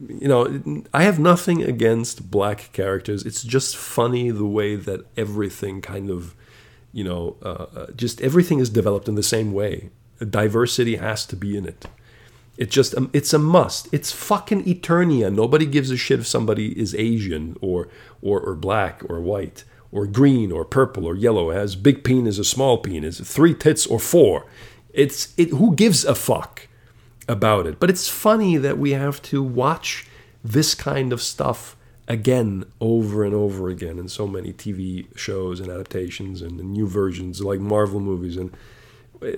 you 0.08 0.28
know, 0.28 0.82
I 0.92 1.04
have 1.04 1.18
nothing 1.18 1.62
against 1.62 2.30
black 2.30 2.70
characters. 2.72 3.24
It's 3.24 3.42
just 3.42 3.76
funny 3.76 4.30
the 4.30 4.46
way 4.46 4.76
that 4.76 5.06
everything 5.16 5.80
kind 5.80 6.10
of 6.10 6.34
you 6.92 7.04
know, 7.04 7.36
uh, 7.42 7.66
uh, 7.74 7.86
just 7.92 8.20
everything 8.20 8.58
is 8.58 8.70
developed 8.70 9.08
in 9.08 9.14
the 9.14 9.22
same 9.22 9.52
way. 9.52 9.90
Diversity 10.18 10.96
has 10.96 11.24
to 11.26 11.36
be 11.36 11.56
in 11.56 11.66
it. 11.66 11.86
It 12.56 12.70
just 12.70 12.94
um, 12.96 13.10
it's 13.12 13.32
a 13.32 13.38
must. 13.38 13.88
It's 13.92 14.12
fucking 14.12 14.64
Eternia. 14.64 15.32
Nobody 15.32 15.66
gives 15.66 15.90
a 15.90 15.96
shit 15.96 16.20
if 16.20 16.26
somebody 16.26 16.78
is 16.78 16.94
Asian 16.94 17.56
or 17.60 17.88
or 18.20 18.40
or 18.40 18.54
black 18.54 19.02
or 19.08 19.20
white 19.20 19.64
or 19.92 20.06
green 20.06 20.52
or 20.52 20.64
purple 20.64 21.06
or 21.06 21.16
yellow. 21.16 21.50
Has 21.50 21.74
big 21.74 22.04
penis 22.04 22.38
or 22.38 22.44
small 22.44 22.78
penis, 22.78 23.20
three 23.20 23.54
tits 23.54 23.86
or 23.86 23.98
four. 23.98 24.46
It's 24.92 25.32
it. 25.38 25.50
Who 25.50 25.74
gives 25.74 26.04
a 26.04 26.14
fuck 26.14 26.68
about 27.30 27.66
it? 27.66 27.78
But 27.80 27.90
it's 27.90 28.08
funny 28.08 28.56
that 28.56 28.78
we 28.78 28.92
have 28.92 29.22
to 29.22 29.42
watch 29.42 30.06
this 30.42 30.74
kind 30.74 31.12
of 31.12 31.22
stuff 31.22 31.76
again 32.08 32.64
over 32.80 33.24
and 33.24 33.34
over 33.34 33.68
again 33.68 33.98
in 33.98 34.08
so 34.08 34.26
many 34.26 34.52
TV 34.52 35.06
shows 35.16 35.60
and 35.60 35.70
adaptations 35.70 36.42
and 36.42 36.58
new 36.58 36.88
versions 36.88 37.40
like 37.40 37.60
Marvel 37.60 38.00
movies 38.00 38.36
and 38.36 38.54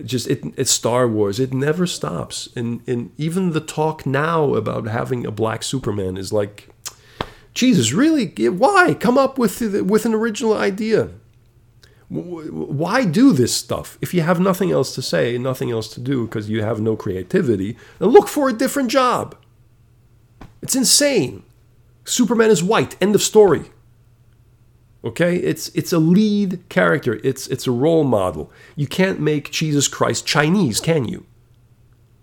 just 0.04 0.28
it, 0.28 0.42
it's 0.56 0.70
Star 0.70 1.08
Wars. 1.08 1.40
It 1.40 1.52
never 1.52 1.86
stops, 1.86 2.48
and 2.54 2.82
and 2.86 3.10
even 3.18 3.50
the 3.50 3.60
talk 3.60 4.06
now 4.06 4.54
about 4.54 4.86
having 4.86 5.26
a 5.26 5.30
black 5.30 5.62
Superman 5.62 6.16
is 6.16 6.32
like, 6.32 6.68
Jesus, 7.54 7.92
really? 7.92 8.26
Why 8.48 8.94
come 8.94 9.18
up 9.18 9.38
with 9.38 9.60
with 9.60 10.06
an 10.06 10.14
original 10.14 10.56
idea? 10.56 11.10
Why 12.12 13.06
do 13.06 13.32
this 13.32 13.54
stuff 13.54 13.96
if 14.02 14.12
you 14.12 14.20
have 14.20 14.38
nothing 14.38 14.70
else 14.70 14.94
to 14.96 15.02
say, 15.02 15.38
nothing 15.38 15.70
else 15.70 15.88
to 15.94 16.00
do 16.00 16.26
because 16.26 16.50
you 16.50 16.62
have 16.62 16.78
no 16.78 16.94
creativity? 16.94 17.76
Then 17.98 18.10
look 18.10 18.28
for 18.28 18.50
a 18.50 18.52
different 18.52 18.90
job. 18.90 19.34
It's 20.60 20.76
insane. 20.76 21.42
Superman 22.04 22.50
is 22.50 22.62
white. 22.62 23.00
End 23.00 23.14
of 23.14 23.22
story. 23.22 23.70
Okay, 25.04 25.36
it's 25.36 25.68
it's 25.70 25.92
a 25.92 25.98
lead 25.98 26.62
character. 26.68 27.18
It's 27.24 27.48
it's 27.48 27.66
a 27.66 27.72
role 27.72 28.04
model. 28.04 28.52
You 28.76 28.86
can't 28.86 29.18
make 29.18 29.50
Jesus 29.50 29.88
Christ 29.88 30.26
Chinese, 30.26 30.80
can 30.80 31.06
you? 31.06 31.26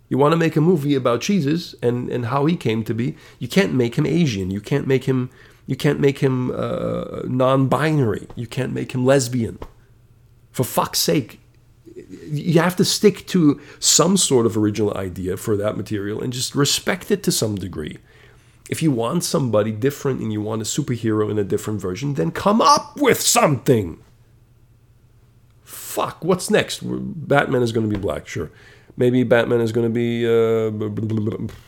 You 0.07 0.17
want 0.17 0.31
to 0.33 0.37
make 0.37 0.55
a 0.55 0.61
movie 0.61 0.95
about 0.95 1.21
Jesus 1.21 1.73
and 1.81 2.09
and 2.09 2.27
how 2.27 2.45
he 2.45 2.55
came 2.55 2.83
to 2.83 2.93
be. 2.93 3.17
You 3.39 3.47
can't 3.47 3.73
make 3.73 3.95
him 3.95 4.05
Asian. 4.05 4.51
You 4.51 4.61
can't 4.61 4.87
make 4.87 5.05
him 5.05 5.31
you 5.65 5.75
can't 5.75 5.99
make 5.99 6.19
him 6.19 6.51
uh, 6.51 7.21
non-binary. 7.25 8.27
You 8.35 8.47
can't 8.47 8.73
make 8.73 8.93
him 8.93 9.05
lesbian. 9.05 9.59
For 10.52 10.64
fuck's 10.64 11.00
sake, 11.00 11.39
you 12.24 12.60
have 12.60 12.76
to 12.78 12.86
stick 12.86 13.28
to 13.28 13.60
some 13.80 14.18
sort 14.18 14.45
of 14.45 14.58
original 14.58 14.95
idea 14.97 15.38
for 15.38 15.58
that 15.58 15.78
material 15.78 16.22
and 16.22 16.32
just 16.34 16.56
respect 16.56 17.12
it 17.12 17.24
to 17.24 17.32
some 17.32 17.56
degree. 17.56 17.97
If 18.70 18.84
you 18.84 18.91
want 18.91 19.24
somebody 19.24 19.72
different 19.72 20.22
and 20.22 20.32
you 20.32 20.41
want 20.41 20.62
a 20.62 20.66
superhero 20.66 21.30
in 21.32 21.39
a 21.39 21.43
different 21.43 21.82
version, 21.82 22.14
then 22.14 22.32
come 22.32 22.62
up 22.62 22.97
with 22.97 23.20
something. 23.20 24.00
Fuck, 25.64 26.24
what's 26.24 26.50
next? 26.50 26.82
Batman 26.84 27.64
is 27.64 27.72
going 27.72 27.89
to 27.89 27.93
be 27.93 28.00
black, 28.00 28.28
sure. 28.28 28.52
Maybe 28.95 29.24
Batman 29.24 29.62
is 29.62 29.72
going 29.72 29.88
to 29.88 29.93
be, 29.93 30.26
uh, 30.26 30.68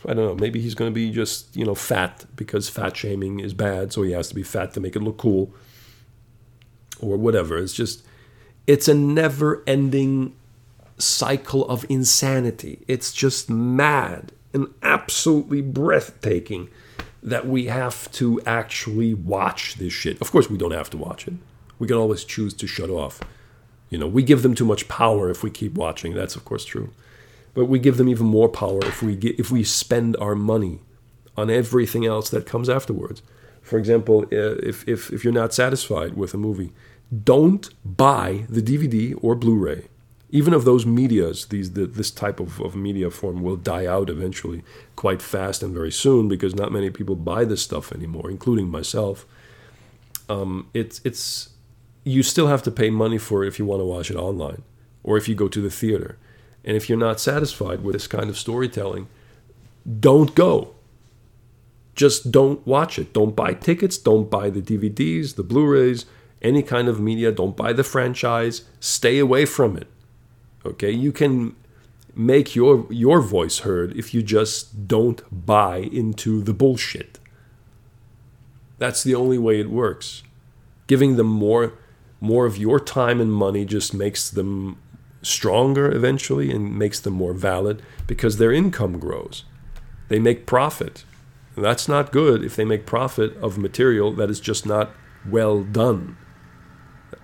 I 0.08 0.14
don't 0.14 0.26
know, 0.26 0.34
maybe 0.34 0.60
he's 0.60 0.74
going 0.74 0.90
to 0.90 0.94
be 0.94 1.10
just, 1.10 1.56
you 1.56 1.64
know, 1.64 1.74
fat 1.74 2.24
because 2.36 2.68
fat 2.68 2.96
shaming 2.96 3.40
is 3.40 3.54
bad, 3.54 3.92
so 3.92 4.02
he 4.02 4.12
has 4.12 4.28
to 4.28 4.34
be 4.34 4.42
fat 4.42 4.72
to 4.74 4.80
make 4.80 4.94
it 4.94 5.02
look 5.02 5.18
cool. 5.18 5.52
Or 7.00 7.16
whatever. 7.16 7.58
It's 7.58 7.72
just, 7.72 8.04
it's 8.66 8.88
a 8.88 8.94
never 8.94 9.62
ending 9.66 10.34
cycle 10.98 11.66
of 11.68 11.84
insanity. 11.88 12.80
It's 12.86 13.12
just 13.12 13.50
mad 13.50 14.32
and 14.52 14.68
absolutely 14.82 15.62
breathtaking 15.62 16.68
that 17.22 17.46
we 17.46 17.66
have 17.66 18.10
to 18.12 18.40
actually 18.46 19.14
watch 19.14 19.76
this 19.76 19.92
shit. 19.92 20.20
Of 20.20 20.32
course, 20.32 20.50
we 20.50 20.58
don't 20.58 20.72
have 20.72 20.90
to 20.90 20.96
watch 20.96 21.26
it. 21.28 21.34
We 21.78 21.86
can 21.86 21.96
always 21.96 22.24
choose 22.24 22.54
to 22.54 22.66
shut 22.66 22.90
off. 22.90 23.20
You 23.90 23.98
know, 23.98 24.06
we 24.06 24.22
give 24.22 24.42
them 24.42 24.54
too 24.54 24.64
much 24.64 24.88
power 24.88 25.30
if 25.30 25.42
we 25.42 25.50
keep 25.50 25.74
watching. 25.74 26.14
That's 26.14 26.36
of 26.36 26.44
course 26.44 26.64
true. 26.64 26.92
But 27.54 27.66
we 27.66 27.78
give 27.78 27.96
them 27.96 28.08
even 28.08 28.26
more 28.26 28.48
power 28.48 28.80
if 28.82 29.02
we 29.02 29.14
get, 29.14 29.38
if 29.38 29.50
we 29.50 29.62
spend 29.62 30.16
our 30.16 30.34
money 30.34 30.80
on 31.36 31.50
everything 31.50 32.06
else 32.06 32.30
that 32.30 32.46
comes 32.46 32.68
afterwards. 32.68 33.22
For 33.60 33.78
example, 33.78 34.22
uh, 34.32 34.56
if, 34.62 34.86
if, 34.88 35.12
if 35.12 35.22
you're 35.24 35.32
not 35.32 35.54
satisfied 35.54 36.14
with 36.14 36.34
a 36.34 36.38
movie, 36.38 36.72
don't 37.24 37.68
buy 37.84 38.46
the 38.48 38.62
DVD 38.62 39.18
or 39.22 39.34
Blu-ray 39.34 39.88
even 40.34 40.54
of 40.54 40.64
those 40.64 40.86
medias, 40.86 41.46
these 41.46 41.74
the, 41.74 41.86
this 41.86 42.10
type 42.10 42.40
of, 42.40 42.58
of 42.58 42.74
media 42.74 43.10
form 43.10 43.42
will 43.42 43.56
die 43.56 43.84
out 43.84 44.08
eventually, 44.08 44.64
quite 44.96 45.20
fast 45.20 45.62
and 45.62 45.74
very 45.74 45.92
soon, 45.92 46.26
because 46.26 46.54
not 46.54 46.72
many 46.72 46.88
people 46.88 47.14
buy 47.14 47.44
this 47.44 47.62
stuff 47.62 47.92
anymore, 47.92 48.30
including 48.30 48.68
myself. 48.68 49.26
Um, 50.30 50.70
it's 50.72 51.02
it's 51.04 51.50
you 52.04 52.22
still 52.22 52.46
have 52.46 52.62
to 52.62 52.70
pay 52.70 52.88
money 52.88 53.18
for 53.18 53.44
it 53.44 53.48
if 53.48 53.58
you 53.58 53.66
want 53.66 53.80
to 53.80 53.84
watch 53.84 54.10
it 54.10 54.16
online 54.16 54.62
or 55.04 55.18
if 55.18 55.28
you 55.28 55.34
go 55.34 55.48
to 55.48 55.60
the 55.60 55.70
theater. 55.70 56.16
And 56.64 56.76
if 56.76 56.88
you're 56.88 56.98
not 56.98 57.20
satisfied 57.20 57.82
with 57.82 57.92
this 57.92 58.06
kind 58.06 58.30
of 58.30 58.38
storytelling, 58.38 59.08
don't 60.00 60.34
go. 60.34 60.74
Just 61.94 62.32
don't 62.32 62.66
watch 62.66 62.98
it. 62.98 63.12
Don't 63.12 63.36
buy 63.36 63.52
tickets. 63.52 63.98
Don't 63.98 64.30
buy 64.30 64.48
the 64.48 64.62
DVDs, 64.62 65.34
the 65.34 65.42
Blu 65.42 65.66
rays, 65.66 66.06
any 66.42 66.62
kind 66.62 66.88
of 66.88 67.00
media. 67.00 67.32
Don't 67.32 67.56
buy 67.56 67.72
the 67.72 67.84
franchise. 67.84 68.62
Stay 68.80 69.18
away 69.18 69.44
from 69.44 69.76
it. 69.76 69.88
Okay? 70.64 70.90
You 70.90 71.12
can 71.12 71.56
make 72.14 72.54
your, 72.54 72.86
your 72.90 73.20
voice 73.20 73.60
heard 73.60 73.96
if 73.96 74.12
you 74.12 74.22
just 74.22 74.86
don't 74.86 75.22
buy 75.46 75.78
into 75.78 76.42
the 76.42 76.52
bullshit. 76.52 77.18
That's 78.78 79.02
the 79.02 79.14
only 79.14 79.38
way 79.38 79.60
it 79.60 79.70
works. 79.70 80.22
Giving 80.86 81.16
them 81.16 81.28
more 81.28 81.74
more 82.22 82.46
of 82.46 82.56
your 82.56 82.78
time 82.78 83.20
and 83.20 83.32
money 83.32 83.64
just 83.64 83.92
makes 83.92 84.30
them 84.30 84.80
stronger 85.22 85.90
eventually 85.90 86.52
and 86.52 86.78
makes 86.78 87.00
them 87.00 87.12
more 87.14 87.32
valid 87.32 87.82
because 88.06 88.38
their 88.38 88.52
income 88.52 89.00
grows. 89.00 89.44
They 90.08 90.20
make 90.20 90.46
profit. 90.46 91.04
And 91.56 91.64
that's 91.64 91.88
not 91.88 92.12
good 92.12 92.44
if 92.44 92.54
they 92.54 92.64
make 92.64 92.86
profit 92.86 93.36
of 93.38 93.58
material 93.58 94.12
that 94.12 94.30
is 94.30 94.38
just 94.38 94.64
not 94.64 94.92
well 95.28 95.64
done. 95.64 96.16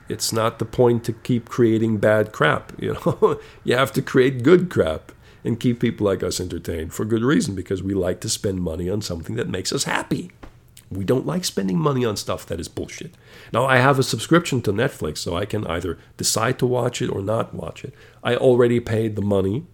It's 0.09 0.33
not 0.33 0.59
the 0.59 0.65
point 0.65 1.05
to 1.05 1.13
keep 1.13 1.49
creating 1.49 1.99
bad 1.99 2.33
crap, 2.33 2.73
you 2.79 2.95
know. 2.95 3.41
you 3.65 3.77
have 3.77 3.93
to 3.93 4.03
create 4.03 4.43
good 4.43 4.71
crap 4.71 5.13
and 5.45 5.61
keep 5.61 5.81
people 5.81 6.07
like 6.07 6.23
us 6.23 6.41
entertained 6.41 6.93
for 6.93 7.05
good 7.05 7.23
reason 7.23 7.55
because 7.55 7.83
we 7.83 7.95
like 7.95 8.21
to 8.21 8.29
spend 8.29 8.61
money 8.61 8.89
on 8.89 9.01
something 9.01 9.37
that 9.37 9.49
makes 9.49 9.73
us 9.73 9.85
happy. 9.85 10.31
We 10.91 11.05
don't 11.05 11.27
like 11.27 11.45
spending 11.45 11.79
money 11.79 12.05
on 12.05 12.17
stuff 12.17 12.47
that 12.47 12.61
is 12.61 12.69
bullshit. 12.69 13.15
Now, 13.53 13.67
I 13.67 13.77
have 13.77 13.99
a 13.99 14.03
subscription 14.03 14.63
to 14.63 14.73
Netflix, 14.73 15.19
so 15.19 15.37
I 15.37 15.45
can 15.45 15.67
either 15.67 15.99
decide 16.17 16.59
to 16.61 16.67
watch 16.67 17.03
it 17.03 17.11
or 17.11 17.21
not 17.21 17.55
watch 17.55 17.85
it. 17.85 17.95
I 18.25 18.37
already 18.37 18.81
paid 18.81 19.15
the 19.15 19.23
money, 19.23 19.67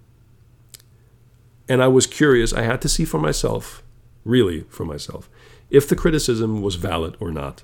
and 1.68 1.82
I 1.82 1.88
was 1.88 2.08
curious. 2.08 2.52
I 2.52 2.62
had 2.62 2.82
to 2.82 2.88
see 2.88 3.04
for 3.04 3.20
myself, 3.20 3.82
really 4.24 4.62
for 4.68 4.84
myself, 4.84 5.30
if 5.70 5.88
the 5.88 5.96
criticism 5.96 6.62
was 6.62 6.74
valid 6.74 7.16
or 7.20 7.30
not. 7.30 7.62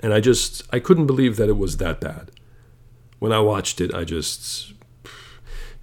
And 0.00 0.14
I 0.14 0.20
just, 0.20 0.62
I 0.72 0.78
couldn't 0.78 1.06
believe 1.06 1.36
that 1.36 1.48
it 1.48 1.56
was 1.56 1.78
that 1.78 2.00
bad. 2.00 2.30
When 3.18 3.32
I 3.32 3.40
watched 3.40 3.80
it, 3.80 3.92
I 3.94 4.04
just. 4.04 4.72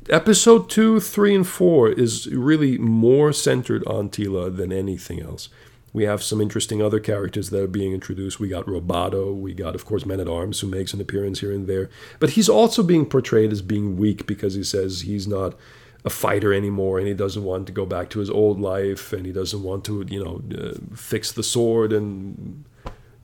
Episode 0.09 0.69
2, 0.69 0.99
3, 0.99 1.35
and 1.35 1.47
4 1.47 1.89
is 1.89 2.27
really 2.27 2.77
more 2.77 3.33
centered 3.33 3.83
on 3.87 4.09
Teela 4.09 4.55
than 4.55 4.71
anything 4.71 5.21
else. 5.21 5.49
We 5.91 6.03
have 6.03 6.21
some 6.21 6.41
interesting 6.41 6.81
other 6.81 6.99
characters 6.99 7.49
that 7.49 7.63
are 7.63 7.67
being 7.67 7.93
introduced. 7.93 8.39
We 8.39 8.49
got 8.49 8.65
Roboto. 8.65 9.33
We 9.33 9.53
got, 9.53 9.75
of 9.75 9.85
course, 9.85 10.05
Man 10.05 10.19
at 10.19 10.27
Arms, 10.27 10.59
who 10.59 10.67
makes 10.67 10.93
an 10.93 11.01
appearance 11.01 11.39
here 11.39 11.53
and 11.53 11.67
there. 11.67 11.89
But 12.19 12.31
he's 12.31 12.49
also 12.49 12.83
being 12.83 13.05
portrayed 13.05 13.51
as 13.51 13.61
being 13.61 13.97
weak 13.97 14.27
because 14.27 14.55
he 14.55 14.63
says 14.63 15.01
he's 15.01 15.27
not 15.27 15.55
a 16.03 16.09
fighter 16.09 16.53
anymore 16.53 16.99
and 16.99 17.07
he 17.07 17.13
doesn't 17.13 17.43
want 17.43 17.65
to 17.65 17.73
go 17.73 17.85
back 17.85 18.09
to 18.11 18.19
his 18.19 18.29
old 18.29 18.59
life 18.59 19.11
and 19.11 19.25
he 19.25 19.31
doesn't 19.31 19.63
want 19.63 19.83
to, 19.85 20.05
you 20.07 20.23
know, 20.23 20.41
uh, 20.55 20.73
fix 20.95 21.31
the 21.31 21.41
sword 21.41 21.91
and 21.91 22.65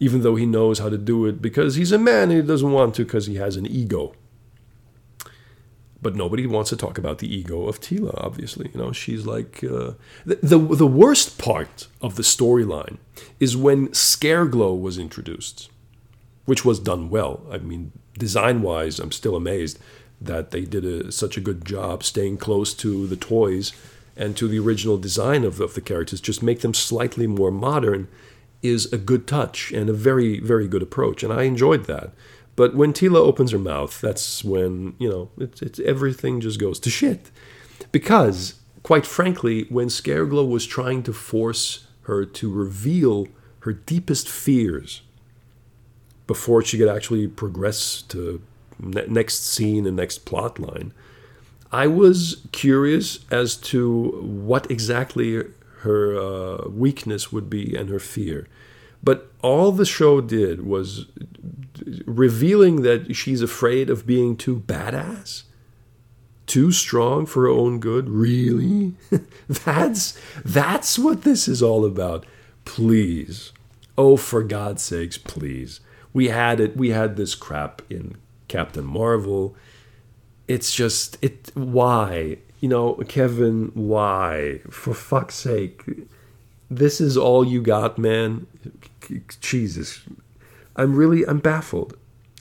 even 0.02 0.24
though 0.24 0.36
he 0.36 0.48
knows 0.48 0.80
how 0.80 0.90
to 0.90 0.98
do 0.98 1.28
it 1.28 1.44
because 1.44 1.76
he's 1.76 1.92
a 1.92 1.98
man 1.98 2.32
and 2.32 2.42
he 2.42 2.42
doesn't 2.42 2.72
want 2.72 2.96
to 2.96 3.06
because 3.06 3.28
he 3.28 3.36
has 3.36 3.56
an 3.56 3.68
ego. 3.68 4.14
But 6.02 6.16
nobody 6.16 6.48
wants 6.48 6.72
to 6.72 6.76
talk 6.76 6.98
about 6.98 7.20
the 7.20 7.34
ego 7.34 7.68
of 7.68 7.80
Teela. 7.80 8.16
Obviously, 8.18 8.72
you 8.74 8.80
know 8.80 8.92
she's 8.92 9.28
like 9.28 9.64
uh, 9.64 9.94
the, 10.26 10.40
the 10.42 10.58
the 10.58 10.88
worst 10.88 11.38
part 11.38 11.88
of 12.02 12.16
the 12.16 12.24
storyline 12.24 12.98
is 13.40 13.56
when 13.56 13.90
Scareglow 13.90 14.82
was 14.82 14.98
introduced, 14.98 15.70
which 16.46 16.66
was 16.66 16.80
done 16.80 17.12
well. 17.12 17.46
I 17.52 17.60
mean, 17.60 17.92
design 18.18 18.64
wise, 18.64 18.98
I'm 18.98 19.12
still 19.12 19.36
amazed 19.36 19.78
that 20.20 20.50
they 20.50 20.62
did 20.62 20.84
a, 20.84 21.12
such 21.12 21.38
a 21.38 21.42
good 21.42 21.64
job 21.64 22.04
staying 22.04 22.38
close 22.38 22.74
to 22.74 23.06
the 23.06 23.16
toys 23.16 23.72
and 24.18 24.36
to 24.38 24.48
the 24.48 24.58
original 24.58 24.98
design 24.98 25.44
of, 25.44 25.60
of 25.60 25.76
the 25.76 25.82
characters. 25.82 26.20
Just 26.22 26.42
make 26.42 26.62
them 26.62 26.74
slightly 26.74 27.28
more 27.28 27.52
modern 27.52 28.08
is 28.62 28.92
a 28.94 28.98
good 28.98 29.28
touch 29.28 29.72
and 29.72 29.90
a 29.90 29.94
very 29.94 30.40
very 30.40 30.68
good 30.68 30.82
approach, 30.82 31.24
and 31.24 31.34
I 31.34 31.44
enjoyed 31.44 31.86
that. 31.86 32.12
But 32.56 32.76
when 32.76 32.94
Teela 32.94 33.18
opens 33.18 33.52
her 33.52 33.60
mouth, 33.60 34.02
that's 34.02 34.44
when, 34.44 34.94
you 35.00 35.10
know, 35.10 35.30
it's, 35.38 35.62
it's 35.62 35.80
everything 35.80 36.42
just 36.42 36.60
goes 36.60 36.80
to 36.82 36.90
shit. 36.90 37.32
Because, 37.92 38.56
quite 38.84 39.06
frankly, 39.06 39.66
when 39.70 39.88
Scareglow 39.88 40.48
was 40.48 40.66
trying 40.66 41.02
to 41.04 41.14
force 41.14 41.88
her 42.04 42.26
to 42.26 42.52
reveal 42.52 43.28
her 43.60 43.74
deepest 43.74 44.28
fears 44.28 45.02
before 46.28 46.62
she 46.62 46.78
could 46.78 46.90
actually 46.90 47.28
progress 47.28 48.02
to 48.04 48.42
ne- 48.80 49.08
next 49.08 49.48
scene 49.48 49.88
and 49.88 49.96
next 49.96 50.26
plot 50.26 50.60
line, 50.60 50.94
I 51.72 51.88
was 51.88 52.46
curious 52.52 53.20
as 53.32 53.56
to 53.58 54.12
what 54.22 54.70
exactly 54.70 55.46
her 55.82 56.16
uh, 56.16 56.70
weakness 56.70 57.32
would 57.32 57.50
be 57.50 57.76
and 57.76 57.90
her 57.90 58.00
fear. 58.00 58.48
But 59.04 59.32
all 59.42 59.72
the 59.72 59.86
show 59.86 60.22
did 60.22 60.66
was 60.66 61.08
revealing 62.06 62.84
that 62.84 63.16
she's 63.16 63.42
afraid 63.42 63.90
of 63.90 64.06
being 64.06 64.38
too 64.38 64.60
badass, 64.60 65.44
too 66.46 66.72
strong 66.72 67.26
for 67.26 67.44
her 67.44 67.50
own 67.50 67.80
good. 67.80 68.10
Really? 68.10 68.94
that's 69.48 70.20
that's 70.46 71.00
what 71.00 71.24
this 71.24 71.48
is 71.48 71.64
all 71.64 71.86
about. 71.86 72.26
Please. 72.66 73.52
Oh, 73.98 74.18
for 74.18 74.44
God's 74.44 74.84
sakes, 74.84 75.18
please. 75.18 75.80
We 76.14 76.28
had 76.28 76.60
it. 76.60 76.78
We 76.78 76.90
had 76.90 77.16
this 77.16 77.36
crap 77.36 77.82
in 77.90 78.18
Captain 78.48 78.86
Marvel. 78.86 79.56
It's 80.48 80.74
just 80.74 81.18
it. 81.24 81.52
Why? 81.56 82.38
You 82.62 82.70
know, 82.70 82.94
Kevin. 83.08 83.72
Why? 83.74 84.62
For 84.70 84.94
fuck's 84.94 85.36
sake. 85.36 85.84
This 86.70 87.02
is 87.02 87.18
all 87.18 87.46
you 87.46 87.62
got, 87.62 87.98
man. 87.98 88.48
Jesus, 89.42 90.02
I'm 90.78 90.96
really 90.96 91.26
I'm 91.28 91.40
baffled. 91.40 91.98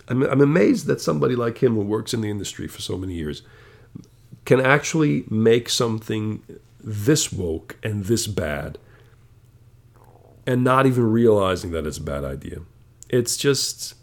I'm, 0.08 0.22
I'm 0.22 0.40
amazed 0.40 0.86
that 0.86 1.00
somebody 1.00 1.34
like 1.34 1.58
him 1.58 1.74
who 1.74 1.82
works 1.82 2.14
in 2.14 2.20
the 2.20 2.30
industry 2.30 2.68
for 2.68 2.80
so 2.80 2.96
many 2.96 3.14
years 3.14 3.42
can 4.44 4.60
actually 4.60 5.24
make 5.28 5.68
something 5.68 6.42
this 6.82 7.32
woke 7.32 7.76
and 7.82 8.04
this 8.04 8.26
bad 8.26 8.78
and 10.46 10.64
not 10.64 10.86
even 10.86 11.04
realizing 11.10 11.70
that 11.72 11.86
it's 11.86 11.98
a 11.98 12.02
bad 12.02 12.24
idea. 12.24 12.60
It's 13.08 13.36
just 13.36 13.94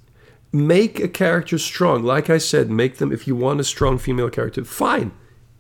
make 0.54 1.00
a 1.00 1.08
character 1.08 1.58
strong. 1.58 2.04
Like 2.04 2.30
I 2.30 2.38
said, 2.38 2.70
make 2.70 2.98
them 2.98 3.12
if 3.12 3.28
you 3.28 3.36
want 3.36 3.60
a 3.60 3.64
strong 3.64 3.98
female 3.98 4.30
character, 4.30 4.64
fine. 4.64 5.12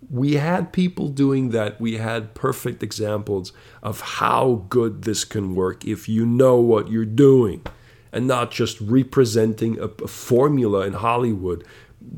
We 0.09 0.35
had 0.35 0.71
people 0.71 1.09
doing 1.09 1.49
that. 1.49 1.81
We 1.81 1.97
had 1.97 2.33
perfect 2.33 2.81
examples 2.81 3.51
of 3.83 3.99
how 4.01 4.65
good 4.69 5.03
this 5.03 5.25
can 5.25 5.53
work 5.53 5.85
if 5.85 6.07
you 6.07 6.25
know 6.25 6.59
what 6.59 6.89
you're 6.89 7.05
doing 7.05 7.63
and 8.11 8.25
not 8.25 8.51
just 8.51 8.79
representing 8.79 9.79
a, 9.79 9.85
a 10.03 10.07
formula 10.07 10.85
in 10.87 10.93
Hollywood 10.93 11.65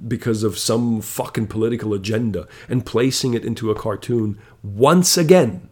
because 0.07 0.43
of 0.43 0.57
some 0.57 1.01
fucking 1.01 1.47
political 1.47 1.93
agenda 1.93 2.47
and 2.67 2.85
placing 2.85 3.33
it 3.33 3.43
into 3.43 3.71
a 3.71 3.75
cartoon 3.75 4.37
once 4.61 5.17
again. 5.17 5.67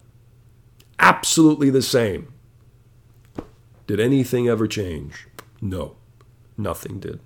Absolutely 0.99 1.69
the 1.69 1.81
same. 1.81 2.33
Did 3.85 3.99
anything 3.99 4.47
ever 4.47 4.67
change? 4.67 5.27
No, 5.61 5.95
nothing 6.57 6.99
did. 6.99 7.19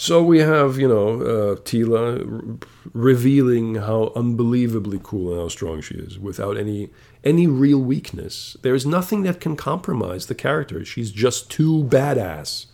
So 0.00 0.22
we 0.22 0.38
have, 0.38 0.78
you 0.78 0.86
know, 0.86 1.20
uh, 1.20 1.56
Teela 1.56 2.62
revealing 2.94 3.74
how 3.74 4.12
unbelievably 4.14 5.00
cool 5.02 5.32
and 5.32 5.40
how 5.40 5.48
strong 5.48 5.80
she 5.80 5.96
is 5.96 6.20
without 6.20 6.56
any 6.56 6.90
any 7.24 7.48
real 7.48 7.80
weakness. 7.80 8.56
There's 8.62 8.86
nothing 8.86 9.24
that 9.24 9.40
can 9.40 9.56
compromise 9.56 10.26
the 10.26 10.36
character. 10.36 10.84
She's 10.84 11.10
just 11.10 11.50
too 11.50 11.82
badass. 11.82 12.66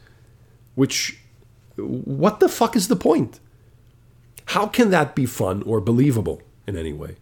Which, 0.75 1.19
what 1.77 2.41
the 2.41 2.49
fuck 2.49 2.77
is 2.77 2.89
the 2.89 2.95
point? 2.95 3.41
How 4.49 4.67
can 4.67 4.91
that 4.91 5.15
be 5.15 5.25
fun 5.25 5.63
or 5.63 5.81
believable 5.81 6.43
in 6.67 6.77
any 6.77 6.93
way? 6.93 7.17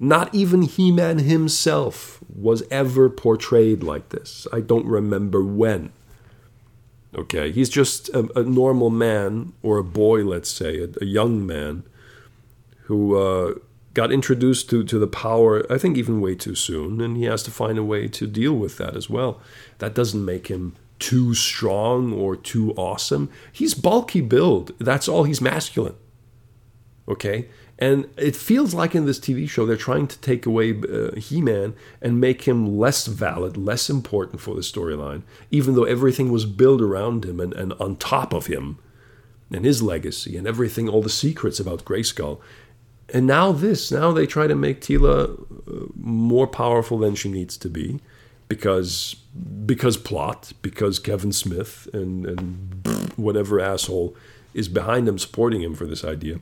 Not 0.00 0.34
even 0.34 0.62
He 0.62 0.90
Man 0.90 1.18
himself 1.18 2.20
was 2.26 2.62
ever 2.70 3.10
portrayed 3.10 3.82
like 3.82 4.08
this. 4.08 4.46
I 4.50 4.60
don't 4.60 4.86
remember 4.86 5.44
when. 5.44 5.92
Okay, 7.14 7.50
he's 7.52 7.70
just 7.70 8.10
a, 8.10 8.28
a 8.38 8.42
normal 8.42 8.90
man 8.90 9.54
or 9.62 9.78
a 9.78 9.84
boy, 9.84 10.24
let's 10.24 10.50
say, 10.50 10.82
a, 10.82 10.88
a 11.00 11.06
young 11.06 11.46
man 11.46 11.84
who 12.82 13.16
uh, 13.16 13.54
got 13.94 14.12
introduced 14.12 14.68
to, 14.70 14.84
to 14.84 14.98
the 14.98 15.06
power, 15.06 15.70
I 15.72 15.78
think, 15.78 15.96
even 15.96 16.20
way 16.20 16.34
too 16.34 16.54
soon, 16.54 17.00
and 17.00 17.16
he 17.16 17.24
has 17.24 17.42
to 17.44 17.50
find 17.50 17.78
a 17.78 17.84
way 17.84 18.08
to 18.08 18.26
deal 18.26 18.54
with 18.54 18.76
that 18.78 18.94
as 18.94 19.08
well. 19.08 19.40
That 19.78 19.94
doesn't 19.94 20.24
make 20.24 20.48
him 20.48 20.76
too 20.98 21.34
strong 21.34 22.12
or 22.12 22.36
too 22.36 22.72
awesome. 22.74 23.30
He's 23.52 23.74
bulky 23.74 24.20
build. 24.20 24.72
That's 24.78 25.08
all 25.08 25.24
he's 25.24 25.40
masculine. 25.40 25.96
Okay? 27.08 27.48
And 27.78 28.08
it 28.16 28.34
feels 28.34 28.74
like 28.74 28.94
in 28.94 29.06
this 29.06 29.20
TV 29.20 29.48
show 29.48 29.64
they're 29.64 29.76
trying 29.76 30.08
to 30.08 30.18
take 30.18 30.46
away 30.46 30.80
uh, 30.80 31.14
He 31.14 31.40
Man 31.40 31.74
and 32.02 32.20
make 32.20 32.42
him 32.42 32.76
less 32.76 33.06
valid, 33.06 33.56
less 33.56 33.88
important 33.88 34.40
for 34.40 34.54
the 34.54 34.62
storyline, 34.62 35.22
even 35.50 35.74
though 35.74 35.84
everything 35.84 36.32
was 36.32 36.44
built 36.44 36.80
around 36.80 37.24
him 37.24 37.38
and, 37.38 37.52
and 37.54 37.72
on 37.74 37.96
top 37.96 38.32
of 38.32 38.46
him 38.46 38.78
and 39.52 39.64
his 39.64 39.80
legacy 39.80 40.36
and 40.36 40.46
everything, 40.46 40.88
all 40.88 41.02
the 41.02 41.08
secrets 41.08 41.60
about 41.60 41.84
Grayskull. 41.84 42.40
And 43.14 43.26
now 43.26 43.52
this, 43.52 43.92
now 43.92 44.12
they 44.12 44.26
try 44.26 44.48
to 44.48 44.56
make 44.56 44.80
Teela 44.80 45.40
uh, 45.68 45.86
more 45.94 46.48
powerful 46.48 46.98
than 46.98 47.14
she 47.14 47.30
needs 47.30 47.56
to 47.58 47.68
be 47.68 48.00
because 48.48 49.14
because 49.66 49.96
plot, 49.96 50.52
because 50.62 50.98
Kevin 50.98 51.32
Smith 51.32 51.88
and, 51.92 52.26
and 52.26 53.12
whatever 53.16 53.60
asshole 53.60 54.16
is 54.52 54.68
behind 54.68 55.06
him 55.06 55.18
supporting 55.18 55.62
him 55.62 55.74
for 55.74 55.86
this 55.86 56.04
idea. 56.04 56.40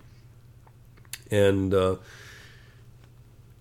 And 1.30 1.74
uh, 1.74 1.96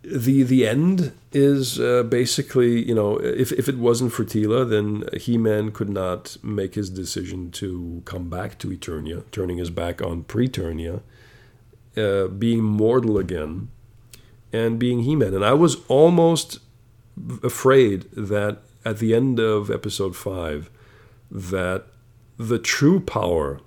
the 0.03 0.43
the 0.43 0.67
end 0.67 1.13
is 1.31 1.79
uh, 1.79 2.03
basically, 2.03 2.87
you 2.87 2.95
know, 2.95 3.17
if, 3.17 3.51
if 3.51 3.67
it 3.67 3.77
wasn't 3.77 4.13
for 4.13 4.23
Teela, 4.23 4.67
then 4.69 5.03
He 5.19 5.37
Man 5.37 5.71
could 5.71 5.89
not 5.89 6.37
make 6.43 6.75
his 6.75 6.89
decision 6.89 7.51
to 7.51 8.01
come 8.05 8.29
back 8.29 8.57
to 8.59 8.69
Eternia, 8.69 9.23
turning 9.31 9.57
his 9.57 9.69
back 9.69 10.01
on 10.01 10.23
Preternia, 10.23 11.01
uh, 11.97 12.27
being 12.27 12.63
mortal 12.63 13.17
again, 13.17 13.69
and 14.53 14.79
being 14.79 15.01
He 15.01 15.15
Man. 15.15 15.33
And 15.33 15.43
I 15.43 15.53
was 15.53 15.77
almost 15.87 16.59
afraid 17.43 18.03
that 18.11 18.59
at 18.83 18.99
the 18.99 19.15
end 19.15 19.39
of 19.39 19.71
episode 19.71 20.15
five, 20.15 20.69
that 21.31 21.87
the 22.37 22.59
true 22.59 22.99
power 22.99 23.59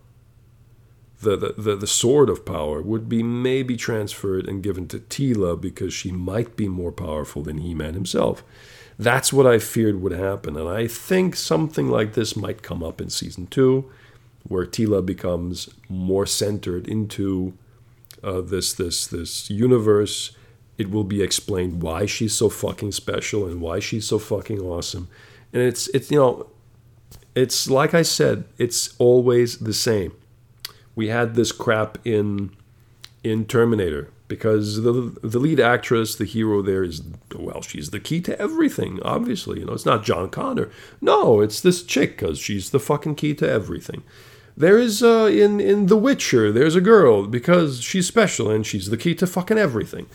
the, 1.20 1.54
the, 1.56 1.74
the, 1.74 1.86
sword 1.86 2.28
of 2.30 2.46
power 2.46 2.80
would 2.80 3.08
be 3.08 3.22
maybe 3.22 3.76
transferred 3.76 4.48
and 4.48 4.62
given 4.62 4.86
to 4.88 4.98
Teela 5.00 5.60
because 5.60 5.92
she 5.92 6.12
might 6.12 6.56
be 6.56 6.68
more 6.68 6.92
powerful 6.92 7.42
than 7.42 7.58
He 7.58 7.74
Man 7.74 7.94
himself. 7.94 8.44
That's 8.98 9.32
what 9.32 9.46
I 9.46 9.58
feared 9.58 10.00
would 10.00 10.12
happen. 10.12 10.56
And 10.56 10.68
I 10.68 10.86
think 10.86 11.34
something 11.34 11.88
like 11.88 12.14
this 12.14 12.36
might 12.36 12.62
come 12.62 12.84
up 12.84 13.00
in 13.00 13.10
season 13.10 13.48
two, 13.48 13.90
where 14.44 14.64
Teela 14.64 15.04
becomes 15.04 15.68
more 15.88 16.26
centered 16.26 16.86
into 16.86 17.54
uh, 18.22 18.40
this, 18.40 18.72
this, 18.72 19.06
this 19.06 19.50
universe. 19.50 20.32
It 20.78 20.90
will 20.90 21.04
be 21.04 21.22
explained 21.22 21.82
why 21.82 22.06
she's 22.06 22.34
so 22.34 22.48
fucking 22.48 22.92
special 22.92 23.46
and 23.46 23.60
why 23.60 23.80
she's 23.80 24.06
so 24.06 24.20
fucking 24.20 24.60
awesome. 24.60 25.08
And 25.52 25.62
it's, 25.62 25.88
it's 25.88 26.10
you 26.12 26.18
know, 26.18 26.46
it's 27.34 27.68
like 27.68 27.94
I 27.94 28.02
said, 28.02 28.44
it's 28.56 28.94
always 28.98 29.58
the 29.58 29.74
same 29.74 30.12
we 30.99 31.07
had 31.07 31.36
this 31.36 31.53
crap 31.53 31.96
in 32.05 32.51
in 33.22 33.44
Terminator 33.46 34.11
because 34.26 34.82
the 34.82 35.16
the 35.22 35.38
lead 35.38 35.61
actress, 35.61 36.16
the 36.16 36.24
hero 36.24 36.61
there 36.61 36.82
is 36.82 37.03
well, 37.36 37.62
she's 37.62 37.90
the 37.90 38.01
key 38.01 38.20
to 38.22 38.36
everything. 38.40 38.99
Obviously, 39.05 39.61
you 39.61 39.66
know, 39.66 39.74
it's 39.74 39.86
not 39.86 40.03
John 40.03 40.28
Connor. 40.28 40.70
No, 41.01 41.40
it's 41.40 41.61
this 41.61 41.84
chick 41.84 42.18
because 42.18 42.40
she's 42.40 42.70
the 42.70 42.80
fucking 42.80 43.14
key 43.14 43.32
to 43.34 43.49
everything. 43.49 44.03
There 44.57 44.76
is 44.76 45.01
uh, 45.01 45.30
in 45.32 45.61
in 45.61 45.86
The 45.86 45.96
Witcher, 45.96 46.51
there's 46.51 46.74
a 46.74 46.80
girl 46.80 47.28
because 47.28 47.80
she's 47.80 48.09
special 48.09 48.51
and 48.51 48.66
she's 48.66 48.90
the 48.90 48.96
key 48.96 49.14
to 49.14 49.26
fucking 49.28 49.57
everything. 49.57 50.07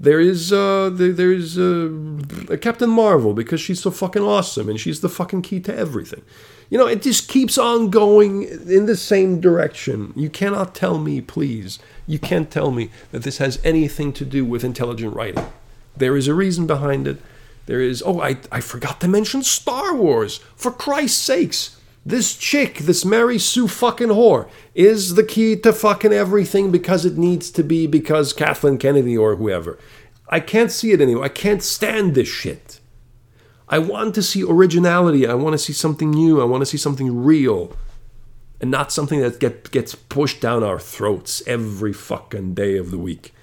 There 0.00 0.18
is 0.18 0.50
uh, 0.50 0.88
there's 0.90 1.58
uh, 1.58 2.56
Captain 2.62 2.88
Marvel 2.88 3.34
because 3.34 3.60
she's 3.60 3.82
so 3.82 3.90
fucking 3.90 4.22
awesome 4.22 4.70
and 4.70 4.80
she's 4.80 5.02
the 5.02 5.10
fucking 5.10 5.42
key 5.42 5.60
to 5.60 5.76
everything. 5.76 6.22
You 6.70 6.78
know, 6.78 6.86
it 6.86 7.02
just 7.02 7.28
keeps 7.28 7.58
on 7.58 7.90
going 7.90 8.44
in 8.44 8.86
the 8.86 8.96
same 8.96 9.42
direction. 9.42 10.14
You 10.16 10.30
cannot 10.30 10.74
tell 10.74 10.98
me, 10.98 11.20
please, 11.20 11.80
you 12.06 12.18
can't 12.18 12.50
tell 12.50 12.70
me 12.70 12.90
that 13.10 13.24
this 13.24 13.36
has 13.38 13.60
anything 13.62 14.14
to 14.14 14.24
do 14.24 14.42
with 14.42 14.64
intelligent 14.64 15.14
writing. 15.14 15.46
There 15.94 16.16
is 16.16 16.28
a 16.28 16.34
reason 16.34 16.66
behind 16.66 17.06
it. 17.06 17.18
There 17.66 17.80
is, 17.80 18.02
oh, 18.06 18.20
I, 18.20 18.38
I 18.50 18.60
forgot 18.60 19.00
to 19.02 19.08
mention 19.08 19.42
Star 19.42 19.94
Wars. 19.94 20.38
For 20.56 20.70
Christ's 20.70 21.20
sakes. 21.20 21.76
This 22.04 22.34
chick, 22.34 22.78
this 22.78 23.04
Mary 23.04 23.38
Sue 23.38 23.68
fucking 23.68 24.08
whore, 24.08 24.48
is 24.74 25.14
the 25.14 25.24
key 25.24 25.54
to 25.56 25.72
fucking 25.72 26.12
everything 26.12 26.70
because 26.70 27.04
it 27.04 27.18
needs 27.18 27.50
to 27.50 27.62
be 27.62 27.86
because 27.86 28.32
Kathleen 28.32 28.78
Kennedy 28.78 29.16
or 29.16 29.36
whoever. 29.36 29.78
I 30.28 30.40
can't 30.40 30.72
see 30.72 30.92
it 30.92 31.00
anymore. 31.00 31.24
I 31.24 31.28
can't 31.28 31.62
stand 31.62 32.14
this 32.14 32.28
shit. 32.28 32.80
I 33.68 33.78
want 33.78 34.14
to 34.14 34.22
see 34.22 34.42
originality. 34.42 35.26
I 35.26 35.34
want 35.34 35.52
to 35.54 35.58
see 35.58 35.72
something 35.72 36.10
new. 36.10 36.40
I 36.40 36.44
want 36.44 36.62
to 36.62 36.66
see 36.66 36.78
something 36.78 37.22
real. 37.22 37.76
And 38.60 38.70
not 38.70 38.92
something 38.92 39.20
that 39.20 39.38
get, 39.38 39.70
gets 39.70 39.94
pushed 39.94 40.40
down 40.40 40.62
our 40.62 40.78
throats 40.78 41.42
every 41.46 41.92
fucking 41.92 42.54
day 42.54 42.76
of 42.76 42.90
the 42.90 42.98
week. 42.98 43.34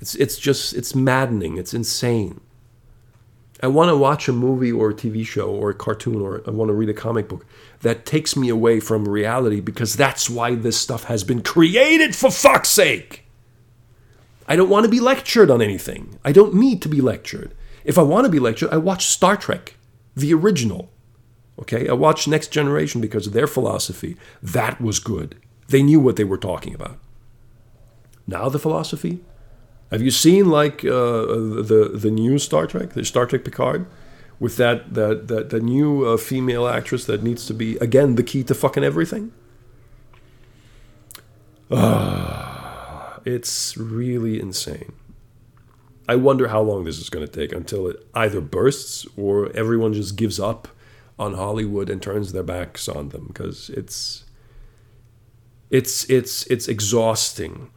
It's, 0.00 0.14
it's 0.16 0.38
just, 0.38 0.74
it's 0.74 0.94
maddening. 0.94 1.58
It's 1.58 1.74
insane. 1.74 2.40
I 3.62 3.68
want 3.68 3.88
to 3.88 3.96
watch 3.96 4.28
a 4.28 4.32
movie 4.32 4.72
or 4.72 4.90
a 4.90 4.94
TV 4.94 5.26
show 5.26 5.48
or 5.48 5.70
a 5.70 5.74
cartoon 5.74 6.20
or 6.20 6.42
I 6.46 6.50
want 6.50 6.68
to 6.68 6.74
read 6.74 6.90
a 6.90 6.94
comic 6.94 7.28
book 7.28 7.46
that 7.84 8.06
takes 8.06 8.34
me 8.34 8.48
away 8.48 8.80
from 8.80 9.06
reality 9.06 9.60
because 9.60 9.94
that's 9.94 10.28
why 10.28 10.54
this 10.54 10.80
stuff 10.80 11.04
has 11.04 11.22
been 11.22 11.42
created, 11.42 12.16
for 12.16 12.30
fuck's 12.30 12.70
sake. 12.70 13.24
I 14.48 14.56
don't 14.56 14.70
want 14.70 14.84
to 14.84 14.90
be 14.90 15.00
lectured 15.00 15.50
on 15.50 15.62
anything. 15.62 16.18
I 16.24 16.32
don't 16.32 16.54
need 16.54 16.82
to 16.82 16.88
be 16.88 17.00
lectured. 17.00 17.54
If 17.84 17.98
I 17.98 18.02
want 18.02 18.24
to 18.24 18.30
be 18.30 18.38
lectured, 18.38 18.70
I 18.70 18.78
watch 18.78 19.06
Star 19.06 19.36
Trek, 19.36 19.76
the 20.16 20.32
original. 20.32 20.90
Okay, 21.58 21.86
I 21.88 21.92
watched 21.92 22.26
Next 22.26 22.48
Generation 22.48 23.00
because 23.00 23.26
of 23.26 23.34
their 23.34 23.46
philosophy. 23.46 24.16
That 24.42 24.80
was 24.80 24.98
good. 24.98 25.36
They 25.68 25.82
knew 25.82 26.00
what 26.00 26.16
they 26.16 26.24
were 26.24 26.38
talking 26.38 26.74
about. 26.74 26.98
Now 28.26 28.48
the 28.48 28.58
philosophy. 28.58 29.20
Have 29.90 30.00
you 30.00 30.10
seen 30.10 30.48
like 30.48 30.84
uh, 30.84 30.90
the 30.90 31.92
the 31.94 32.10
new 32.10 32.38
Star 32.38 32.66
Trek, 32.66 32.94
the 32.94 33.04
Star 33.04 33.26
Trek 33.26 33.44
Picard, 33.44 33.86
with 34.40 34.56
that 34.56 34.94
that 34.94 35.28
that 35.28 35.50
the 35.50 35.60
new 35.60 36.04
uh, 36.06 36.16
female 36.16 36.66
actress 36.66 37.04
that 37.06 37.22
needs 37.22 37.46
to 37.46 37.54
be 37.54 37.76
again 37.78 38.16
the 38.16 38.22
key 38.22 38.42
to 38.44 38.54
fucking 38.54 38.84
everything? 38.84 39.32
Uh, 41.70 43.18
it's 43.24 43.76
really 43.76 44.40
insane. 44.40 44.92
I 46.06 46.16
wonder 46.16 46.48
how 46.48 46.60
long 46.60 46.84
this 46.84 46.98
is 46.98 47.08
going 47.08 47.26
to 47.26 47.32
take 47.32 47.52
until 47.52 47.88
it 47.88 48.06
either 48.14 48.40
bursts 48.40 49.06
or 49.16 49.50
everyone 49.56 49.94
just 49.94 50.16
gives 50.16 50.38
up 50.38 50.68
on 51.18 51.34
Hollywood 51.34 51.88
and 51.88 52.02
turns 52.02 52.32
their 52.32 52.42
backs 52.42 52.88
on 52.88 53.08
them 53.08 53.26
because 53.28 53.70
it's 53.70 54.24
it's 55.70 56.08
it's 56.10 56.46
it's 56.46 56.68
exhausting. 56.68 57.70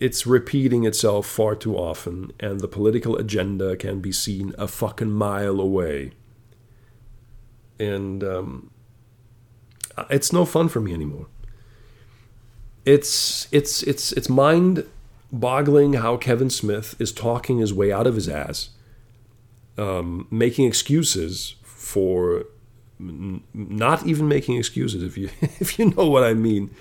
It's 0.00 0.26
repeating 0.26 0.84
itself 0.84 1.26
far 1.26 1.54
too 1.54 1.76
often, 1.76 2.32
and 2.40 2.60
the 2.60 2.68
political 2.68 3.16
agenda 3.16 3.76
can 3.76 4.00
be 4.00 4.12
seen 4.12 4.54
a 4.58 4.66
fucking 4.66 5.10
mile 5.10 5.60
away. 5.60 6.12
And 7.78 8.24
um, 8.24 8.70
it's 10.08 10.32
no 10.32 10.46
fun 10.46 10.68
for 10.68 10.80
me 10.80 10.94
anymore. 10.94 11.26
It's 12.86 13.46
it's 13.52 13.82
it's 13.82 14.12
it's 14.12 14.30
mind 14.30 14.86
boggling 15.30 15.92
how 15.94 16.16
Kevin 16.16 16.48
Smith 16.48 16.96
is 16.98 17.12
talking 17.12 17.58
his 17.58 17.74
way 17.74 17.92
out 17.92 18.06
of 18.06 18.14
his 18.14 18.28
ass, 18.28 18.70
um, 19.76 20.26
making 20.30 20.66
excuses 20.66 21.56
for 21.62 22.46
n- 22.98 23.42
not 23.52 24.06
even 24.06 24.28
making 24.28 24.56
excuses. 24.56 25.02
If 25.02 25.18
you 25.18 25.28
if 25.60 25.78
you 25.78 25.90
know 25.90 26.08
what 26.08 26.24
I 26.24 26.32
mean, 26.32 26.74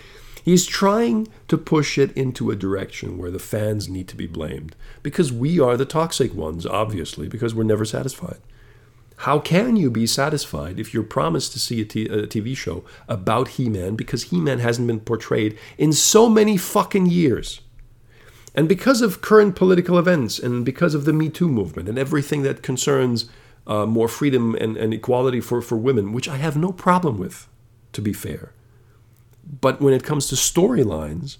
he's 0.49 0.65
trying 0.65 1.27
to 1.47 1.57
push 1.57 1.99
it 1.99 2.11
into 2.13 2.49
a 2.49 2.55
direction 2.55 3.19
where 3.19 3.29
the 3.29 3.37
fans 3.37 3.87
need 3.87 4.07
to 4.07 4.15
be 4.15 4.25
blamed 4.25 4.75
because 5.03 5.31
we 5.31 5.59
are 5.59 5.77
the 5.77 5.85
toxic 5.85 6.33
ones, 6.33 6.65
obviously, 6.65 7.27
because 7.27 7.53
we're 7.53 7.63
never 7.63 7.85
satisfied. 7.85 8.39
How 9.17 9.37
can 9.37 9.75
you 9.75 9.91
be 9.91 10.07
satisfied 10.07 10.79
if 10.79 10.91
you're 10.91 11.03
promised 11.03 11.51
to 11.51 11.59
see 11.59 11.81
a, 11.81 11.85
t- 11.85 12.05
a 12.05 12.25
TV 12.25 12.57
show 12.57 12.83
about 13.07 13.49
He 13.49 13.69
Man 13.69 13.95
because 13.95 14.23
He 14.23 14.39
Man 14.39 14.57
hasn't 14.57 14.87
been 14.87 15.01
portrayed 15.01 15.55
in 15.77 15.93
so 15.93 16.27
many 16.27 16.57
fucking 16.57 17.05
years? 17.05 17.61
And 18.55 18.67
because 18.67 19.03
of 19.03 19.21
current 19.21 19.55
political 19.55 19.99
events 19.99 20.39
and 20.39 20.65
because 20.65 20.95
of 20.95 21.05
the 21.05 21.13
Me 21.13 21.29
Too 21.29 21.47
movement 21.47 21.87
and 21.87 21.99
everything 21.99 22.41
that 22.41 22.63
concerns 22.63 23.29
uh, 23.67 23.85
more 23.85 24.07
freedom 24.07 24.55
and, 24.55 24.77
and 24.77 24.95
equality 24.95 25.41
for, 25.41 25.61
for 25.61 25.77
women, 25.77 26.11
which 26.11 26.27
I 26.27 26.37
have 26.37 26.57
no 26.57 26.71
problem 26.71 27.19
with, 27.19 27.47
to 27.93 28.01
be 28.01 28.13
fair. 28.13 28.51
But 29.49 29.81
when 29.81 29.93
it 29.93 30.03
comes 30.03 30.27
to 30.27 30.35
storylines 30.35 31.37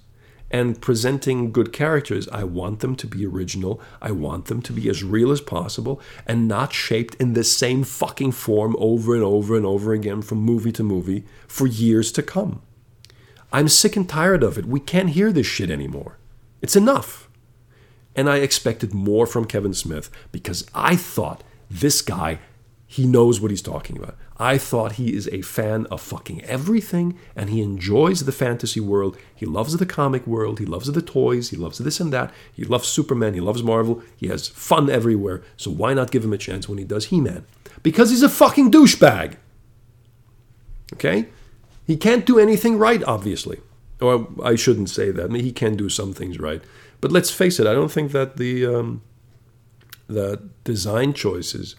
and 0.52 0.82
presenting 0.82 1.52
good 1.52 1.72
characters, 1.72 2.28
I 2.30 2.44
want 2.44 2.80
them 2.80 2.96
to 2.96 3.08
be 3.08 3.26
original. 3.26 3.80
I 4.02 4.12
want 4.12 4.46
them 4.46 4.62
to 4.64 4.74
be 4.74 4.90
as 4.90 5.04
real 5.04 5.32
as 5.32 5.42
possible 5.42 6.02
and 6.26 6.48
not 6.48 6.74
shaped 6.74 7.16
in 7.16 7.34
the 7.34 7.44
same 7.44 7.84
fucking 7.84 8.32
form 8.32 8.76
over 8.80 9.14
and 9.14 9.24
over 9.24 9.56
and 9.56 9.66
over 9.66 9.94
again 9.94 10.22
from 10.22 10.40
movie 10.40 10.72
to 10.72 10.84
movie 10.84 11.24
for 11.48 11.68
years 11.68 12.12
to 12.14 12.24
come. 12.24 12.62
I'm 13.52 13.68
sick 13.68 13.96
and 13.96 14.08
tired 14.08 14.44
of 14.44 14.58
it. 14.58 14.66
We 14.66 14.80
can't 14.80 15.10
hear 15.10 15.32
this 15.32 15.48
shit 15.48 15.70
anymore. 15.70 16.18
It's 16.62 16.76
enough. 16.76 17.30
And 18.16 18.30
I 18.30 18.38
expected 18.38 18.94
more 18.94 19.26
from 19.26 19.46
Kevin 19.46 19.74
Smith 19.74 20.10
because 20.32 20.66
I 20.74 20.96
thought 20.96 21.44
this 21.70 22.02
guy 22.02 22.40
he 22.92 23.06
knows 23.06 23.40
what 23.40 23.52
he's 23.52 23.62
talking 23.62 23.98
about. 23.98 24.18
I 24.42 24.58
thought 24.58 24.94
he 24.94 25.14
is 25.14 25.28
a 25.34 25.42
fan 25.42 25.86
of 25.88 26.02
fucking 26.02 26.46
everything 26.46 27.20
and 27.36 27.50
he 27.50 27.62
enjoys 27.62 28.24
the 28.24 28.32
fantasy 28.32 28.80
world. 28.80 29.18
He 29.36 29.46
loves 29.46 29.76
the 29.76 29.86
comic 29.86 30.26
world. 30.26 30.60
He 30.60 30.66
loves 30.66 30.90
the 30.90 31.02
toys. 31.02 31.50
He 31.50 31.58
loves 31.58 31.78
this 31.78 32.00
and 32.00 32.14
that. 32.14 32.34
He 32.54 32.64
loves 32.64 32.88
Superman. 32.88 33.34
He 33.34 33.42
loves 33.42 33.62
Marvel. 33.62 34.02
He 34.16 34.28
has 34.28 34.48
fun 34.48 34.90
everywhere. 34.90 35.44
So 35.58 35.70
why 35.70 35.94
not 35.94 36.12
give 36.12 36.24
him 36.24 36.32
a 36.32 36.38
chance 36.38 36.70
when 36.70 36.78
he 36.78 36.86
does 36.86 37.08
He 37.08 37.20
Man? 37.20 37.46
Because 37.84 38.12
he's 38.12 38.24
a 38.24 38.30
fucking 38.30 38.72
douchebag. 38.72 39.36
Okay? 40.94 41.28
He 41.86 41.98
can't 41.98 42.26
do 42.26 42.40
anything 42.40 42.78
right, 42.78 43.04
obviously. 43.04 43.60
Or 44.00 44.30
I 44.42 44.56
shouldn't 44.56 44.90
say 44.90 45.12
that. 45.12 45.26
I 45.26 45.28
mean, 45.28 45.44
he 45.44 45.52
can 45.52 45.76
do 45.76 45.90
some 45.90 46.14
things 46.14 46.40
right. 46.40 46.62
But 47.02 47.12
let's 47.12 47.30
face 47.30 47.60
it, 47.60 47.68
I 47.68 47.74
don't 47.74 47.92
think 47.92 48.14
that 48.14 48.38
the, 48.38 48.66
um, 48.66 49.02
the 50.08 50.42
design 50.64 51.12
choices 51.12 51.76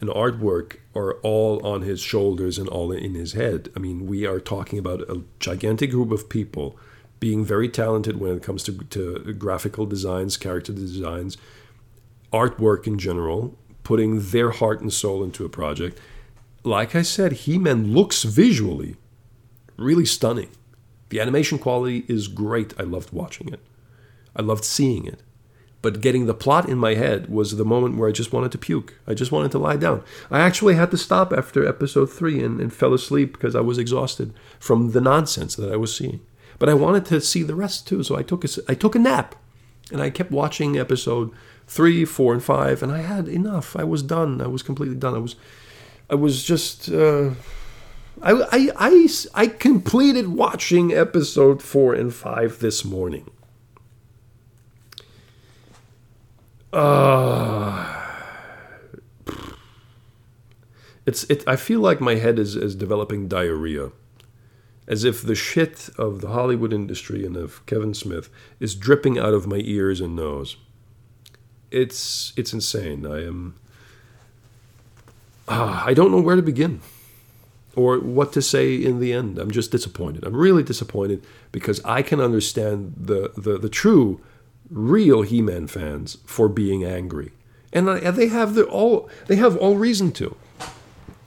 and 0.00 0.10
artwork 0.10 0.76
are 0.94 1.14
all 1.22 1.64
on 1.66 1.82
his 1.82 2.00
shoulders 2.00 2.58
and 2.58 2.68
all 2.68 2.92
in 2.92 3.14
his 3.14 3.32
head. 3.32 3.70
I 3.74 3.80
mean, 3.80 4.06
we 4.06 4.26
are 4.26 4.40
talking 4.40 4.78
about 4.78 5.00
a 5.02 5.22
gigantic 5.40 5.90
group 5.90 6.12
of 6.12 6.28
people 6.28 6.78
being 7.20 7.44
very 7.44 7.68
talented 7.68 8.20
when 8.20 8.36
it 8.36 8.42
comes 8.42 8.62
to, 8.64 8.72
to 8.72 9.32
graphical 9.34 9.86
designs, 9.86 10.36
character 10.36 10.72
designs, 10.72 11.36
artwork 12.32 12.86
in 12.86 12.98
general, 12.98 13.56
putting 13.82 14.20
their 14.20 14.50
heart 14.50 14.80
and 14.80 14.92
soul 14.92 15.24
into 15.24 15.44
a 15.44 15.48
project. 15.48 15.98
Like 16.62 16.94
I 16.94 17.02
said, 17.02 17.32
He 17.32 17.58
Man 17.58 17.92
looks 17.92 18.22
visually 18.22 18.96
really 19.76 20.04
stunning. 20.04 20.50
The 21.08 21.20
animation 21.20 21.58
quality 21.58 22.04
is 22.08 22.28
great. 22.28 22.74
I 22.78 22.82
loved 22.82 23.12
watching 23.12 23.48
it, 23.48 23.60
I 24.36 24.42
loved 24.42 24.64
seeing 24.64 25.06
it. 25.06 25.22
But 25.80 26.00
getting 26.00 26.26
the 26.26 26.34
plot 26.34 26.68
in 26.68 26.76
my 26.76 26.94
head 26.94 27.28
was 27.28 27.56
the 27.56 27.64
moment 27.64 27.96
where 27.96 28.08
I 28.08 28.12
just 28.12 28.32
wanted 28.32 28.50
to 28.52 28.58
puke. 28.58 28.94
I 29.06 29.14
just 29.14 29.30
wanted 29.30 29.52
to 29.52 29.58
lie 29.58 29.76
down. 29.76 30.02
I 30.30 30.40
actually 30.40 30.74
had 30.74 30.90
to 30.90 30.98
stop 30.98 31.32
after 31.32 31.66
episode 31.66 32.06
three 32.06 32.42
and, 32.42 32.60
and 32.60 32.72
fell 32.72 32.92
asleep 32.92 33.32
because 33.32 33.54
I 33.54 33.60
was 33.60 33.78
exhausted 33.78 34.34
from 34.58 34.90
the 34.90 35.00
nonsense 35.00 35.54
that 35.54 35.72
I 35.72 35.76
was 35.76 35.96
seeing. 35.96 36.20
But 36.58 36.68
I 36.68 36.74
wanted 36.74 37.04
to 37.06 37.20
see 37.20 37.44
the 37.44 37.54
rest 37.54 37.86
too, 37.86 38.02
so 38.02 38.16
I 38.16 38.22
took 38.22 38.44
a, 38.44 38.48
I 38.68 38.74
took 38.74 38.96
a 38.96 38.98
nap, 38.98 39.36
and 39.92 40.02
I 40.02 40.10
kept 40.10 40.32
watching 40.32 40.76
episode 40.76 41.30
three, 41.68 42.04
four, 42.04 42.32
and 42.32 42.42
five, 42.42 42.82
and 42.82 42.90
I 42.90 43.02
had 43.02 43.28
enough. 43.28 43.76
I 43.76 43.84
was 43.84 44.02
done. 44.02 44.40
I 44.40 44.48
was 44.48 44.64
completely 44.64 44.96
done. 44.96 45.14
I 45.14 45.18
was, 45.18 45.36
I 46.10 46.16
was 46.16 46.42
just. 46.42 46.90
Uh, 46.90 47.34
I, 48.20 48.32
I, 48.32 48.70
I, 48.76 49.08
I 49.34 49.46
completed 49.46 50.28
watching 50.28 50.92
episode 50.92 51.62
four 51.62 51.94
and 51.94 52.12
five 52.12 52.58
this 52.58 52.84
morning. 52.84 53.30
Uh, 56.72 57.96
it's 61.06 61.24
it. 61.24 61.44
I 61.46 61.56
feel 61.56 61.80
like 61.80 62.00
my 62.00 62.16
head 62.16 62.38
is 62.38 62.56
is 62.56 62.74
developing 62.74 63.26
diarrhea, 63.28 63.90
as 64.86 65.04
if 65.04 65.22
the 65.22 65.34
shit 65.34 65.88
of 65.96 66.20
the 66.20 66.28
Hollywood 66.28 66.72
industry 66.72 67.24
and 67.24 67.36
of 67.36 67.64
Kevin 67.66 67.94
Smith 67.94 68.28
is 68.60 68.74
dripping 68.74 69.18
out 69.18 69.32
of 69.32 69.46
my 69.46 69.60
ears 69.64 70.00
and 70.00 70.14
nose. 70.14 70.56
It's 71.70 72.34
it's 72.36 72.52
insane. 72.52 73.06
I 73.06 73.24
am. 73.24 73.54
Uh, 75.46 75.82
I 75.86 75.94
don't 75.94 76.10
know 76.10 76.20
where 76.20 76.36
to 76.36 76.42
begin, 76.42 76.82
or 77.74 77.98
what 77.98 78.34
to 78.34 78.42
say 78.42 78.74
in 78.74 79.00
the 79.00 79.14
end. 79.14 79.38
I'm 79.38 79.50
just 79.50 79.70
disappointed. 79.70 80.24
I'm 80.24 80.36
really 80.36 80.62
disappointed 80.62 81.24
because 81.50 81.80
I 81.86 82.02
can 82.02 82.20
understand 82.20 82.92
the 82.98 83.32
the 83.38 83.56
the 83.56 83.70
true 83.70 84.20
real 84.70 85.22
He-Man 85.22 85.66
fans 85.66 86.18
for 86.26 86.48
being 86.48 86.84
angry, 86.84 87.32
and 87.72 87.88
they 87.88 88.28
have 88.28 88.54
the 88.54 88.64
all 88.64 89.08
they 89.26 89.36
have 89.36 89.56
all 89.56 89.76
reason 89.76 90.12
to. 90.12 90.36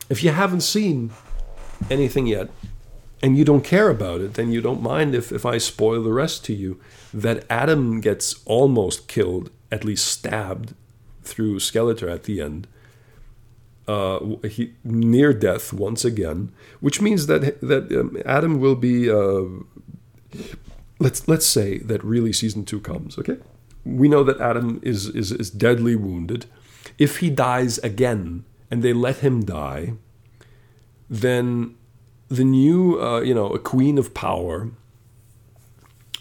If 0.09 0.23
you 0.23 0.31
haven't 0.31 0.61
seen 0.61 1.11
anything 1.89 2.27
yet, 2.27 2.49
and 3.21 3.37
you 3.37 3.45
don't 3.45 3.63
care 3.63 3.89
about 3.89 4.21
it, 4.21 4.33
then 4.33 4.51
you 4.51 4.61
don't 4.61 4.81
mind 4.81 5.13
if, 5.13 5.31
if 5.31 5.45
I 5.45 5.57
spoil 5.57 6.03
the 6.03 6.11
rest 6.11 6.43
to 6.45 6.53
you. 6.53 6.79
That 7.13 7.45
Adam 7.49 8.01
gets 8.01 8.41
almost 8.45 9.07
killed, 9.07 9.51
at 9.71 9.83
least 9.83 10.07
stabbed 10.07 10.73
through 11.23 11.59
Skeletor 11.59 12.11
at 12.11 12.23
the 12.23 12.41
end. 12.41 12.67
Uh, 13.87 14.37
he, 14.47 14.73
near 14.83 15.33
death 15.33 15.73
once 15.73 16.05
again, 16.05 16.51
which 16.79 17.01
means 17.01 17.27
that 17.27 17.59
that 17.61 17.91
um, 17.91 18.17
Adam 18.25 18.59
will 18.59 18.75
be 18.75 19.11
uh, 19.11 19.43
let's 21.01 21.27
let's 21.27 21.45
say 21.45 21.79
that 21.79 22.03
really 22.03 22.31
season 22.31 22.63
two 22.63 22.79
comes. 22.79 23.17
Okay, 23.17 23.37
we 23.83 24.07
know 24.07 24.23
that 24.23 24.39
Adam 24.39 24.79
is 24.83 25.07
is 25.07 25.31
is 25.31 25.49
deadly 25.49 25.95
wounded. 25.95 26.45
If 26.97 27.17
he 27.17 27.29
dies 27.29 27.77
again 27.79 28.45
and 28.69 28.83
they 28.83 28.93
let 28.93 29.17
him 29.17 29.43
die, 29.43 29.93
then 31.09 31.75
the 32.29 32.43
new 32.43 33.01
uh, 33.01 33.21
you 33.21 33.33
know 33.33 33.49
a 33.49 33.59
queen 33.59 33.97
of 33.97 34.13
power 34.13 34.71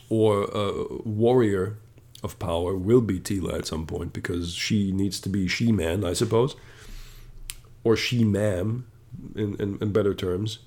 or 0.08 0.44
a 0.44 0.86
warrior 1.04 1.78
of 2.22 2.38
power 2.38 2.76
will 2.76 3.00
be 3.00 3.20
Teela 3.20 3.54
at 3.54 3.66
some 3.66 3.86
point 3.86 4.12
because 4.12 4.52
she 4.54 4.92
needs 4.92 5.20
to 5.20 5.28
be 5.28 5.46
she 5.46 5.72
man, 5.72 6.04
I 6.04 6.14
suppose, 6.14 6.56
or 7.84 7.96
she 7.96 8.24
ma'am, 8.24 8.86
in, 9.34 9.54
in, 9.56 9.78
in 9.80 9.92
better 9.92 10.14
terms 10.14 10.58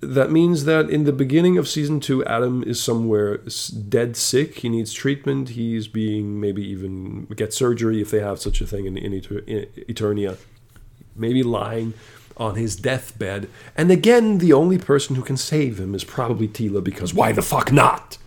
that 0.00 0.30
means 0.30 0.64
that 0.64 0.90
in 0.90 1.04
the 1.04 1.12
beginning 1.12 1.56
of 1.56 1.68
season 1.68 2.00
two, 2.00 2.24
Adam 2.26 2.62
is 2.64 2.82
somewhere 2.82 3.38
dead 3.88 4.16
sick. 4.16 4.58
He 4.58 4.68
needs 4.68 4.92
treatment. 4.92 5.50
He's 5.50 5.88
being 5.88 6.40
maybe 6.40 6.62
even 6.66 7.24
get 7.34 7.54
surgery 7.54 8.00
if 8.00 8.10
they 8.10 8.20
have 8.20 8.38
such 8.38 8.60
a 8.60 8.66
thing 8.66 8.86
in, 8.86 8.96
in, 8.96 9.12
Eternia. 9.12 10.36
Maybe 11.14 11.42
lying 11.42 11.94
on 12.36 12.56
his 12.56 12.76
deathbed. 12.76 13.48
And 13.74 13.90
again, 13.90 14.38
the 14.38 14.52
only 14.52 14.76
person 14.76 15.16
who 15.16 15.22
can 15.22 15.38
save 15.38 15.80
him 15.80 15.94
is 15.94 16.04
probably 16.04 16.46
Teela 16.46 16.84
because 16.84 17.14
why 17.14 17.32
the 17.32 17.40
fuck 17.40 17.72
not? 17.72 18.18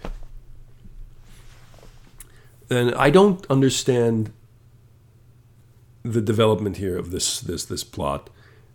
And 2.72 2.94
I 2.96 3.12
don't 3.12 3.46
understand 3.50 4.32
the 6.04 6.22
development 6.22 6.78
here 6.78 6.98
of 6.98 7.12
this 7.12 7.40
this 7.42 7.66
this 7.66 7.84
plot 7.84 8.30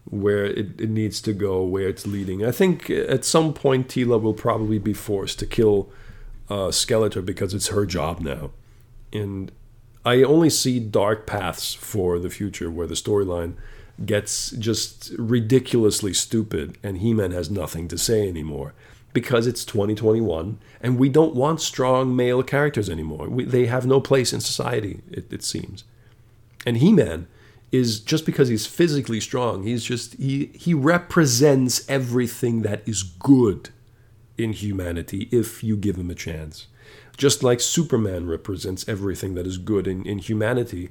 where 0.05 0.45
it, 0.45 0.81
it 0.81 0.91
needs 0.91 1.21
to 1.23 1.33
go, 1.33 1.63
where 1.63 1.89
it's 1.89 2.07
leading. 2.07 2.45
I 2.45 2.51
think 2.51 2.91
at 2.91 3.25
some 3.25 3.55
point 3.55 3.89
Teela 3.89 4.21
will 4.21 4.35
probably 4.35 4.79
be 4.79 4.93
forced 4.93 5.39
to 5.39 5.47
kill 5.47 5.89
uh, 6.51 6.69
Skeletor 6.69 7.25
because 7.25 7.55
it's 7.55 7.69
her 7.69 7.87
job 7.87 8.21
now. 8.21 8.51
And 9.13 9.51
I 10.05 10.23
only 10.23 10.51
see 10.51 10.79
dark 10.79 11.27
paths 11.27 11.73
for 11.73 12.19
the 12.19 12.29
future 12.29 12.71
where 12.71 12.87
the 12.87 12.95
storyline 12.95 13.55
gets 14.05 14.51
just 14.51 15.13
ridiculously 15.19 16.13
stupid 16.13 16.77
and 16.83 16.99
He 16.99 17.15
Man 17.15 17.31
has 17.31 17.51
nothing 17.51 17.89
to 17.89 17.97
say 17.97 18.29
anymore 18.29 18.75
because 19.13 19.47
it's 19.47 19.65
2021 19.65 20.59
and 20.81 20.99
we 20.99 21.09
don't 21.09 21.35
want 21.35 21.61
strong 21.61 22.15
male 22.15 22.43
characters 22.43 22.91
anymore. 22.91 23.29
We, 23.29 23.45
they 23.45 23.67
have 23.67 23.87
no 23.87 24.01
place 24.01 24.33
in 24.33 24.41
society, 24.41 25.01
it, 25.11 25.33
it 25.33 25.45
seems. 25.45 25.85
And 26.67 26.79
He 26.79 26.93
Man 26.93 27.29
is 27.73 28.01
just 28.01 28.25
because 28.25 28.49
he's 28.49 28.67
physically 28.67 29.21
strong, 29.21 29.65
he's 29.65 29.85
just 29.85 30.15
he 30.15 30.51
he 30.55 30.75
represents 30.75 31.89
everything 31.89 32.63
that 32.63 32.87
is 32.87 33.03
good 33.03 33.71
in 34.37 34.53
humanity 34.53 35.29
if 35.31 35.63
you 35.63 35.77
give 35.77 35.97
him 35.97 36.11
a 36.11 36.15
chance. 36.15 36.67
Just 37.17 37.43
like 37.43 37.61
Superman 37.61 38.27
represents 38.27 38.89
everything 38.89 39.35
that 39.35 39.47
is 39.47 39.59
good 39.59 39.87
in, 39.87 40.05
in 40.05 40.19
humanity, 40.19 40.91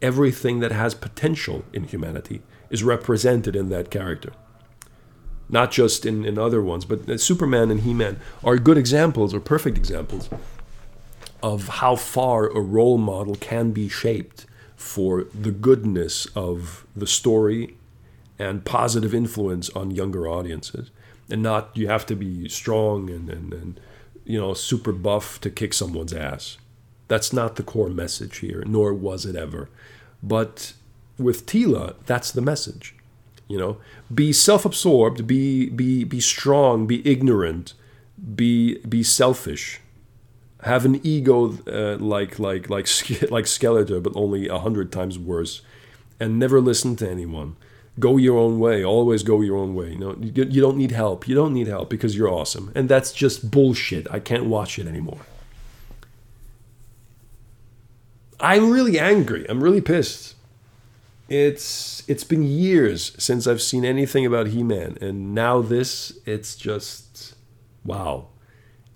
everything 0.00 0.60
that 0.60 0.72
has 0.72 0.94
potential 0.94 1.64
in 1.72 1.84
humanity 1.84 2.42
is 2.70 2.84
represented 2.84 3.56
in 3.56 3.68
that 3.70 3.90
character. 3.90 4.32
Not 5.48 5.70
just 5.70 6.04
in, 6.04 6.24
in 6.24 6.38
other 6.38 6.62
ones, 6.62 6.84
but 6.84 7.08
uh, 7.08 7.18
Superman 7.18 7.70
and 7.70 7.80
He 7.80 7.94
Man 7.94 8.20
are 8.44 8.56
good 8.56 8.76
examples 8.76 9.32
or 9.32 9.40
perfect 9.40 9.76
examples 9.76 10.28
of 11.42 11.68
how 11.68 11.96
far 11.96 12.48
a 12.48 12.60
role 12.60 12.98
model 12.98 13.36
can 13.36 13.70
be 13.70 13.88
shaped 13.88 14.46
for 14.76 15.24
the 15.34 15.50
goodness 15.50 16.26
of 16.36 16.86
the 16.94 17.06
story 17.06 17.76
and 18.38 18.64
positive 18.64 19.14
influence 19.14 19.70
on 19.70 19.90
younger 19.90 20.28
audiences. 20.28 20.90
And 21.30 21.42
not 21.42 21.70
you 21.74 21.88
have 21.88 22.06
to 22.06 22.14
be 22.14 22.48
strong 22.48 23.10
and, 23.10 23.28
and, 23.28 23.52
and 23.52 23.80
you 24.24 24.38
know 24.38 24.54
super 24.54 24.92
buff 24.92 25.40
to 25.40 25.50
kick 25.50 25.74
someone's 25.74 26.12
ass. 26.12 26.58
That's 27.08 27.32
not 27.32 27.56
the 27.56 27.62
core 27.62 27.88
message 27.88 28.38
here, 28.38 28.62
nor 28.66 28.92
was 28.92 29.26
it 29.26 29.36
ever. 29.36 29.68
But 30.22 30.74
with 31.18 31.46
Teela, 31.46 31.94
that's 32.06 32.30
the 32.30 32.40
message. 32.40 32.94
You 33.48 33.58
know, 33.58 33.76
be 34.12 34.32
self-absorbed, 34.32 35.26
be 35.26 35.68
be 35.70 36.04
be 36.04 36.20
strong, 36.20 36.86
be 36.86 37.06
ignorant, 37.08 37.74
be 38.34 38.78
be 38.78 39.02
selfish, 39.02 39.80
have 40.66 40.84
an 40.84 41.00
ego 41.04 41.56
uh, 41.66 41.96
like 41.98 42.38
like 42.38 42.68
like 42.68 42.86
like 43.30 43.44
Skeletor, 43.46 44.02
but 44.02 44.12
only 44.16 44.48
a 44.48 44.58
hundred 44.58 44.92
times 44.92 45.18
worse, 45.18 45.62
and 46.20 46.38
never 46.38 46.60
listen 46.60 46.96
to 46.96 47.08
anyone. 47.08 47.56
Go 47.98 48.18
your 48.18 48.36
own 48.36 48.58
way. 48.58 48.84
Always 48.84 49.22
go 49.22 49.40
your 49.40 49.56
own 49.56 49.74
way. 49.74 49.92
You 49.92 49.98
know, 49.98 50.16
you, 50.20 50.44
you 50.44 50.60
don't 50.60 50.76
need 50.76 50.90
help. 50.90 51.26
You 51.26 51.34
don't 51.34 51.54
need 51.54 51.68
help 51.68 51.88
because 51.88 52.16
you're 52.16 52.28
awesome, 52.28 52.72
and 52.74 52.88
that's 52.88 53.12
just 53.12 53.50
bullshit. 53.50 54.06
I 54.10 54.18
can't 54.18 54.46
watch 54.46 54.78
it 54.78 54.86
anymore. 54.86 55.20
I'm 58.38 58.70
really 58.70 58.98
angry. 58.98 59.46
I'm 59.48 59.62
really 59.62 59.80
pissed. 59.80 60.34
it's 61.28 62.02
it's 62.08 62.24
been 62.24 62.42
years 62.42 63.12
since 63.18 63.46
I've 63.46 63.62
seen 63.62 63.84
anything 63.84 64.26
about 64.26 64.48
He-Man, 64.48 64.98
and 65.00 65.34
now 65.34 65.62
this, 65.62 66.18
it's 66.26 66.56
just 66.56 67.34
wow. 67.84 68.26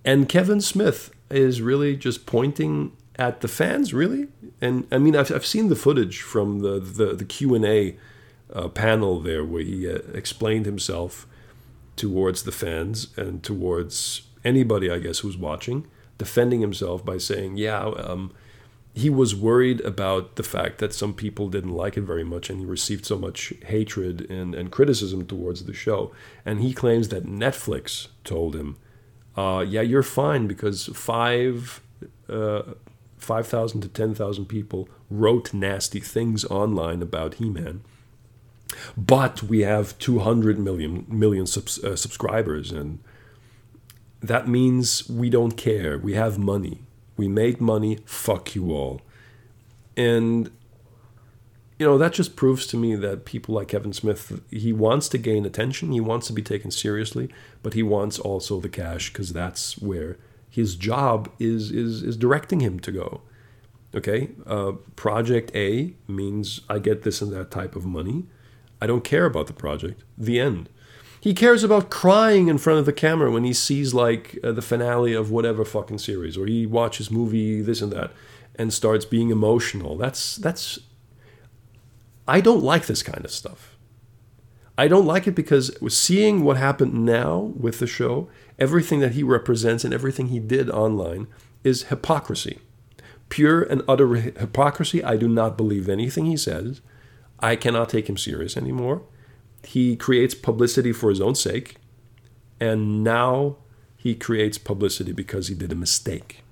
And 0.04 0.28
Kevin 0.28 0.60
Smith 0.60 1.12
is 1.30 1.62
really 1.62 1.96
just 1.96 2.26
pointing 2.26 2.92
at 3.16 3.40
the 3.42 3.48
fans, 3.48 3.92
really. 3.92 4.28
And 4.60 4.86
I 4.90 4.98
mean, 4.98 5.14
I've, 5.14 5.30
I've 5.30 5.46
seen 5.46 5.68
the 5.68 5.76
footage 5.76 6.20
from 6.20 6.60
the 6.60 6.80
the, 6.80 7.14
the 7.14 7.24
Q 7.24 7.54
and 7.54 7.64
A 7.64 7.96
uh, 8.52 8.68
panel 8.68 9.20
there 9.20 9.44
where 9.44 9.62
he 9.62 9.88
uh, 9.88 9.98
explained 10.14 10.66
himself 10.66 11.26
towards 11.96 12.42
the 12.44 12.52
fans 12.52 13.08
and 13.16 13.42
towards 13.42 14.22
anybody, 14.44 14.90
I 14.90 14.98
guess, 14.98 15.18
who's 15.18 15.36
watching, 15.36 15.86
defending 16.18 16.60
himself 16.60 17.04
by 17.04 17.18
saying, 17.18 17.58
"Yeah, 17.58 17.84
um, 17.84 18.32
he 18.94 19.10
was 19.10 19.36
worried 19.36 19.80
about 19.82 20.36
the 20.36 20.42
fact 20.42 20.78
that 20.78 20.94
some 20.94 21.14
people 21.14 21.48
didn't 21.48 21.74
like 21.74 21.96
it 21.96 22.02
very 22.02 22.24
much, 22.24 22.50
and 22.50 22.58
he 22.58 22.66
received 22.66 23.06
so 23.06 23.18
much 23.18 23.52
hatred 23.66 24.28
and, 24.30 24.54
and 24.54 24.72
criticism 24.72 25.26
towards 25.26 25.64
the 25.64 25.74
show." 25.74 26.12
And 26.44 26.60
he 26.60 26.72
claims 26.72 27.08
that 27.10 27.26
Netflix 27.26 28.08
told 28.24 28.56
him, 28.56 28.76
uh, 29.36 29.64
"Yeah, 29.66 29.82
you're 29.82 30.02
fine 30.02 30.46
because 30.46 30.86
five." 30.94 31.80
Uh, 32.28 32.74
5,000 33.18 33.82
to 33.82 33.88
10,000 33.88 34.46
people 34.46 34.88
wrote 35.10 35.52
nasty 35.52 36.00
things 36.00 36.42
online 36.46 37.02
about 37.02 37.34
He 37.34 37.50
Man 37.50 37.82
but 38.96 39.42
we 39.42 39.60
have 39.60 39.98
200 39.98 40.58
million 40.58 41.04
million 41.08 41.46
subs, 41.46 41.82
uh, 41.84 41.96
subscribers 41.96 42.72
and 42.72 43.00
that 44.20 44.46
means 44.46 45.08
we 45.08 45.30
don't 45.30 45.56
care. 45.56 45.98
We 45.98 46.14
have 46.14 46.38
money. 46.38 46.82
We 47.16 47.28
made 47.28 47.60
money. 47.60 47.98
Fuck 48.04 48.54
you 48.54 48.72
all. 48.72 49.00
And 49.96 50.50
you 51.80 51.86
know 51.86 51.98
that 51.98 52.12
just 52.12 52.36
proves 52.36 52.66
to 52.68 52.76
me 52.76 52.94
that 52.94 53.24
people 53.24 53.54
like 53.54 53.68
Kevin 53.68 53.92
Smith 53.92 54.40
he 54.50 54.72
wants 54.72 55.08
to 55.08 55.18
gain 55.18 55.44
attention 55.44 55.92
he 55.92 56.00
wants 56.00 56.28
to 56.28 56.32
be 56.32 56.42
taken 56.42 56.70
seriously 56.70 57.28
but 57.62 57.74
he 57.74 57.82
wants 57.82 58.18
also 58.18 58.60
the 58.60 58.68
cash 58.68 59.12
cuz 59.12 59.32
that's 59.32 59.78
where 59.78 60.16
his 60.48 60.76
job 60.76 61.28
is 61.38 61.72
is 61.72 62.02
is 62.02 62.16
directing 62.16 62.60
him 62.60 62.78
to 62.80 62.92
go 62.92 63.22
okay 63.94 64.30
uh, 64.46 64.72
project 64.94 65.50
A 65.54 65.94
means 66.06 66.60
I 66.68 66.78
get 66.78 67.02
this 67.02 67.20
and 67.20 67.32
that 67.32 67.50
type 67.50 67.74
of 67.74 67.84
money 67.84 68.26
I 68.80 68.86
don't 68.86 69.04
care 69.04 69.26
about 69.26 69.46
the 69.46 69.52
project. 69.52 70.02
The 70.16 70.40
end. 70.40 70.68
He 71.20 71.34
cares 71.34 71.62
about 71.62 71.90
crying 71.90 72.48
in 72.48 72.56
front 72.56 72.78
of 72.78 72.86
the 72.86 72.94
camera 72.94 73.30
when 73.30 73.44
he 73.44 73.52
sees 73.52 73.92
like 73.92 74.38
uh, 74.42 74.52
the 74.52 74.62
finale 74.62 75.12
of 75.12 75.30
whatever 75.30 75.64
fucking 75.66 75.98
series, 75.98 76.38
or 76.38 76.46
he 76.46 76.64
watches 76.64 77.10
movie 77.10 77.60
this 77.60 77.82
and 77.82 77.92
that, 77.92 78.12
and 78.54 78.72
starts 78.72 79.04
being 79.04 79.30
emotional. 79.30 79.96
That's 79.96 80.36
that's. 80.36 80.78
I 82.30 82.40
don't 82.40 82.62
like 82.62 82.86
this 82.86 83.02
kind 83.02 83.24
of 83.24 83.32
stuff. 83.32 83.76
I 84.78 84.86
don't 84.86 85.04
like 85.04 85.26
it 85.26 85.34
because 85.34 85.76
seeing 85.92 86.44
what 86.44 86.56
happened 86.56 87.04
now 87.04 87.52
with 87.58 87.80
the 87.80 87.88
show, 87.88 88.28
everything 88.56 89.00
that 89.00 89.14
he 89.14 89.24
represents 89.24 89.82
and 89.82 89.92
everything 89.92 90.28
he 90.28 90.38
did 90.38 90.70
online 90.70 91.26
is 91.64 91.88
hypocrisy. 91.88 92.60
Pure 93.30 93.64
and 93.64 93.82
utter 93.88 94.14
hypocrisy. 94.14 95.02
I 95.02 95.16
do 95.16 95.26
not 95.26 95.56
believe 95.56 95.88
anything 95.88 96.26
he 96.26 96.36
says. 96.36 96.80
I 97.40 97.56
cannot 97.56 97.88
take 97.88 98.08
him 98.08 98.16
serious 98.16 98.56
anymore. 98.56 99.02
He 99.64 99.96
creates 99.96 100.36
publicity 100.36 100.92
for 100.92 101.10
his 101.10 101.20
own 101.20 101.34
sake, 101.34 101.78
and 102.60 103.02
now 103.02 103.56
he 103.96 104.14
creates 104.14 104.56
publicity 104.56 105.10
because 105.10 105.48
he 105.48 105.56
did 105.56 105.72
a 105.72 105.82
mistake. 105.86 106.44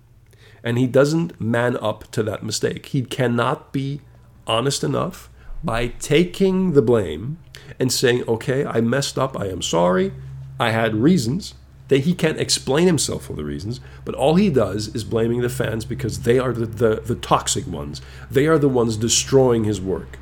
And 0.65 0.77
he 0.77 0.89
doesn't 0.89 1.41
man 1.41 1.77
up 1.77 2.11
to 2.11 2.25
that 2.25 2.43
mistake. 2.43 2.87
He 2.87 3.03
cannot 3.03 3.73
be 3.73 4.01
honest 4.45 4.83
enough 4.83 5.31
by 5.63 5.89
taking 5.89 6.73
the 6.73 6.83
blame 6.83 7.39
and 7.79 7.93
saying, 7.93 8.25
okay, 8.29 8.65
I 8.65 8.81
messed 8.81 9.19
up, 9.19 9.39
I 9.39 9.47
am 9.47 9.63
sorry, 9.63 10.13
I 10.59 10.71
had 10.71 10.95
reasons. 10.95 11.55
That 11.89 12.01
he 12.01 12.15
can't 12.15 12.39
explain 12.39 12.87
himself 12.87 13.25
for 13.25 13.33
the 13.33 13.45
reasons, 13.47 13.81
but 14.05 14.15
all 14.15 14.35
he 14.35 14.51
does 14.51 14.95
is 14.95 15.05
blaming 15.05 15.41
the 15.41 15.49
fans 15.49 15.87
because 15.87 16.21
they 16.21 16.39
are 16.39 16.53
the, 16.53 16.67
the, 16.67 17.01
the 17.01 17.15
toxic 17.15 17.67
ones. 17.67 18.03
They 18.31 18.47
are 18.47 18.59
the 18.59 18.69
ones 18.69 18.99
destroying 18.99 19.65
his 19.65 19.81
work. 19.81 20.19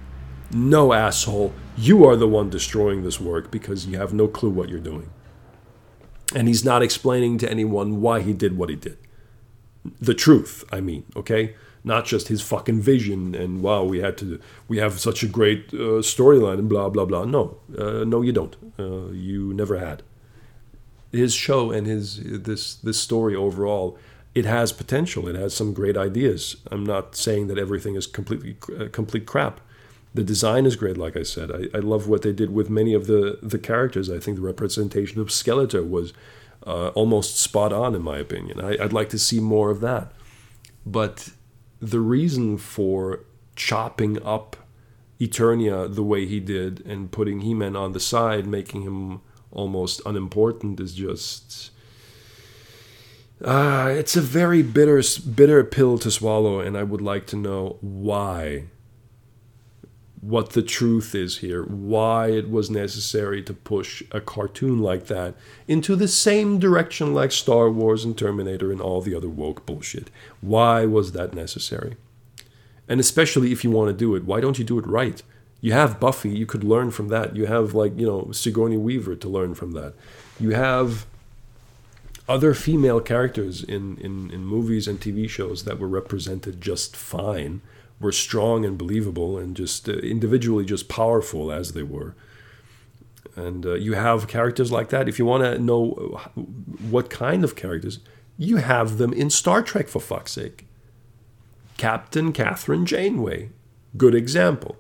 No, 0.53 0.93
asshole, 0.93 1.53
you 1.77 2.05
are 2.05 2.15
the 2.15 2.29
one 2.29 2.51
destroying 2.51 3.03
this 3.03 3.21
work 3.21 3.51
because 3.51 3.85
you 3.85 3.99
have 3.99 4.15
no 4.15 4.29
clue 4.29 4.51
what 4.51 4.69
you're 4.69 4.79
doing. 4.79 5.11
And 6.37 6.47
he's 6.47 6.65
not 6.65 6.83
explaining 6.83 7.39
to 7.39 7.51
anyone 7.51 8.01
why 8.01 8.21
he 8.21 8.33
did 8.33 8.57
what 8.57 8.71
he 8.71 8.77
did. 8.77 8.99
The 10.01 10.15
truth, 10.15 10.63
I 10.71 10.81
mean, 10.81 11.05
okay? 11.17 11.57
Not 11.87 12.05
just 12.05 12.29
his 12.29 12.43
fucking 12.43 12.83
vision 12.83 13.35
and 13.35 13.63
wow, 13.63 13.83
we 13.85 14.01
had 14.01 14.19
to, 14.19 14.39
we 14.69 14.77
have 14.77 15.01
such 15.01 15.23
a 15.23 15.29
great 15.29 15.73
uh, 15.73 16.03
storyline 16.03 16.59
and 16.59 16.69
blah, 16.69 16.91
blah, 16.91 17.07
blah. 17.07 17.25
No, 17.25 17.57
uh, 17.79 18.05
no, 18.05 18.21
you 18.21 18.33
don't. 18.33 18.57
Uh, 18.79 19.13
you 19.13 19.55
never 19.55 19.79
had. 19.79 20.03
His 21.13 21.33
show 21.33 21.71
and 21.71 21.87
his, 21.87 22.21
this, 22.43 22.75
this 22.75 23.01
story 23.01 23.35
overall 23.35 23.99
it 24.35 24.45
has 24.45 24.71
potential. 24.71 25.29
It 25.29 25.35
has 25.35 25.55
some 25.55 25.73
great 25.73 25.97
ideas. 25.97 26.57
I'm 26.71 26.85
not 26.85 27.17
saying 27.17 27.47
that 27.47 27.57
everything 27.57 27.95
is 27.95 28.07
completely 28.07 28.59
uh, 28.79 28.89
complete 28.93 29.25
crap, 29.25 29.63
the 30.17 30.25
design 30.25 30.67
is 30.67 30.77
great, 30.77 30.97
like 30.97 31.17
I 31.17 31.23
said. 31.23 31.51
I, 31.53 31.77
I 31.77 31.81
love 31.81 32.09
what 32.09 32.23
they 32.23 32.33
did 32.33 32.51
with 32.51 32.71
many 32.71 32.95
of 32.95 33.07
the, 33.07 33.39
the 33.43 33.59
characters. 33.59 34.11
I 34.11 34.19
think 34.19 34.37
the 34.37 34.43
representation 34.43 35.21
of 35.21 35.29
Skeletor 35.29 35.89
was 35.89 36.13
uh, 36.67 36.89
almost 36.89 37.39
spot 37.39 37.73
on, 37.73 37.95
in 37.95 38.03
my 38.03 38.19
opinion. 38.19 38.61
I, 38.61 38.83
I'd 38.83 38.95
like 38.95 39.11
to 39.11 39.19
see 39.19 39.41
more 39.41 39.71
of 39.71 39.81
that. 39.81 40.13
But 40.87 41.31
the 41.81 42.01
reason 42.01 42.59
for 42.59 43.25
chopping 43.55 44.23
up 44.23 44.57
Eternia 45.21 45.93
the 45.93 46.03
way 46.03 46.27
he 46.27 46.41
did 46.41 46.85
and 46.87 47.11
putting 47.11 47.41
He 47.41 47.55
Man 47.55 47.77
on 47.77 47.93
the 47.93 48.01
side, 48.01 48.47
making 48.47 48.83
him 48.83 49.21
almost 49.51 50.01
unimportant, 50.05 50.81
is 50.81 50.95
just. 50.95 51.71
Uh, 53.43 53.89
it's 53.91 54.17
a 54.17 54.21
very 54.23 54.63
bitter, 54.63 55.03
bitter 55.35 55.63
pill 55.63 55.99
to 55.99 56.11
swallow, 56.11 56.61
and 56.61 56.77
I 56.77 56.83
would 56.83 57.03
like 57.03 57.27
to 57.29 57.37
know 57.37 57.77
why 57.81 58.65
what 60.21 60.51
the 60.51 60.63
truth 60.63 61.15
is 61.15 61.39
here, 61.39 61.63
why 61.65 62.29
it 62.29 62.51
was 62.51 62.71
necessary 62.71 63.43
to 63.43 63.53
push 63.53 64.03
a 64.11 64.21
cartoon 64.21 64.81
like 64.81 65.07
that 65.07 65.35
into 65.69 65.95
the 65.95 66.09
same 66.09 66.59
direction 66.59 67.15
like 67.15 67.33
Star 67.33 67.71
Wars 67.71 68.05
and 68.05 68.17
Terminator 68.17 68.73
and 68.73 68.81
all 68.81 69.01
the 69.01 69.15
other 69.15 69.29
woke 69.29 69.67
bullshit. 69.67 70.11
Why 70.41 70.87
was 70.87 71.13
that 71.13 71.35
necessary? 71.35 71.97
And 72.89 73.01
especially 73.01 73.53
if 73.53 73.63
you 73.63 73.71
want 73.71 73.89
to 73.89 73.97
do 73.97 74.15
it, 74.15 74.25
why 74.25 74.41
don't 74.41 74.59
you 74.59 74.65
do 74.65 74.79
it 74.79 74.87
right? 74.87 75.23
You 75.61 75.73
have 75.73 76.01
Buffy, 76.01 76.31
you 76.31 76.47
could 76.47 76.65
learn 76.65 76.91
from 76.91 77.09
that. 77.09 77.35
You 77.35 77.47
have, 77.47 77.75
like, 77.75 77.99
you 77.99 78.07
know, 78.07 78.31
Sigourney 78.33 78.77
Weaver 78.77 79.17
to 79.17 79.29
learn 79.29 79.55
from 79.55 79.73
that. 79.73 79.95
You 80.39 80.51
have 80.51 81.07
other 82.29 82.55
female 82.55 83.01
characters 83.01 83.63
in, 83.63 83.97
in, 83.99 84.31
in 84.31 84.45
movies 84.45 84.87
and 84.87 85.01
TV 85.01 85.29
shows 85.29 85.65
that 85.65 85.79
were 85.79 85.89
represented 85.89 86.61
just 86.61 86.97
fine 86.97 87.63
were 88.01 88.13
strong 88.13 88.65
and 88.65 88.77
believable 88.77 89.39
and 89.39 89.57
just 89.57 89.89
uh, 89.89 89.93
individually 89.93 90.65
just 90.65 90.89
powerful 90.89 91.51
as 91.51 91.73
they 91.73 91.83
were. 91.83 92.15
And 93.35 93.67
uh, 93.67 93.75
you 93.75 93.95
have 93.95 94.29
characters 94.29 94.73
like 94.73 94.89
that. 94.91 95.09
If 95.09 95.19
you 95.19 95.27
want 95.27 95.45
to 95.45 95.59
know 95.59 95.91
what 96.89 97.11
kind 97.11 97.45
of 97.45 97.57
characters, 97.57 98.01
you 98.39 98.57
have 98.57 98.99
them 98.99 99.13
in 99.13 99.31
Star 99.31 99.63
Trek, 99.63 99.89
for 99.89 100.01
fuck's 100.01 100.33
sake. 100.33 100.67
Captain 101.77 102.33
Kathryn 102.33 102.85
Janeway, 102.87 103.51
good 103.97 104.15
example. 104.15 104.77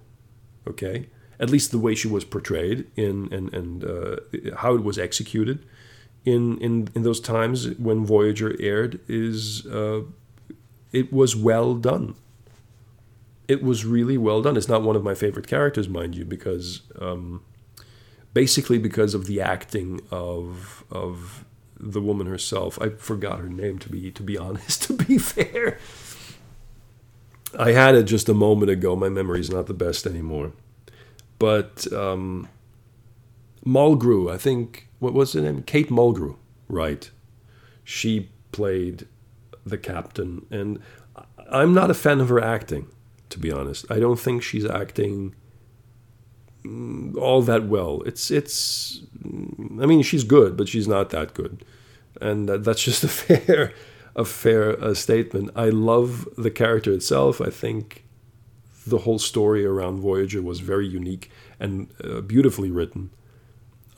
Okay? 0.66 1.08
At 1.38 1.50
least 1.50 1.70
the 1.70 1.78
way 1.78 1.94
she 1.94 2.08
was 2.08 2.24
portrayed 2.24 2.86
in 2.96 3.32
and, 3.32 3.52
and 3.52 3.84
uh, 3.84 4.16
how 4.56 4.74
it 4.74 4.82
was 4.82 4.98
executed 4.98 5.66
in, 6.24 6.58
in, 6.58 6.88
in 6.94 7.02
those 7.02 7.20
times 7.20 7.68
when 7.76 8.06
Voyager 8.06 8.56
aired 8.58 9.00
is 9.06 9.66
uh, 9.66 10.00
it 10.92 11.12
was 11.12 11.36
well 11.36 11.74
done 11.74 12.14
it 13.48 13.62
was 13.62 13.84
really 13.84 14.18
well 14.18 14.42
done. 14.42 14.56
It's 14.56 14.68
not 14.68 14.82
one 14.82 14.96
of 14.96 15.04
my 15.04 15.14
favorite 15.14 15.46
characters, 15.46 15.88
mind 15.88 16.16
you, 16.16 16.24
because 16.24 16.82
um, 16.98 17.42
basically 18.32 18.78
because 18.78 19.14
of 19.14 19.26
the 19.26 19.40
acting 19.40 20.00
of 20.10 20.84
of 20.90 21.44
the 21.78 22.00
woman 22.00 22.26
herself. 22.26 22.80
I 22.80 22.90
forgot 22.90 23.38
her 23.38 23.48
name 23.48 23.78
to 23.80 23.88
be 23.88 24.10
to 24.10 24.22
be 24.22 24.36
honest. 24.46 24.82
To 24.84 24.92
be 24.94 25.18
fair, 25.18 25.78
I 27.58 27.72
had 27.72 27.94
it 27.94 28.04
just 28.04 28.28
a 28.28 28.34
moment 28.34 28.70
ago. 28.70 28.96
My 28.96 29.08
memory 29.08 29.40
is 29.40 29.50
not 29.50 29.66
the 29.66 29.74
best 29.74 30.06
anymore, 30.06 30.52
but 31.38 31.90
um, 31.92 32.48
Mulgrew. 33.64 34.32
I 34.32 34.38
think 34.38 34.88
what 34.98 35.14
was 35.14 35.32
her 35.34 35.40
name? 35.40 35.62
Kate 35.62 35.90
Mulgrew. 35.90 36.36
Right. 36.68 37.10
She 37.84 38.30
played 38.50 39.06
the 39.64 39.78
captain, 39.78 40.44
and 40.50 40.80
I'm 41.48 41.72
not 41.72 41.90
a 41.90 41.94
fan 41.94 42.20
of 42.20 42.28
her 42.28 42.42
acting 42.42 42.88
to 43.30 43.38
be 43.38 43.50
honest. 43.50 43.86
I 43.90 43.98
don't 43.98 44.18
think 44.18 44.42
she's 44.42 44.64
acting 44.64 45.34
mm, 46.64 47.16
all 47.16 47.42
that 47.42 47.66
well. 47.66 48.02
It's 48.06 48.30
it's 48.30 49.02
I 49.24 49.86
mean 49.86 50.02
she's 50.02 50.24
good, 50.24 50.56
but 50.56 50.68
she's 50.68 50.88
not 50.88 51.10
that 51.10 51.34
good. 51.34 51.64
And 52.20 52.48
that's 52.48 52.82
just 52.90 53.04
a 53.04 53.08
fair 53.08 53.72
a 54.14 54.24
fair 54.24 54.82
uh, 54.82 54.94
statement. 54.94 55.50
I 55.54 55.68
love 55.68 56.28
the 56.36 56.50
character 56.50 56.92
itself. 56.92 57.40
I 57.40 57.50
think 57.50 58.04
the 58.86 58.98
whole 58.98 59.18
story 59.18 59.66
around 59.66 60.00
Voyager 60.00 60.40
was 60.40 60.60
very 60.60 60.86
unique 60.86 61.30
and 61.58 61.88
uh, 62.02 62.20
beautifully 62.20 62.70
written. 62.70 63.10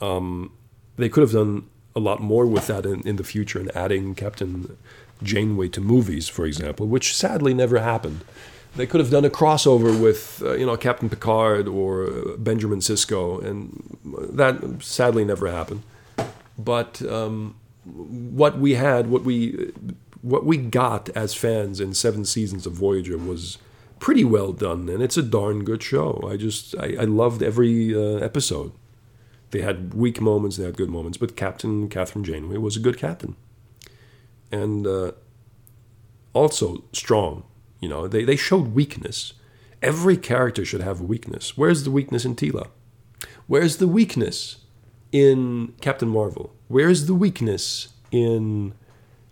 Um, 0.01 0.51
they 0.97 1.09
could 1.09 1.21
have 1.21 1.31
done 1.31 1.69
a 1.95 1.99
lot 1.99 2.21
more 2.21 2.45
with 2.45 2.67
that 2.67 2.85
in, 2.85 3.07
in 3.07 3.15
the 3.17 3.23
future 3.23 3.59
and 3.59 3.75
adding 3.75 4.15
Captain 4.15 4.77
Janeway 5.21 5.67
to 5.69 5.81
movies, 5.81 6.27
for 6.27 6.45
example, 6.45 6.87
which 6.87 7.15
sadly 7.15 7.53
never 7.53 7.79
happened. 7.79 8.23
They 8.75 8.85
could 8.85 8.99
have 8.99 9.09
done 9.09 9.25
a 9.25 9.29
crossover 9.29 9.99
with, 9.99 10.41
uh, 10.45 10.53
you 10.53 10.65
know, 10.65 10.77
Captain 10.77 11.09
Picard 11.09 11.67
or 11.67 12.05
uh, 12.05 12.37
Benjamin 12.37 12.79
Sisko, 12.79 13.43
and 13.43 13.97
that 14.33 14.81
sadly 14.81 15.25
never 15.25 15.51
happened. 15.51 15.83
But 16.57 17.01
um, 17.01 17.55
what 17.85 18.59
we 18.59 18.75
had, 18.75 19.07
what 19.07 19.23
we 19.23 19.71
what 20.21 20.45
we 20.45 20.57
got 20.57 21.09
as 21.09 21.33
fans 21.33 21.79
in 21.79 21.93
seven 21.93 22.25
seasons 22.25 22.65
of 22.65 22.73
Voyager 22.73 23.17
was 23.17 23.57
pretty 23.99 24.23
well 24.23 24.51
done, 24.51 24.89
and 24.89 25.01
it's 25.01 25.17
a 25.17 25.23
darn 25.23 25.63
good 25.63 25.83
show. 25.83 26.27
I 26.29 26.37
just 26.37 26.75
I, 26.77 26.95
I 26.99 27.03
loved 27.05 27.41
every 27.41 27.95
uh, 27.95 28.17
episode. 28.17 28.71
They 29.51 29.61
had 29.61 29.93
weak 29.93 30.21
moments, 30.21 30.57
they 30.57 30.65
had 30.65 30.77
good 30.77 30.89
moments, 30.89 31.17
but 31.17 31.35
Captain 31.35 31.89
Kathryn 31.89 32.23
Janeway 32.23 32.57
was 32.57 32.77
a 32.77 32.79
good 32.79 32.97
captain, 32.97 33.35
and 34.51 34.85
uh, 34.85 35.13
also 36.33 36.83
strong. 36.93 37.43
You 37.79 37.89
know, 37.89 38.07
they 38.07 38.23
they 38.23 38.35
showed 38.35 38.73
weakness. 38.73 39.33
Every 39.81 40.17
character 40.17 40.65
should 40.65 40.81
have 40.81 40.99
a 40.99 41.05
weakness. 41.05 41.57
Where's 41.57 41.83
the 41.83 41.91
weakness 41.91 42.25
in 42.25 42.35
Teela? 42.35 42.67
Where's 43.47 43.77
the 43.77 43.87
weakness 43.87 44.57
in 45.11 45.73
Captain 45.81 46.09
Marvel? 46.09 46.53
Where's 46.67 47.05
the 47.05 47.15
weakness 47.15 47.89
in 48.11 48.73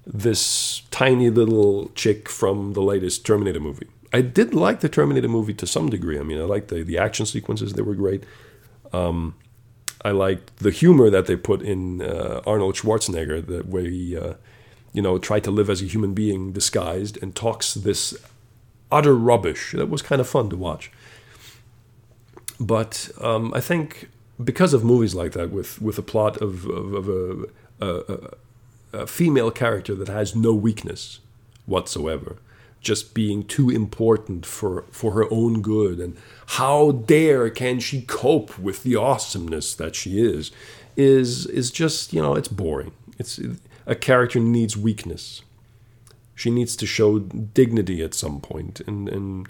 this 0.06 0.82
tiny 0.90 1.30
little 1.30 1.92
chick 1.96 2.30
from 2.30 2.74
the 2.74 2.82
latest 2.82 3.26
Terminator 3.26 3.60
movie? 3.60 3.88
I 4.14 4.22
did 4.22 4.54
like 4.54 4.80
the 4.80 4.90
Terminator 4.90 5.28
movie 5.28 5.54
to 5.56 5.68
some 5.68 5.90
degree. 5.90 6.18
I 6.18 6.24
mean, 6.24 6.40
I 6.40 6.44
liked 6.44 6.70
the, 6.70 6.82
the 6.84 6.98
action 6.98 7.26
sequences, 7.26 7.74
they 7.74 7.82
were 7.82 7.94
great. 7.94 8.24
Um, 8.94 9.36
I 10.04 10.12
liked 10.12 10.58
the 10.58 10.72
humor 10.72 11.10
that 11.10 11.26
they 11.26 11.36
put 11.36 11.62
in 11.62 12.02
uh, 12.02 12.42
Arnold 12.46 12.76
Schwarzenegger, 12.76 13.46
that 13.48 13.68
where 13.68 13.84
he, 13.84 14.16
uh, 14.18 14.36
you 14.94 15.02
know, 15.02 15.18
tried 15.18 15.44
to 15.44 15.52
live 15.52 15.70
as 15.70 15.82
a 15.82 15.86
human 15.86 16.14
being 16.14 16.54
disguised 16.54 17.22
and 17.22 17.36
talks 17.36 17.74
this 17.74 18.18
utter 18.92 19.16
rubbish. 19.16 19.74
That 19.74 19.90
was 19.90 20.02
kind 20.02 20.22
of 20.22 20.28
fun 20.28 20.50
to 20.50 20.58
watch. 20.58 20.92
But 22.60 23.10
um, 23.22 23.54
I 23.54 23.62
think 23.62 24.10
because 24.44 24.74
of 24.74 24.84
movies 24.84 25.14
like 25.14 25.34
that, 25.34 25.52
with 25.52 25.82
with 25.82 25.98
a 25.98 26.02
plot 26.02 26.38
of, 26.38 26.66
of, 26.66 26.94
of 26.94 27.10
a, 27.10 27.46
a, 27.86 28.34
a 28.94 29.08
female 29.08 29.52
character 29.52 29.94
that 29.96 30.08
has 30.08 30.36
no 30.36 30.54
weakness 30.54 31.20
whatsoever, 31.66 32.38
just 32.82 33.14
being 33.14 33.44
too 33.44 33.70
important 33.70 34.46
for, 34.46 34.84
for 34.92 35.12
her 35.12 35.32
own 35.32 35.62
good. 35.62 36.00
And 36.00 36.18
how 36.48 36.92
dare 36.92 37.50
can 37.50 37.80
she 37.80 38.02
cope 38.02 38.58
with 38.58 38.84
the 38.84 38.96
awesomeness 38.96 39.76
that 39.76 39.96
she 39.96 40.20
is, 40.20 40.52
is, 40.96 41.46
is 41.48 41.70
just, 41.70 42.14
you 42.14 42.22
know, 42.22 42.36
it's 42.36 42.48
boring. 42.48 42.92
It's, 43.20 43.40
a 43.86 43.96
character 43.96 44.40
needs 44.40 44.76
weakness. 44.76 45.42
She 46.38 46.50
needs 46.50 46.76
to 46.78 46.86
show 46.86 47.20
dignity 47.20 48.02
at 48.02 48.14
some 48.14 48.40
point 48.40 48.80
and, 48.88 49.10
and 49.10 49.50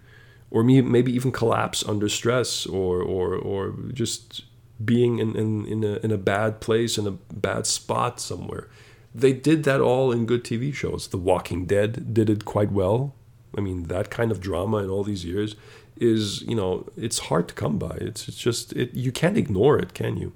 or 0.49 0.63
maybe 0.63 1.11
even 1.11 1.31
collapse 1.31 1.87
under 1.87 2.09
stress 2.09 2.65
or, 2.65 3.01
or, 3.01 3.35
or 3.35 3.75
just 3.93 4.45
being 4.83 5.19
in, 5.19 5.35
in, 5.35 5.65
in, 5.65 5.83
a, 5.83 5.97
in 5.97 6.11
a 6.11 6.17
bad 6.17 6.61
place, 6.61 6.97
in 6.97 7.05
a 7.05 7.11
bad 7.11 7.67
spot 7.67 8.19
somewhere 8.19 8.69
they 9.17 9.33
did 9.33 9.63
that 9.63 9.81
all 9.81 10.11
in 10.11 10.25
good 10.27 10.43
TV 10.43 10.73
shows. 10.73 11.07
The 11.07 11.17
Walking 11.17 11.65
Dead 11.65 12.13
did 12.13 12.29
it 12.29 12.45
quite 12.45 12.71
well. 12.71 13.15
I 13.57 13.61
mean, 13.61 13.83
that 13.83 14.11
kind 14.11 14.31
of 14.31 14.39
drama 14.39 14.77
in 14.77 14.89
all 14.89 15.03
these 15.03 15.25
years 15.25 15.55
is, 15.99 16.43
you 16.43 16.55
know, 16.55 16.87
it's 16.95 17.19
hard 17.19 17.47
to 17.47 17.55
come 17.55 17.79
by. 17.79 17.97
It's, 17.99 18.27
it's 18.27 18.37
just, 18.37 18.73
it, 18.73 18.93
you 18.93 19.11
can't 19.11 19.37
ignore 19.37 19.79
it, 19.79 19.95
can 19.95 20.17
you? 20.17 20.33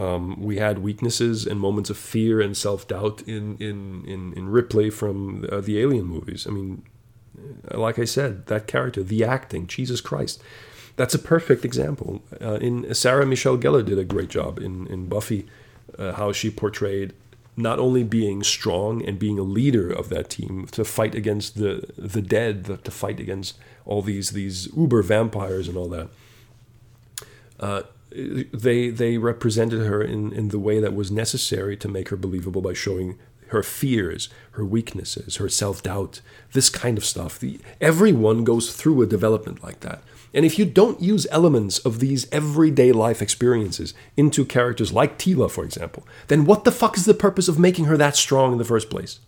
Um, 0.00 0.40
we 0.40 0.56
had 0.56 0.78
weaknesses 0.78 1.46
and 1.46 1.60
moments 1.60 1.90
of 1.90 1.98
fear 1.98 2.40
and 2.40 2.56
self 2.56 2.88
doubt 2.88 3.20
in, 3.26 3.58
in, 3.58 4.02
in, 4.06 4.32
in 4.32 4.48
Ripley 4.48 4.88
from 4.88 5.44
uh, 5.52 5.60
the 5.60 5.78
Alien 5.78 6.06
movies. 6.06 6.46
I 6.46 6.50
mean, 6.50 6.82
like 7.70 7.98
I 7.98 8.06
said, 8.06 8.46
that 8.46 8.66
character, 8.66 9.02
the 9.02 9.24
acting, 9.24 9.66
Jesus 9.66 10.00
Christ, 10.00 10.42
that's 10.96 11.12
a 11.14 11.18
perfect 11.18 11.66
example. 11.66 12.22
Uh, 12.40 12.54
in 12.54 12.94
Sarah 12.94 13.26
Michelle 13.26 13.58
Gellar 13.58 13.84
did 13.84 13.98
a 13.98 14.04
great 14.04 14.30
job 14.30 14.58
in, 14.58 14.86
in 14.86 15.06
Buffy, 15.06 15.46
uh, 15.98 16.12
how 16.12 16.32
she 16.32 16.50
portrayed 16.50 17.12
not 17.56 17.78
only 17.78 18.02
being 18.02 18.42
strong 18.42 19.04
and 19.04 19.18
being 19.18 19.38
a 19.38 19.42
leader 19.42 19.90
of 19.90 20.08
that 20.08 20.30
team 20.30 20.66
to 20.68 20.82
fight 20.82 21.14
against 21.14 21.58
the 21.58 21.92
the 21.98 22.22
dead, 22.22 22.64
the, 22.64 22.78
to 22.78 22.90
fight 22.90 23.20
against 23.20 23.58
all 23.84 24.00
these 24.00 24.30
these 24.30 24.68
uber 24.74 25.02
vampires 25.02 25.68
and 25.68 25.76
all 25.76 25.88
that. 25.88 26.08
Uh, 27.58 27.82
they 28.12 28.90
they 28.90 29.18
represented 29.18 29.86
her 29.86 30.02
in, 30.02 30.32
in 30.32 30.48
the 30.48 30.58
way 30.58 30.80
that 30.80 30.94
was 30.94 31.10
necessary 31.10 31.76
to 31.76 31.88
make 31.88 32.08
her 32.08 32.16
believable 32.16 32.62
by 32.62 32.72
showing 32.72 33.18
her 33.48 33.62
fears, 33.62 34.28
her 34.52 34.64
weaknesses, 34.64 35.36
her 35.36 35.48
self 35.48 35.82
doubt, 35.82 36.20
this 36.52 36.68
kind 36.68 36.96
of 36.96 37.04
stuff. 37.04 37.38
The, 37.38 37.60
everyone 37.80 38.44
goes 38.44 38.74
through 38.74 39.02
a 39.02 39.06
development 39.06 39.62
like 39.62 39.80
that. 39.80 40.02
And 40.32 40.44
if 40.44 40.58
you 40.58 40.64
don't 40.64 41.02
use 41.02 41.26
elements 41.30 41.78
of 41.78 41.98
these 41.98 42.30
everyday 42.30 42.92
life 42.92 43.20
experiences 43.20 43.94
into 44.16 44.44
characters 44.44 44.92
like 44.92 45.18
Teela, 45.18 45.50
for 45.50 45.64
example, 45.64 46.06
then 46.28 46.44
what 46.44 46.62
the 46.62 46.70
fuck 46.70 46.96
is 46.96 47.04
the 47.04 47.14
purpose 47.14 47.48
of 47.48 47.58
making 47.58 47.86
her 47.86 47.96
that 47.96 48.14
strong 48.16 48.52
in 48.52 48.58
the 48.58 48.64
first 48.64 48.90
place? 48.90 49.18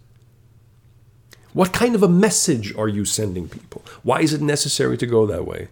What 1.53 1.73
kind 1.73 1.95
of 1.95 2.03
a 2.03 2.09
message 2.09 2.75
are 2.77 2.89
you 2.89 3.05
sending 3.05 3.49
people? 3.49 3.85
Why 4.03 4.21
is 4.21 4.33
it 4.33 4.41
necessary 4.41 4.97
to 4.99 5.07
go 5.07 5.27
that 5.27 5.47
way? 5.47 5.69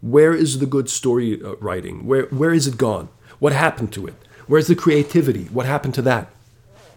Where 0.00 0.34
is 0.34 0.58
the 0.58 0.66
good 0.66 0.88
story 0.88 1.42
uh, 1.42 1.56
writing? 1.56 2.06
Where, 2.06 2.26
where 2.26 2.52
is 2.52 2.66
it 2.66 2.76
gone? 2.76 3.08
What 3.38 3.52
happened 3.52 3.92
to 3.94 4.06
it? 4.06 4.14
Where's 4.46 4.68
the 4.68 4.74
creativity? 4.74 5.44
What 5.46 5.66
happened 5.66 5.94
to 5.94 6.02
that? 6.02 6.30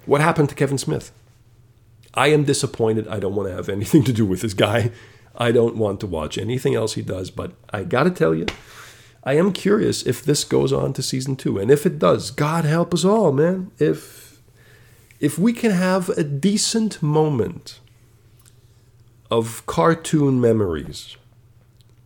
What 0.05 0.21
happened 0.21 0.49
to 0.49 0.55
Kevin 0.55 0.77
Smith? 0.77 1.11
I 2.13 2.27
am 2.27 2.43
disappointed. 2.43 3.07
I 3.07 3.19
don't 3.19 3.35
want 3.35 3.49
to 3.49 3.55
have 3.55 3.69
anything 3.69 4.03
to 4.03 4.13
do 4.13 4.25
with 4.25 4.41
this 4.41 4.53
guy. 4.53 4.91
I 5.35 5.51
don't 5.51 5.77
want 5.77 5.99
to 6.01 6.07
watch 6.07 6.37
anything 6.37 6.75
else 6.75 6.93
he 6.93 7.01
does, 7.01 7.31
but 7.31 7.53
I 7.69 7.83
got 7.83 8.03
to 8.03 8.11
tell 8.11 8.35
you, 8.35 8.45
I 9.23 9.33
am 9.33 9.53
curious 9.53 10.03
if 10.03 10.23
this 10.23 10.43
goes 10.43 10.73
on 10.73 10.93
to 10.93 11.03
season 11.03 11.35
2. 11.35 11.59
And 11.59 11.71
if 11.71 11.85
it 11.85 11.99
does, 11.99 12.31
God 12.31 12.65
help 12.65 12.93
us 12.93 13.05
all, 13.05 13.31
man. 13.31 13.71
If 13.77 14.21
if 15.19 15.37
we 15.37 15.53
can 15.53 15.69
have 15.69 16.09
a 16.09 16.23
decent 16.23 17.03
moment 17.03 17.79
of 19.29 19.63
cartoon 19.67 20.41
memories 20.41 21.15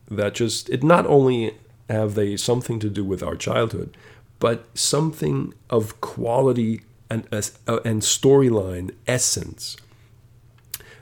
that 0.09 0.35
just 0.35 0.69
it 0.69 0.83
not 0.83 1.05
only 1.07 1.55
have 1.89 2.15
they 2.15 2.37
something 2.37 2.79
to 2.79 2.89
do 2.89 3.03
with 3.03 3.23
our 3.23 3.35
childhood, 3.35 3.95
but 4.39 4.65
something 4.73 5.53
of 5.69 5.99
quality 6.01 6.81
and 7.09 7.27
uh, 7.31 7.79
and 7.85 8.01
storyline 8.01 8.91
essence 9.07 9.77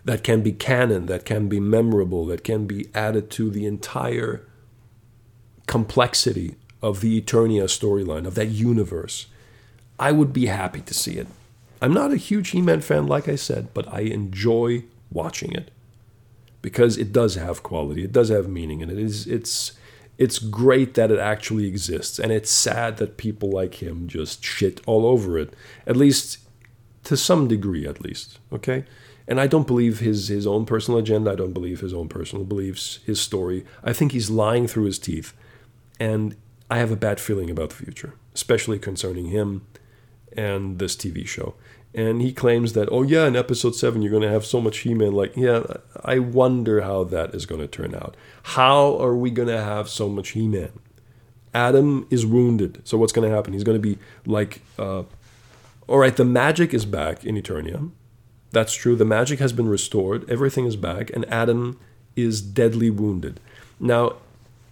that 0.06 0.24
can 0.24 0.42
be 0.42 0.52
canon, 0.52 1.06
that 1.06 1.26
can 1.26 1.48
be 1.48 1.60
memorable, 1.60 2.26
that 2.26 2.44
can 2.44 2.66
be 2.66 2.88
added 2.94 3.30
to 3.32 3.50
the 3.50 3.66
entire 3.66 4.46
complexity 5.66 6.56
of 6.82 7.00
the 7.00 7.22
Eternia 7.22 7.64
storyline, 7.64 8.28
of 8.28 8.36
that 8.36 8.48
universe, 8.48 9.28
I 9.98 10.12
would 10.12 10.34
be 10.34 10.48
happy 10.48 10.82
to 10.82 10.94
see 10.94 11.14
it. 11.14 11.28
I'm 11.82 11.94
not 11.94 12.12
a 12.12 12.18
huge 12.18 12.50
He 12.50 12.62
Man 12.62 12.82
fan, 12.82 13.08
like 13.08 13.30
I 13.30 13.36
said, 13.36 13.74
but 13.74 13.92
I 13.94 14.02
enjoy 14.02 14.84
watching 15.12 15.54
it 15.54 15.72
because 16.64 16.98
it 16.98 17.12
does 17.12 17.36
have 17.36 17.62
quality, 17.62 18.04
it 18.04 18.12
does 18.12 18.30
have 18.30 18.48
meaning, 18.48 18.82
and 18.82 18.92
it 18.92 18.98
is 18.98 19.28
it's 19.28 19.74
it's 20.18 20.40
great 20.40 20.96
that 20.96 21.12
it 21.12 21.20
actually 21.20 21.68
exists, 21.68 22.18
and 22.18 22.32
it's 22.32 22.50
sad 22.50 22.98
that 22.98 23.18
people 23.18 23.52
like 23.52 23.76
him 23.76 24.08
just 24.08 24.44
shit 24.44 24.82
all 24.88 25.06
over 25.06 25.38
it. 25.38 25.54
At 25.86 25.98
least 25.98 26.40
to 27.04 27.16
some 27.16 27.48
degree, 27.48 27.86
at 27.86 28.02
least. 28.02 28.40
Okay, 28.52 28.86
and 29.28 29.40
I 29.40 29.46
don't 29.46 29.68
believe 29.68 30.00
his 30.00 30.30
his 30.30 30.48
own 30.48 30.66
personal 30.66 31.00
agenda. 31.00 31.32
I 31.32 31.36
don't 31.36 31.54
believe 31.54 31.82
his 31.82 31.94
own 31.94 32.08
personal 32.08 32.46
beliefs, 32.46 33.00
his 33.06 33.22
story. 33.22 33.66
I 33.84 33.94
think 33.94 34.14
he's 34.14 34.32
lying 34.32 34.66
through 34.66 34.86
his 34.86 34.98
teeth, 34.98 35.34
and 36.00 36.36
I 36.72 36.78
have 36.78 36.92
a 36.92 36.96
bad 36.96 37.20
feeling 37.20 37.50
about 37.50 37.70
the 37.70 37.76
future, 37.76 38.14
especially 38.34 38.80
concerning 38.80 39.28
him 39.28 39.68
and 40.36 40.80
this 40.80 40.96
TV 40.96 41.28
show. 41.28 41.56
And 41.96 42.22
he 42.22 42.34
claims 42.34 42.74
that, 42.74 42.90
oh 42.92 43.04
yeah, 43.04 43.28
in 43.28 43.36
episode 43.36 43.76
seven 43.76 44.02
you're 44.02 44.12
going 44.12 44.24
to 44.24 44.30
have 44.30 44.46
so 44.46 44.60
much 44.60 44.80
He-Man. 44.80 45.12
Like, 45.12 45.36
yeah, 45.36 45.64
I 46.04 46.20
wonder 46.20 46.82
how 46.82 47.04
that 47.06 47.36
is 47.36 47.46
going 47.46 47.62
to 47.62 47.68
turn 47.68 47.94
out. 47.94 48.16
How 48.44 49.00
are 49.00 49.16
we 49.16 49.30
going 49.30 49.48
to 49.48 49.62
have 49.62 49.88
so 49.90 50.10
much 50.10 50.30
He-Man? 50.30 50.72
Adam 51.54 52.08
is 52.10 52.26
wounded, 52.26 52.82
so 52.84 52.98
what's 52.98 53.14
going 53.14 53.30
to 53.30 53.36
happen? 53.36 53.54
He's 53.54 53.64
going 53.64 53.80
to 53.80 53.96
be 53.96 54.00
like, 54.26 54.62
uh, 54.80 55.04
all 55.88 56.00
right, 56.00 56.16
the 56.16 56.26
magic 56.26 56.74
is 56.74 56.86
back 56.86 57.24
in 57.24 57.36
Eternia 57.36 57.92
that's 58.54 58.74
true. 58.74 58.96
The 58.96 59.04
magic 59.04 59.40
has 59.40 59.52
been 59.52 59.68
restored. 59.68 60.30
Everything 60.30 60.66
is 60.66 60.76
back, 60.76 61.10
and 61.10 61.26
Adam 61.26 61.80
is 62.16 62.40
deadly 62.40 62.92
wounded. 62.92 63.40
Now, 63.80 64.18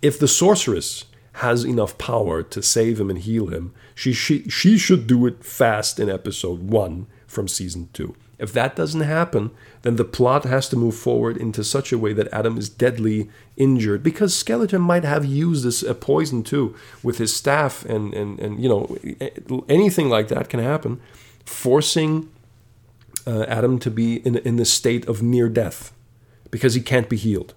if 0.03 0.19
the 0.19 0.27
sorceress 0.27 1.05
has 1.33 1.65
enough 1.65 1.97
power 1.97 2.43
to 2.43 2.61
save 2.61 2.99
him 2.99 3.09
and 3.09 3.17
heal 3.17 3.47
him, 3.47 3.73
she, 3.95 4.13
she, 4.13 4.43
she 4.49 4.77
should 4.77 5.07
do 5.07 5.25
it 5.25 5.43
fast 5.43 5.99
in 5.99 6.09
episode 6.09 6.69
one 6.69 7.07
from 7.27 7.47
season 7.47 7.89
two. 7.93 8.15
If 8.41 8.53
that 8.53 8.75
doesn't 8.75 9.01
happen, 9.01 9.51
then 9.83 9.97
the 9.97 10.03
plot 10.03 10.45
has 10.45 10.67
to 10.69 10.75
move 10.75 10.95
forward 10.95 11.37
into 11.37 11.63
such 11.63 11.91
a 11.91 11.97
way 11.97 12.11
that 12.13 12.27
Adam 12.33 12.57
is 12.57 12.69
deadly 12.69 13.29
injured 13.55 14.01
because 14.01 14.33
Skeletor 14.33 14.81
might 14.81 15.03
have 15.03 15.23
used 15.23 15.63
this 15.63 15.83
a 15.83 15.93
poison 15.93 16.41
too 16.41 16.75
with 17.03 17.19
his 17.19 17.35
staff 17.35 17.85
and 17.85 18.11
and 18.15 18.39
and 18.39 18.59
you 18.59 18.67
know 18.67 18.97
anything 19.69 20.09
like 20.09 20.27
that 20.29 20.49
can 20.49 20.59
happen, 20.59 20.99
forcing 21.45 22.31
uh, 23.27 23.43
Adam 23.43 23.77
to 23.77 23.91
be 23.91 24.15
in 24.25 24.37
in 24.37 24.55
the 24.55 24.65
state 24.65 25.07
of 25.07 25.21
near 25.21 25.47
death 25.47 25.93
because 26.49 26.73
he 26.73 26.81
can't 26.81 27.09
be 27.09 27.17
healed. 27.17 27.53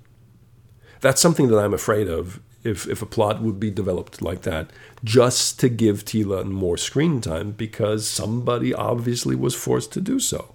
That's 1.01 1.21
something 1.21 1.49
that 1.49 1.59
I'm 1.59 1.73
afraid 1.73 2.09
of 2.09 2.41
if, 2.65 2.89
if 2.89 3.03
a 3.03 3.07
plot 3.07 3.43
would 3.43 3.61
be 3.61 3.71
developed 3.71 4.23
like 4.23 4.43
that, 4.43 4.71
just 5.05 5.61
to 5.61 5.69
give 5.69 6.05
Teela 6.05 6.45
more 6.47 6.77
screen 6.77 7.21
time 7.21 7.53
because 7.53 8.09
somebody 8.09 8.73
obviously 8.75 9.37
was 9.37 9.55
forced 9.55 9.93
to 9.93 10.01
do 10.01 10.19
so. 10.19 10.55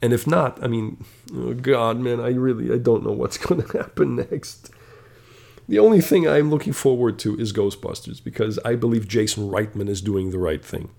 And 0.00 0.12
if 0.12 0.26
not, 0.26 0.62
I 0.62 0.68
mean, 0.68 1.04
oh 1.34 1.54
God, 1.54 1.98
man, 1.98 2.20
I 2.20 2.28
really 2.28 2.72
I 2.72 2.78
don't 2.78 3.04
know 3.04 3.12
what's 3.12 3.38
going 3.44 3.62
to 3.62 3.78
happen 3.78 4.16
next. 4.16 4.70
The 5.68 5.80
only 5.80 6.00
thing 6.00 6.28
I'm 6.28 6.50
looking 6.50 6.72
forward 6.72 7.18
to 7.20 7.36
is 7.36 7.52
Ghostbusters 7.52 8.22
because 8.22 8.58
I 8.64 8.76
believe 8.76 9.08
Jason 9.08 9.50
Reitman 9.50 9.88
is 9.88 10.00
doing 10.00 10.30
the 10.30 10.38
right 10.38 10.64
thing. 10.64 10.90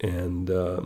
And 0.00 0.50
uh, 0.50 0.82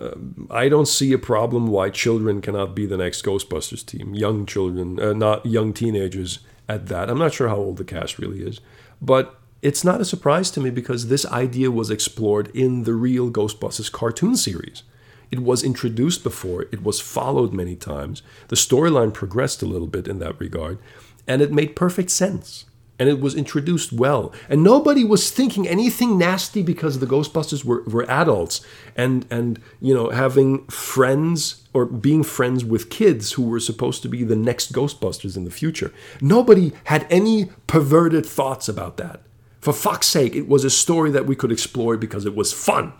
uh, 0.00 0.14
I 0.50 0.68
don't 0.68 0.88
see 0.88 1.12
a 1.12 1.18
problem 1.18 1.68
why 1.68 1.90
children 1.90 2.40
cannot 2.40 2.74
be 2.74 2.86
the 2.86 2.96
next 2.96 3.24
Ghostbusters 3.24 3.84
team. 3.84 4.14
Young 4.14 4.46
children, 4.46 5.00
uh, 5.00 5.12
not 5.12 5.44
young 5.46 5.72
teenagers 5.72 6.40
at 6.68 6.86
that. 6.88 7.10
I'm 7.10 7.18
not 7.18 7.34
sure 7.34 7.48
how 7.48 7.56
old 7.56 7.76
the 7.76 7.84
cast 7.84 8.18
really 8.18 8.42
is. 8.42 8.60
But 9.00 9.38
it's 9.62 9.84
not 9.84 10.00
a 10.00 10.04
surprise 10.04 10.50
to 10.52 10.60
me 10.60 10.70
because 10.70 11.08
this 11.08 11.26
idea 11.26 11.70
was 11.70 11.90
explored 11.90 12.48
in 12.54 12.84
the 12.84 12.94
real 12.94 13.30
Ghostbusters 13.30 13.90
cartoon 13.90 14.36
series. 14.36 14.82
It 15.30 15.40
was 15.40 15.64
introduced 15.64 16.22
before, 16.22 16.66
it 16.70 16.82
was 16.82 17.00
followed 17.00 17.52
many 17.52 17.74
times. 17.74 18.22
The 18.48 18.56
storyline 18.56 19.12
progressed 19.12 19.62
a 19.62 19.66
little 19.66 19.86
bit 19.86 20.06
in 20.06 20.18
that 20.18 20.38
regard, 20.38 20.78
and 21.26 21.40
it 21.40 21.50
made 21.50 21.76
perfect 21.76 22.10
sense. 22.10 22.66
And 22.98 23.08
it 23.08 23.20
was 23.20 23.34
introduced 23.34 23.92
well. 23.92 24.32
And 24.48 24.62
nobody 24.62 25.02
was 25.02 25.30
thinking 25.30 25.66
anything 25.66 26.16
nasty 26.16 26.62
because 26.62 27.00
the 27.00 27.06
Ghostbusters 27.06 27.64
were, 27.64 27.82
were 27.84 28.08
adults 28.08 28.60
and, 28.96 29.26
and, 29.30 29.60
you 29.80 29.92
know, 29.92 30.10
having 30.10 30.64
friends 30.66 31.64
or 31.72 31.86
being 31.86 32.22
friends 32.22 32.64
with 32.64 32.90
kids 32.90 33.32
who 33.32 33.42
were 33.42 33.58
supposed 33.58 34.02
to 34.02 34.08
be 34.08 34.22
the 34.22 34.36
next 34.36 34.72
Ghostbusters 34.72 35.36
in 35.36 35.44
the 35.44 35.50
future. 35.50 35.92
Nobody 36.20 36.72
had 36.84 37.04
any 37.10 37.46
perverted 37.66 38.24
thoughts 38.24 38.68
about 38.68 38.96
that. 38.98 39.22
For 39.60 39.72
fuck's 39.72 40.06
sake, 40.06 40.36
it 40.36 40.46
was 40.46 40.64
a 40.64 40.70
story 40.70 41.10
that 41.10 41.26
we 41.26 41.34
could 41.34 41.50
explore 41.50 41.96
because 41.96 42.26
it 42.26 42.36
was 42.36 42.52
fun. 42.52 42.92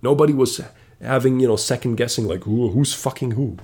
Nobody 0.00 0.32
was 0.32 0.60
having, 1.02 1.40
you 1.40 1.48
know, 1.48 1.56
second 1.56 1.96
guessing 1.96 2.26
like, 2.26 2.44
who, 2.44 2.70
who's 2.70 2.94
fucking 2.94 3.32
who? 3.32 3.58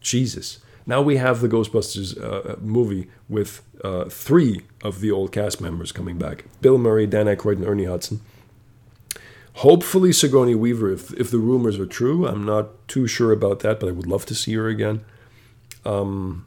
Jesus. 0.00 0.60
Now 0.86 1.02
we 1.02 1.16
have 1.16 1.40
the 1.40 1.48
Ghostbusters 1.48 2.16
uh, 2.20 2.52
uh, 2.52 2.56
movie 2.60 3.08
with 3.28 3.62
uh, 3.82 4.04
three 4.04 4.62
of 4.82 5.00
the 5.00 5.10
old 5.10 5.32
cast 5.32 5.60
members 5.60 5.90
coming 5.90 6.16
back 6.16 6.44
Bill 6.60 6.78
Murray, 6.78 7.06
Dan 7.06 7.26
Aykroyd, 7.26 7.56
and 7.56 7.66
Ernie 7.66 7.84
Hudson. 7.84 8.20
Hopefully, 9.54 10.12
Sigourney 10.12 10.54
Weaver, 10.54 10.92
if, 10.92 11.12
if 11.14 11.30
the 11.30 11.38
rumors 11.38 11.78
are 11.78 11.86
true. 11.86 12.26
I'm 12.26 12.44
not 12.44 12.86
too 12.88 13.06
sure 13.06 13.32
about 13.32 13.60
that, 13.60 13.80
but 13.80 13.88
I 13.88 13.92
would 13.92 14.06
love 14.06 14.26
to 14.26 14.34
see 14.34 14.52
her 14.54 14.68
again. 14.68 15.02
Um, 15.84 16.46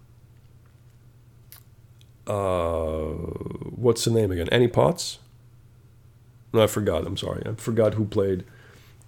uh, 2.27 3.07
what's 3.75 4.05
the 4.05 4.11
name 4.11 4.31
again? 4.31 4.47
Annie 4.51 4.67
Potts? 4.67 5.17
No, 6.53 6.61
I 6.61 6.67
forgot. 6.67 7.07
I'm 7.07 7.17
sorry. 7.17 7.41
I 7.47 7.55
forgot 7.55 7.95
who 7.95 8.05
played 8.05 8.45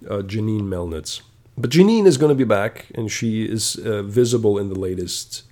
uh, 0.08 0.22
Janine 0.22 0.62
Melnitz. 0.62 1.22
But 1.56 1.70
Janine 1.70 2.06
is 2.06 2.16
going 2.16 2.30
to 2.30 2.36
be 2.36 2.44
back, 2.44 2.86
and 2.94 3.10
she 3.10 3.44
is 3.44 3.76
uh, 3.76 4.02
visible 4.02 4.58
in 4.58 4.68
the 4.68 4.78
latest 4.78 5.42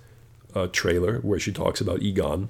uh, 0.55 0.69
trailer 0.73 1.19
where 1.19 1.39
she 1.39 1.53
talks 1.53 1.81
about 1.81 2.03
Egon. 2.03 2.49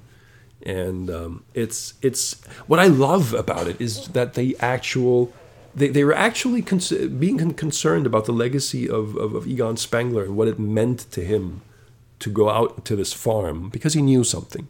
And 0.63 1.09
um, 1.09 1.43
it's 1.53 1.95
it's 2.01 2.41
what 2.67 2.79
I 2.79 2.85
love 2.85 3.33
about 3.33 3.67
it 3.67 3.81
is 3.81 4.07
that 4.09 4.35
they 4.35 4.55
actual 4.59 5.33
they, 5.73 5.87
they 5.87 6.03
were 6.03 6.13
actually 6.13 6.61
cons- 6.61 6.91
being 6.91 7.39
con- 7.39 7.53
concerned 7.53 8.05
about 8.05 8.25
the 8.25 8.31
legacy 8.31 8.87
of, 8.87 9.15
of, 9.15 9.33
of 9.33 9.47
Egon 9.47 9.77
Spengler 9.77 10.23
and 10.23 10.35
what 10.35 10.47
it 10.47 10.59
meant 10.59 11.11
to 11.11 11.23
him 11.23 11.61
to 12.19 12.29
go 12.29 12.49
out 12.49 12.85
to 12.85 12.95
this 12.95 13.13
farm 13.13 13.69
because 13.69 13.93
he 13.93 14.01
knew 14.01 14.23
something 14.23 14.67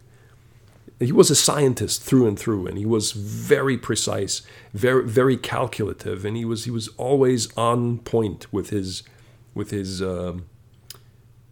he 1.06 1.12
was 1.12 1.32
a 1.32 1.36
scientist 1.36 2.04
through 2.04 2.28
and 2.28 2.38
through, 2.38 2.68
and 2.68 2.78
he 2.78 2.86
was 2.86 3.12
very 3.12 3.78
precise, 3.78 4.42
very 4.74 5.08
very 5.08 5.38
calculative, 5.38 6.26
and 6.26 6.38
he 6.38 6.46
was 6.46 6.66
he 6.66 6.72
was 6.72 6.90
always 6.90 7.52
on 7.58 8.00
point 8.00 8.52
with 8.54 8.70
his 8.70 9.04
with 9.54 9.72
his 9.72 10.02
uh, 10.02 10.38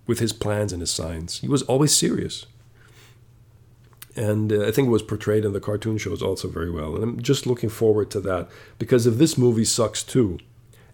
with 0.05 0.19
his 0.19 0.33
plans 0.33 0.71
and 0.71 0.81
his 0.81 0.91
science. 0.91 1.39
He 1.39 1.47
was 1.47 1.63
always 1.63 1.95
serious, 1.95 2.45
and 4.15 4.53
uh, 4.53 4.67
I 4.67 4.71
think 4.71 4.87
it 4.87 4.91
was 4.91 5.03
portrayed 5.03 5.45
in 5.45 5.53
the 5.53 5.59
cartoon 5.59 5.97
shows 5.97 6.21
also 6.21 6.47
very 6.47 6.69
well. 6.69 6.95
And 6.95 7.03
I'm 7.03 7.21
just 7.21 7.47
looking 7.47 7.69
forward 7.69 8.11
to 8.11 8.19
that 8.21 8.49
because 8.77 9.07
if 9.07 9.15
this 9.15 9.37
movie 9.37 9.65
sucks 9.65 10.03
too, 10.03 10.37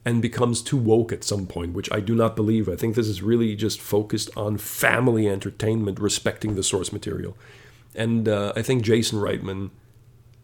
and 0.05 0.21
becomes 0.21 0.61
too 0.61 0.77
woke 0.77 1.11
at 1.11 1.23
some 1.23 1.47
point, 1.47 1.73
which 1.73 1.91
I 1.91 1.99
do 1.99 2.13
not 2.13 2.35
believe. 2.35 2.69
I 2.69 2.75
think 2.75 2.95
this 2.95 3.07
is 3.07 3.23
really 3.23 3.55
just 3.55 3.81
focused 3.81 4.29
on 4.37 4.57
family 4.57 5.27
entertainment, 5.27 5.99
respecting 5.99 6.53
the 6.53 6.63
source 6.63 6.93
material. 6.93 7.35
And 7.95 8.27
uh, 8.27 8.53
I 8.55 8.61
think 8.61 8.83
Jason 8.83 9.19
Reitman, 9.19 9.71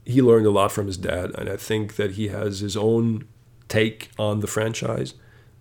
he 0.06 0.22
learned 0.22 0.46
a 0.46 0.52
lot 0.52 0.72
from 0.72 0.88
his 0.88 0.98
dad, 0.98 1.32
and 1.38 1.50
I 1.50 1.58
think 1.58 1.96
that 1.96 2.12
he 2.12 2.30
has 2.30 2.60
his 2.60 2.78
own 2.78 3.28
take 3.68 4.12
on 4.18 4.40
the 4.40 4.48
franchise. 4.48 5.14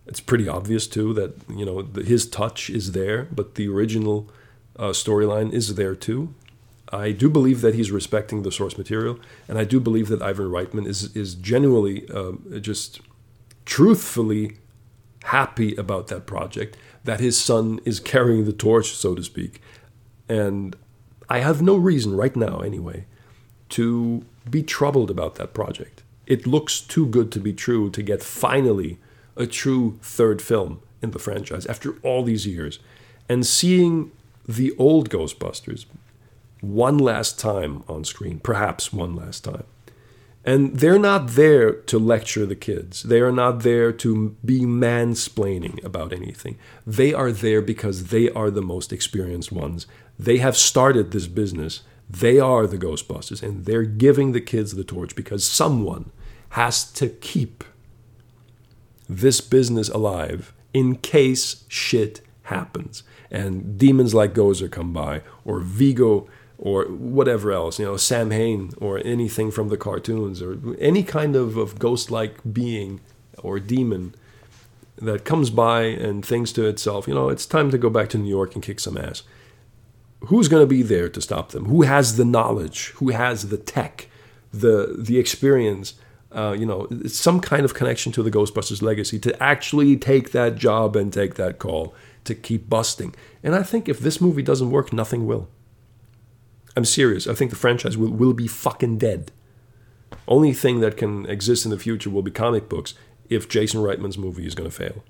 It's 0.06 0.20
pretty 0.20 0.48
obvious 0.48 0.86
too 0.86 1.12
that 1.14 1.34
you 1.48 1.64
know 1.64 1.82
the, 1.82 2.02
his 2.02 2.28
touch 2.28 2.70
is 2.70 2.92
there, 2.92 3.28
but 3.30 3.54
the 3.54 3.68
original 3.68 4.28
uh, 4.76 4.90
storyline 4.90 5.52
is 5.52 5.74
there 5.74 5.94
too. 5.94 6.34
I 6.92 7.12
do 7.12 7.30
believe 7.30 7.60
that 7.60 7.74
he's 7.74 7.92
respecting 7.92 8.42
the 8.42 8.50
source 8.50 8.76
material, 8.76 9.20
and 9.46 9.58
I 9.58 9.64
do 9.64 9.78
believe 9.78 10.08
that 10.08 10.22
Ivan 10.22 10.50
Reitman 10.50 10.86
is 10.86 11.14
is 11.14 11.34
genuinely 11.34 12.08
uh, 12.12 12.32
just 12.60 13.00
truthfully 13.64 14.56
happy 15.24 15.76
about 15.76 16.08
that 16.08 16.26
project, 16.26 16.76
that 17.04 17.20
his 17.20 17.40
son 17.40 17.78
is 17.84 18.00
carrying 18.00 18.44
the 18.46 18.52
torch, 18.52 18.92
so 18.92 19.14
to 19.14 19.22
speak. 19.22 19.60
And 20.28 20.74
I 21.30 21.38
have 21.38 21.62
no 21.62 21.76
reason 21.76 22.16
right 22.16 22.34
now, 22.34 22.58
anyway, 22.58 23.06
to 23.70 24.24
be 24.50 24.64
troubled 24.64 25.10
about 25.10 25.36
that 25.36 25.54
project. 25.54 26.02
It 26.26 26.46
looks 26.46 26.80
too 26.80 27.06
good 27.06 27.30
to 27.32 27.40
be 27.40 27.52
true 27.52 27.88
to 27.90 28.02
get 28.02 28.22
finally 28.22 28.98
a 29.36 29.46
true 29.46 29.98
third 30.02 30.42
film 30.42 30.82
in 31.00 31.12
the 31.12 31.20
franchise 31.20 31.66
after 31.66 31.94
all 32.02 32.24
these 32.24 32.46
years. 32.46 32.80
And 33.28 33.46
seeing 33.46 34.10
the 34.46 34.74
old 34.76 35.08
Ghostbusters 35.08 35.86
one 36.60 36.98
last 36.98 37.38
time 37.38 37.84
on 37.88 38.04
screen, 38.04 38.40
perhaps 38.40 38.92
one 38.92 39.14
last 39.14 39.44
time. 39.44 39.64
And 40.50 40.80
they're 40.80 40.98
not 40.98 41.28
there 41.28 41.70
to 41.70 41.96
lecture 41.96 42.44
the 42.44 42.56
kids. 42.56 43.04
They 43.04 43.20
are 43.20 43.30
not 43.30 43.60
there 43.60 43.92
to 43.92 44.36
be 44.44 44.62
mansplaining 44.62 45.84
about 45.84 46.12
anything. 46.12 46.58
They 46.84 47.14
are 47.14 47.30
there 47.30 47.62
because 47.62 48.06
they 48.06 48.28
are 48.30 48.50
the 48.50 48.60
most 48.60 48.92
experienced 48.92 49.52
ones. 49.52 49.86
They 50.18 50.38
have 50.38 50.56
started 50.56 51.12
this 51.12 51.28
business. 51.28 51.82
They 52.10 52.40
are 52.40 52.66
the 52.66 52.78
Ghostbusters, 52.78 53.44
and 53.44 53.64
they're 53.64 53.84
giving 53.84 54.32
the 54.32 54.40
kids 54.40 54.74
the 54.74 54.82
torch 54.82 55.14
because 55.14 55.46
someone 55.46 56.10
has 56.58 56.82
to 56.94 57.10
keep 57.10 57.62
this 59.08 59.40
business 59.40 59.88
alive 59.88 60.52
in 60.74 60.96
case 60.96 61.64
shit 61.68 62.22
happens 62.44 63.04
and 63.30 63.78
demons 63.78 64.14
like 64.14 64.34
Gozer 64.34 64.68
come 64.68 64.92
by 64.92 65.22
or 65.44 65.60
Vigo 65.60 66.26
or 66.60 66.84
whatever 66.84 67.50
else, 67.50 67.78
you 67.78 67.84
know, 67.84 67.96
Samhain 67.96 68.70
or 68.78 69.00
anything 69.04 69.50
from 69.50 69.68
the 69.68 69.76
cartoons 69.76 70.42
or 70.42 70.58
any 70.78 71.02
kind 71.02 71.34
of, 71.34 71.56
of 71.56 71.78
ghost 71.78 72.10
like 72.10 72.36
being 72.52 73.00
or 73.42 73.58
demon 73.58 74.14
that 74.98 75.24
comes 75.24 75.48
by 75.48 75.82
and 75.82 76.24
thinks 76.24 76.52
to 76.52 76.66
itself, 76.66 77.08
you 77.08 77.14
know, 77.14 77.30
it's 77.30 77.46
time 77.46 77.70
to 77.70 77.78
go 77.78 77.88
back 77.88 78.10
to 78.10 78.18
New 78.18 78.28
York 78.28 78.54
and 78.54 78.62
kick 78.62 78.78
some 78.78 78.98
ass 78.98 79.22
who's 80.26 80.48
going 80.48 80.62
to 80.62 80.66
be 80.66 80.82
there 80.82 81.08
to 81.08 81.20
stop 81.20 81.50
them? 81.50 81.66
Who 81.66 81.82
has 81.82 82.16
the 82.16 82.24
knowledge? 82.24 82.88
Who 82.96 83.10
has 83.10 83.48
the 83.48 83.56
tech, 83.56 84.08
the 84.52 84.96
the 84.98 85.18
experience? 85.18 85.94
Uh, 86.32 86.54
you 86.56 86.64
know, 86.64 86.86
some 87.08 87.40
kind 87.40 87.64
of 87.64 87.74
connection 87.74 88.12
to 88.12 88.22
the 88.22 88.30
Ghostbusters 88.30 88.82
legacy 88.82 89.18
to 89.18 89.42
actually 89.42 89.96
take 89.96 90.30
that 90.30 90.54
job 90.54 90.94
and 90.94 91.12
take 91.12 91.34
that 91.34 91.58
call 91.58 91.92
to 92.22 92.36
keep 92.36 92.68
busting. 92.68 93.16
And 93.42 93.56
I 93.56 93.64
think 93.64 93.88
if 93.88 93.98
this 93.98 94.20
movie 94.20 94.42
doesn't 94.42 94.70
work, 94.70 94.92
nothing 94.92 95.26
will. 95.26 95.48
I'm 96.76 96.84
serious. 96.84 97.26
I 97.26 97.34
think 97.34 97.50
the 97.50 97.56
franchise 97.56 97.96
will, 97.96 98.10
will 98.10 98.32
be 98.32 98.46
fucking 98.46 98.98
dead. 98.98 99.32
Only 100.28 100.52
thing 100.52 100.80
that 100.80 100.96
can 100.96 101.26
exist 101.26 101.64
in 101.64 101.70
the 101.70 101.78
future 101.78 102.10
will 102.10 102.22
be 102.22 102.30
comic 102.30 102.68
books 102.68 102.94
if 103.28 103.48
Jason 103.48 103.80
Reitman's 103.80 104.18
movie 104.18 104.46
is 104.46 104.54
going 104.54 104.68
to 104.68 104.76
fail. 104.76 105.04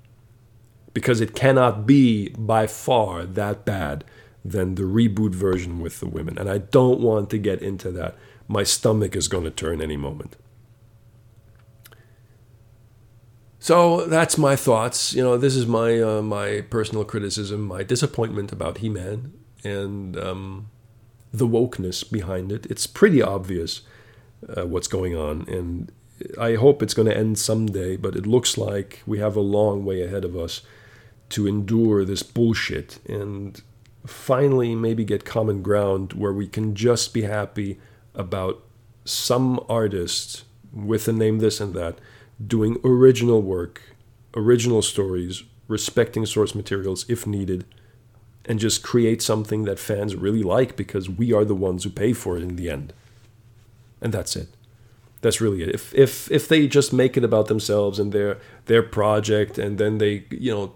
Because 0.93 1.21
it 1.21 1.35
cannot 1.35 1.85
be 1.85 2.29
by 2.29 2.67
far 2.67 3.25
that 3.25 3.65
bad 3.65 4.03
than 4.43 4.75
the 4.75 4.83
reboot 4.83 5.33
version 5.33 5.79
with 5.79 5.99
the 5.99 6.07
women. 6.07 6.37
And 6.37 6.49
I 6.49 6.57
don't 6.57 6.99
want 6.99 7.29
to 7.29 7.37
get 7.37 7.61
into 7.61 7.91
that. 7.91 8.15
My 8.47 8.63
stomach 8.63 9.15
is 9.15 9.27
going 9.27 9.43
to 9.45 9.51
turn 9.51 9.81
any 9.81 9.97
moment. 9.97 10.35
So 13.59 14.07
that's 14.07 14.39
my 14.39 14.55
thoughts. 14.55 15.13
You 15.13 15.23
know, 15.23 15.37
this 15.37 15.55
is 15.55 15.67
my 15.67 16.01
uh, 16.01 16.23
my 16.23 16.61
personal 16.61 17.05
criticism, 17.05 17.61
my 17.61 17.83
disappointment 17.83 18.51
about 18.51 18.79
He-Man, 18.79 19.33
and 19.63 20.17
um, 20.17 20.71
the 21.33 21.47
wokeness 21.47 22.09
behind 22.09 22.51
it. 22.51 22.65
It's 22.67 22.87
pretty 22.87 23.21
obvious 23.21 23.81
uh, 24.47 24.65
what's 24.67 24.87
going 24.87 25.15
on, 25.15 25.47
and 25.47 25.91
I 26.39 26.55
hope 26.55 26.83
it's 26.83 26.93
going 26.93 27.07
to 27.07 27.17
end 27.17 27.39
someday. 27.39 27.97
But 27.97 28.15
it 28.15 28.25
looks 28.25 28.57
like 28.57 29.01
we 29.05 29.19
have 29.19 29.35
a 29.35 29.41
long 29.41 29.85
way 29.85 30.01
ahead 30.01 30.25
of 30.25 30.35
us 30.35 30.61
to 31.29 31.47
endure 31.47 32.03
this 32.03 32.23
bullshit 32.23 32.99
and 33.07 33.61
finally 34.05 34.75
maybe 34.75 35.05
get 35.05 35.25
common 35.25 35.61
ground 35.61 36.13
where 36.13 36.33
we 36.33 36.47
can 36.47 36.75
just 36.75 37.13
be 37.13 37.21
happy 37.21 37.79
about 38.13 38.63
some 39.05 39.63
artists 39.69 40.43
with 40.73 41.07
a 41.07 41.13
name 41.13 41.39
this 41.39 41.59
and 41.59 41.73
that 41.73 41.97
doing 42.45 42.77
original 42.83 43.41
work, 43.41 43.81
original 44.35 44.81
stories, 44.81 45.43
respecting 45.67 46.25
source 46.25 46.55
materials 46.55 47.05
if 47.09 47.27
needed, 47.27 47.65
and 48.45 48.59
just 48.59 48.83
create 48.83 49.21
something 49.21 49.63
that 49.63 49.79
fans 49.79 50.15
really 50.15 50.43
like 50.43 50.75
because 50.75 51.09
we 51.09 51.31
are 51.33 51.45
the 51.45 51.55
ones 51.55 51.83
who 51.83 51.89
pay 51.89 52.13
for 52.13 52.37
it 52.37 52.43
in 52.43 52.55
the 52.55 52.69
end. 52.69 52.93
And 54.01 54.13
that's 54.13 54.35
it. 54.35 54.49
That's 55.21 55.39
really 55.39 55.61
it. 55.61 55.69
If 55.69 55.93
if 55.93 56.31
if 56.31 56.47
they 56.47 56.67
just 56.67 56.91
make 56.91 57.15
it 57.15 57.23
about 57.23 57.45
themselves 57.45 57.99
and 57.99 58.11
their 58.11 58.39
their 58.65 58.81
project, 58.81 59.59
and 59.59 59.77
then 59.77 59.99
they 59.99 60.25
you 60.31 60.51
know 60.51 60.73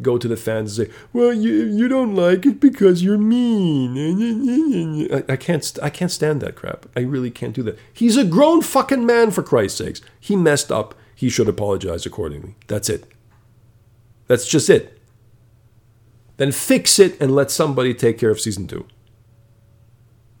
go 0.00 0.16
to 0.16 0.26
the 0.26 0.36
fans 0.36 0.78
and 0.78 0.88
say, 0.88 0.94
"Well, 1.12 1.34
you 1.34 1.64
you 1.66 1.88
don't 1.88 2.14
like 2.14 2.46
it 2.46 2.58
because 2.58 3.02
you're 3.02 3.18
mean." 3.18 5.12
I, 5.12 5.32
I 5.32 5.36
can't 5.36 5.78
I 5.82 5.90
can't 5.90 6.10
stand 6.10 6.40
that 6.40 6.56
crap. 6.56 6.86
I 6.96 7.00
really 7.00 7.30
can't 7.30 7.54
do 7.54 7.62
that. 7.64 7.78
He's 7.92 8.16
a 8.16 8.24
grown 8.24 8.62
fucking 8.62 9.04
man 9.04 9.30
for 9.30 9.42
Christ's 9.42 9.78
sakes. 9.78 10.00
He 10.18 10.36
messed 10.36 10.72
up. 10.72 10.94
He 11.14 11.28
should 11.28 11.48
apologize 11.48 12.06
accordingly. 12.06 12.54
That's 12.68 12.88
it. 12.88 13.04
That's 14.26 14.48
just 14.48 14.70
it. 14.70 15.01
Then 16.42 16.50
fix 16.50 16.98
it 16.98 17.20
and 17.20 17.32
let 17.32 17.52
somebody 17.52 17.94
take 17.94 18.18
care 18.18 18.30
of 18.30 18.40
season 18.40 18.66
two. 18.66 18.84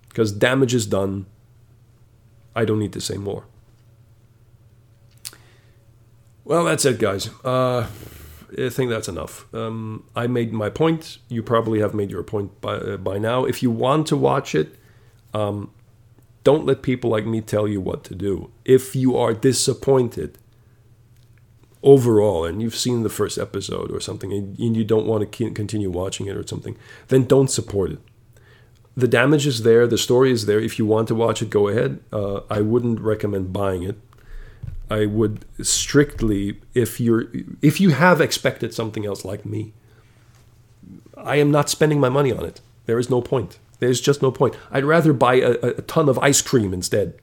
Because 0.08 0.32
damage 0.32 0.74
is 0.74 0.84
done 0.84 1.26
I 2.56 2.64
don't 2.64 2.80
need 2.80 2.92
to 2.94 3.00
say 3.00 3.16
more. 3.18 3.44
Well, 6.42 6.64
that's 6.64 6.84
it, 6.84 6.98
guys. 6.98 7.30
Uh, 7.44 7.86
I 8.58 8.68
think 8.68 8.90
that's 8.90 9.06
enough. 9.06 9.46
Um, 9.54 10.02
I 10.16 10.26
made 10.26 10.52
my 10.52 10.70
point. 10.70 11.18
You 11.28 11.40
probably 11.40 11.78
have 11.78 11.94
made 11.94 12.10
your 12.10 12.24
point 12.24 12.60
by, 12.60 12.74
uh, 12.74 12.96
by 12.96 13.18
now. 13.18 13.44
If 13.44 13.62
you 13.62 13.70
want 13.70 14.08
to 14.08 14.16
watch 14.16 14.56
it, 14.56 14.74
um, 15.32 15.70
don't 16.42 16.66
let 16.66 16.82
people 16.82 17.10
like 17.10 17.26
me 17.26 17.40
tell 17.40 17.68
you 17.68 17.80
what 17.80 18.02
to 18.04 18.16
do. 18.16 18.50
If 18.64 18.96
you 18.96 19.16
are 19.16 19.32
disappointed 19.32 20.36
overall 21.82 22.44
and 22.44 22.62
you've 22.62 22.76
seen 22.76 23.02
the 23.02 23.08
first 23.08 23.38
episode 23.38 23.90
or 23.90 24.00
something 24.00 24.32
and 24.32 24.76
you 24.76 24.84
don't 24.84 25.06
want 25.06 25.30
to 25.30 25.50
continue 25.50 25.90
watching 25.90 26.26
it 26.26 26.36
or 26.36 26.46
something, 26.46 26.76
then 27.08 27.24
don't 27.24 27.50
support 27.50 27.90
it 27.90 27.98
the 28.96 29.08
damage 29.08 29.46
is 29.46 29.62
there, 29.62 29.86
the 29.86 29.98
story 29.98 30.30
is 30.30 30.46
there. 30.46 30.60
If 30.60 30.78
you 30.78 30.86
want 30.86 31.08
to 31.08 31.14
watch 31.14 31.40
it, 31.42 31.50
go 31.50 31.68
ahead. 31.68 32.00
Uh, 32.12 32.40
I 32.50 32.60
wouldn't 32.60 33.00
recommend 33.00 33.52
buying 33.52 33.82
it. 33.82 33.96
I 34.90 35.06
would 35.06 35.46
strictly, 35.62 36.60
if 36.74 37.00
you're, 37.00 37.26
if 37.62 37.80
you 37.80 37.90
have 37.90 38.20
expected 38.20 38.74
something 38.74 39.06
else 39.06 39.24
like 39.24 39.46
me, 39.46 39.72
I 41.16 41.36
am 41.36 41.50
not 41.50 41.70
spending 41.70 42.00
my 42.00 42.10
money 42.10 42.32
on 42.32 42.44
it. 42.44 42.60
There 42.84 42.98
is 42.98 43.08
no 43.08 43.22
point. 43.22 43.58
There's 43.78 44.00
just 44.00 44.20
no 44.20 44.30
point. 44.30 44.56
I'd 44.70 44.84
rather 44.84 45.12
buy 45.12 45.36
a, 45.36 45.52
a 45.52 45.82
ton 45.82 46.08
of 46.08 46.18
ice 46.18 46.42
cream 46.42 46.74
instead 46.74 47.14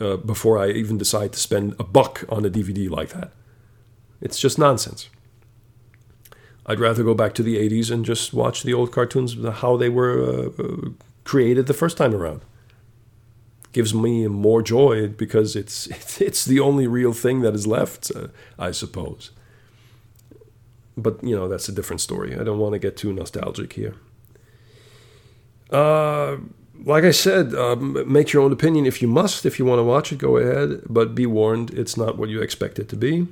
uh, 0.00 0.16
before 0.16 0.58
I 0.58 0.70
even 0.70 0.96
decide 0.96 1.32
to 1.34 1.38
spend 1.38 1.74
a 1.78 1.84
buck 1.84 2.24
on 2.30 2.46
a 2.46 2.50
DVD 2.50 2.88
like 2.88 3.10
that. 3.10 3.32
It's 4.20 4.38
just 4.38 4.58
nonsense. 4.58 5.08
I'd 6.66 6.80
rather 6.80 7.02
go 7.02 7.14
back 7.14 7.34
to 7.34 7.42
the 7.42 7.56
80s 7.56 7.90
and 7.90 8.04
just 8.04 8.34
watch 8.34 8.62
the 8.62 8.74
old 8.74 8.92
cartoons, 8.92 9.36
how 9.60 9.76
they 9.76 9.88
were 9.88 10.22
uh, 10.22 10.62
uh, 10.62 10.90
created 11.24 11.66
the 11.66 11.74
first 11.74 11.96
time 11.96 12.14
around. 12.14 12.42
Gives 13.72 13.94
me 13.94 14.26
more 14.26 14.60
joy 14.60 15.08
because 15.08 15.56
it's, 15.62 15.86
it's 16.20 16.44
the 16.44 16.60
only 16.60 16.86
real 16.86 17.12
thing 17.12 17.40
that 17.40 17.54
is 17.54 17.66
left, 17.66 18.12
uh, 18.14 18.28
I 18.58 18.72
suppose. 18.72 19.30
But, 20.96 21.22
you 21.24 21.34
know, 21.34 21.48
that's 21.48 21.68
a 21.68 21.72
different 21.72 22.00
story. 22.00 22.38
I 22.38 22.44
don't 22.44 22.58
want 22.58 22.74
to 22.74 22.78
get 22.78 22.96
too 22.96 23.12
nostalgic 23.12 23.72
here. 23.72 23.94
Uh, 25.70 26.38
like 26.84 27.04
I 27.04 27.12
said, 27.12 27.54
um, 27.54 28.10
make 28.10 28.32
your 28.32 28.42
own 28.42 28.52
opinion 28.52 28.84
if 28.84 29.00
you 29.00 29.08
must. 29.08 29.46
If 29.46 29.58
you 29.58 29.64
want 29.64 29.78
to 29.78 29.84
watch 29.84 30.12
it, 30.12 30.18
go 30.18 30.36
ahead. 30.36 30.82
But 30.88 31.14
be 31.14 31.24
warned, 31.24 31.70
it's 31.72 31.96
not 31.96 32.18
what 32.18 32.28
you 32.28 32.42
expect 32.42 32.78
it 32.78 32.88
to 32.90 32.96
be. 32.96 33.26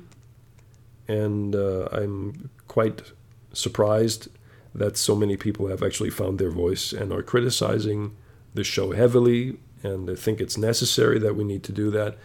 And 1.07 1.55
uh, 1.55 1.87
I'm 1.91 2.49
quite 2.67 3.13
surprised 3.53 4.27
that 4.75 4.97
so 4.97 5.15
many 5.15 5.37
people 5.37 5.67
have 5.67 5.81
actually 5.81 6.09
found 6.09 6.37
their 6.37 6.51
voice 6.51 6.93
and 6.93 7.11
are 7.11 7.23
criticizing 7.23 8.15
the 8.53 8.63
show 8.63 8.91
heavily, 8.91 9.57
and 9.83 10.09
I 10.09 10.15
think 10.15 10.39
it's 10.39 10.57
necessary 10.57 11.19
that 11.19 11.35
we 11.35 11.43
need 11.43 11.63
to 11.63 11.71
do 11.71 11.89
that. 11.91 12.17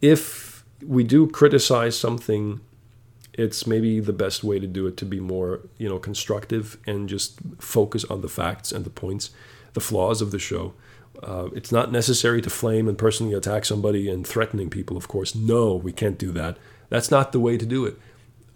If 0.00 0.64
we 0.86 1.04
do 1.04 1.26
criticize 1.26 1.98
something, 1.98 2.60
it's 3.32 3.66
maybe 3.66 4.00
the 4.00 4.12
best 4.12 4.44
way 4.44 4.58
to 4.58 4.66
do 4.66 4.86
it 4.86 4.96
to 4.98 5.04
be 5.04 5.20
more, 5.20 5.60
you 5.78 5.88
know, 5.88 5.98
constructive 5.98 6.78
and 6.86 7.08
just 7.08 7.38
focus 7.58 8.04
on 8.04 8.20
the 8.20 8.28
facts 8.28 8.72
and 8.72 8.84
the 8.84 8.90
points, 8.90 9.30
the 9.72 9.80
flaws 9.80 10.22
of 10.22 10.30
the 10.30 10.38
show. 10.38 10.74
Uh, 11.22 11.48
it's 11.54 11.72
not 11.72 11.90
necessary 11.90 12.40
to 12.42 12.50
flame 12.50 12.88
and 12.88 12.98
personally 12.98 13.34
attack 13.34 13.64
somebody 13.64 14.08
and 14.08 14.26
threatening 14.26 14.70
people, 14.70 14.96
of 14.96 15.08
course. 15.08 15.34
No, 15.34 15.74
we 15.74 15.92
can't 15.92 16.18
do 16.18 16.32
that. 16.32 16.58
That's 16.94 17.10
not 17.10 17.32
the 17.32 17.40
way 17.40 17.58
to 17.58 17.66
do 17.66 17.84
it. 17.84 17.98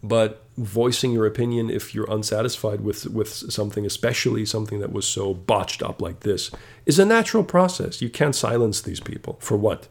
But 0.00 0.44
voicing 0.56 1.10
your 1.10 1.26
opinion 1.26 1.70
if 1.70 1.92
you're 1.92 2.08
unsatisfied 2.08 2.82
with 2.82 3.04
with 3.06 3.28
something, 3.28 3.84
especially 3.84 4.46
something 4.46 4.78
that 4.78 4.92
was 4.92 5.08
so 5.08 5.34
botched 5.34 5.82
up 5.82 6.00
like 6.00 6.20
this, 6.20 6.52
is 6.86 7.00
a 7.00 7.04
natural 7.04 7.42
process. 7.42 8.00
You 8.00 8.08
can't 8.08 8.36
silence 8.36 8.80
these 8.80 9.00
people 9.00 9.38
for 9.40 9.56
what? 9.56 9.88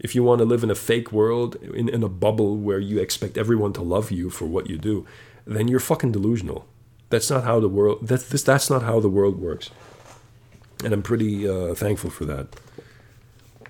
If 0.00 0.16
you 0.16 0.24
want 0.24 0.40
to 0.40 0.44
live 0.44 0.64
in 0.64 0.70
a 0.70 0.74
fake 0.74 1.12
world, 1.12 1.54
in, 1.62 1.88
in 1.88 2.02
a 2.02 2.08
bubble 2.08 2.56
where 2.56 2.80
you 2.80 2.98
expect 2.98 3.38
everyone 3.38 3.72
to 3.74 3.82
love 3.82 4.10
you 4.10 4.28
for 4.28 4.46
what 4.46 4.68
you 4.68 4.76
do, 4.76 5.06
then 5.46 5.68
you're 5.68 5.78
fucking 5.78 6.10
delusional. 6.10 6.66
That's 7.10 7.30
not 7.30 7.44
how 7.44 7.60
the 7.60 7.68
world. 7.68 7.98
That's 8.02 8.28
this, 8.28 8.42
that's 8.42 8.68
not 8.68 8.82
how 8.82 8.98
the 8.98 9.08
world 9.08 9.38
works. 9.38 9.70
And 10.82 10.92
I'm 10.92 11.02
pretty 11.02 11.48
uh, 11.48 11.74
thankful 11.74 12.10
for 12.10 12.24
that. 12.24 12.48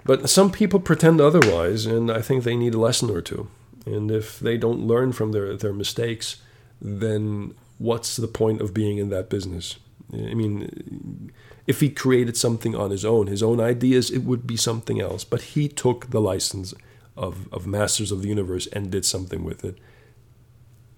But 0.04 0.28
some 0.28 0.50
people 0.50 0.80
pretend 0.80 1.20
otherwise, 1.20 1.86
and 1.86 2.10
I 2.10 2.22
think 2.22 2.44
they 2.44 2.56
need 2.56 2.74
a 2.74 2.80
lesson 2.80 3.10
or 3.10 3.20
two. 3.20 3.48
And 3.86 4.10
if 4.10 4.38
they 4.38 4.56
don't 4.56 4.86
learn 4.86 5.12
from 5.12 5.32
their, 5.32 5.56
their 5.56 5.72
mistakes, 5.72 6.36
then 6.80 7.54
what's 7.78 8.16
the 8.16 8.28
point 8.28 8.60
of 8.60 8.74
being 8.74 8.98
in 8.98 9.10
that 9.10 9.28
business? 9.28 9.76
I 10.12 10.34
mean, 10.34 11.32
if 11.66 11.80
he 11.80 11.88
created 11.88 12.36
something 12.36 12.74
on 12.74 12.90
his 12.90 13.04
own, 13.04 13.28
his 13.28 13.42
own 13.42 13.60
ideas, 13.60 14.10
it 14.10 14.24
would 14.24 14.46
be 14.46 14.56
something 14.56 15.00
else. 15.00 15.24
But 15.24 15.42
he 15.42 15.68
took 15.68 16.10
the 16.10 16.20
license 16.20 16.74
of, 17.16 17.52
of 17.52 17.66
Masters 17.66 18.12
of 18.12 18.22
the 18.22 18.28
Universe 18.28 18.66
and 18.68 18.90
did 18.90 19.04
something 19.04 19.44
with 19.44 19.64
it. 19.64 19.78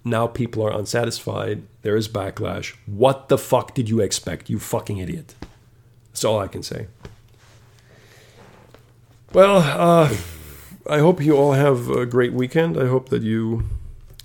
Now 0.04 0.26
people 0.26 0.62
are 0.66 0.78
unsatisfied. 0.78 1.62
There 1.82 1.96
is 1.96 2.08
backlash. 2.08 2.74
What 2.86 3.28
the 3.28 3.38
fuck 3.38 3.74
did 3.74 3.88
you 3.88 4.00
expect, 4.00 4.50
you 4.50 4.58
fucking 4.58 4.98
idiot? 4.98 5.34
That's 6.08 6.24
all 6.24 6.38
I 6.38 6.48
can 6.48 6.62
say. 6.62 6.88
Well, 9.34 9.56
uh, 9.56 10.14
I 10.88 11.00
hope 11.00 11.20
you 11.20 11.36
all 11.36 11.54
have 11.54 11.90
a 11.90 12.06
great 12.06 12.32
weekend. 12.32 12.78
I 12.80 12.86
hope 12.86 13.08
that 13.08 13.24
you 13.24 13.64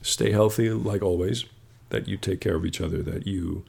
stay 0.03 0.31
healthy, 0.31 0.69
like 0.69 1.01
always, 1.01 1.45
that 1.89 2.07
you 2.07 2.15
take 2.15 2.39
care 2.41 2.55
of 2.55 2.63
each 2.63 2.79
other, 2.79 3.01
that 3.01 3.25
you 3.25 3.65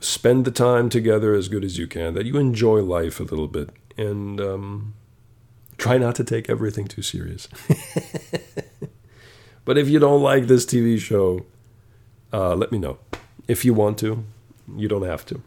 spend 0.00 0.44
the 0.44 0.50
time 0.50 0.88
together 0.88 1.34
as 1.34 1.46
good 1.46 1.62
as 1.62 1.78
you 1.78 1.86
can, 1.86 2.14
that 2.14 2.26
you 2.26 2.36
enjoy 2.36 2.82
life 2.82 3.20
a 3.20 3.22
little 3.22 3.46
bit, 3.46 3.70
and 3.96 4.40
um, 4.40 4.94
try 5.78 5.98
not 5.98 6.16
to 6.16 6.24
take 6.24 6.50
everything 6.50 6.88
too 6.88 7.02
serious. 7.02 7.46
but 9.64 9.78
if 9.78 9.88
you 9.88 10.00
don't 10.00 10.20
like 10.20 10.48
this 10.48 10.66
TV 10.66 10.98
show, 10.98 11.46
uh, 12.32 12.56
let 12.56 12.72
me 12.72 12.78
know. 12.78 12.98
If 13.46 13.64
you 13.64 13.72
want 13.72 13.98
to, 13.98 14.24
you 14.76 14.88
don't 14.88 15.06
have 15.06 15.24
to. 15.26 15.40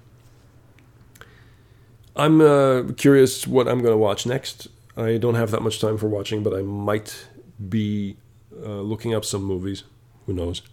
I'm 2.15 2.39
uh, 2.39 2.93
curious 2.93 3.45
what 3.45 3.67
I'm 3.67 3.81
going 3.81 3.93
to 3.93 3.97
watch 3.97 4.25
next. 4.25 4.69
I 4.97 5.17
don't 5.17 5.35
have 5.35 5.51
that 5.51 5.61
much 5.61 5.79
time 5.79 5.97
for 5.97 6.07
watching, 6.07 6.41
but 6.41 6.55
I 6.55 6.63
might 6.63 7.27
be 7.69 8.17
uh, 8.51 8.81
looking 8.81 9.13
up 9.13 9.23
some 9.23 9.43
movies. 9.43 9.83
Who 10.25 10.33
knows? 10.33 10.63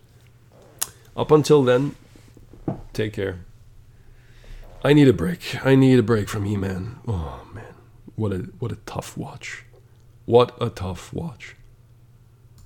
Up 1.14 1.30
until 1.30 1.62
then, 1.62 1.94
take 2.94 3.12
care. 3.12 3.44
I 4.82 4.94
need 4.94 5.08
a 5.08 5.12
break. 5.12 5.64
I 5.64 5.74
need 5.74 5.98
a 5.98 6.02
break 6.02 6.28
from 6.28 6.44
He 6.44 6.56
Man. 6.56 6.96
Oh 7.06 7.46
man, 7.54 7.74
what 8.16 8.32
a 8.32 8.38
what 8.58 8.72
a 8.72 8.76
tough 8.86 9.16
watch. 9.16 9.64
What 10.24 10.56
a 10.60 10.70
tough 10.70 11.12
watch. 11.12 11.54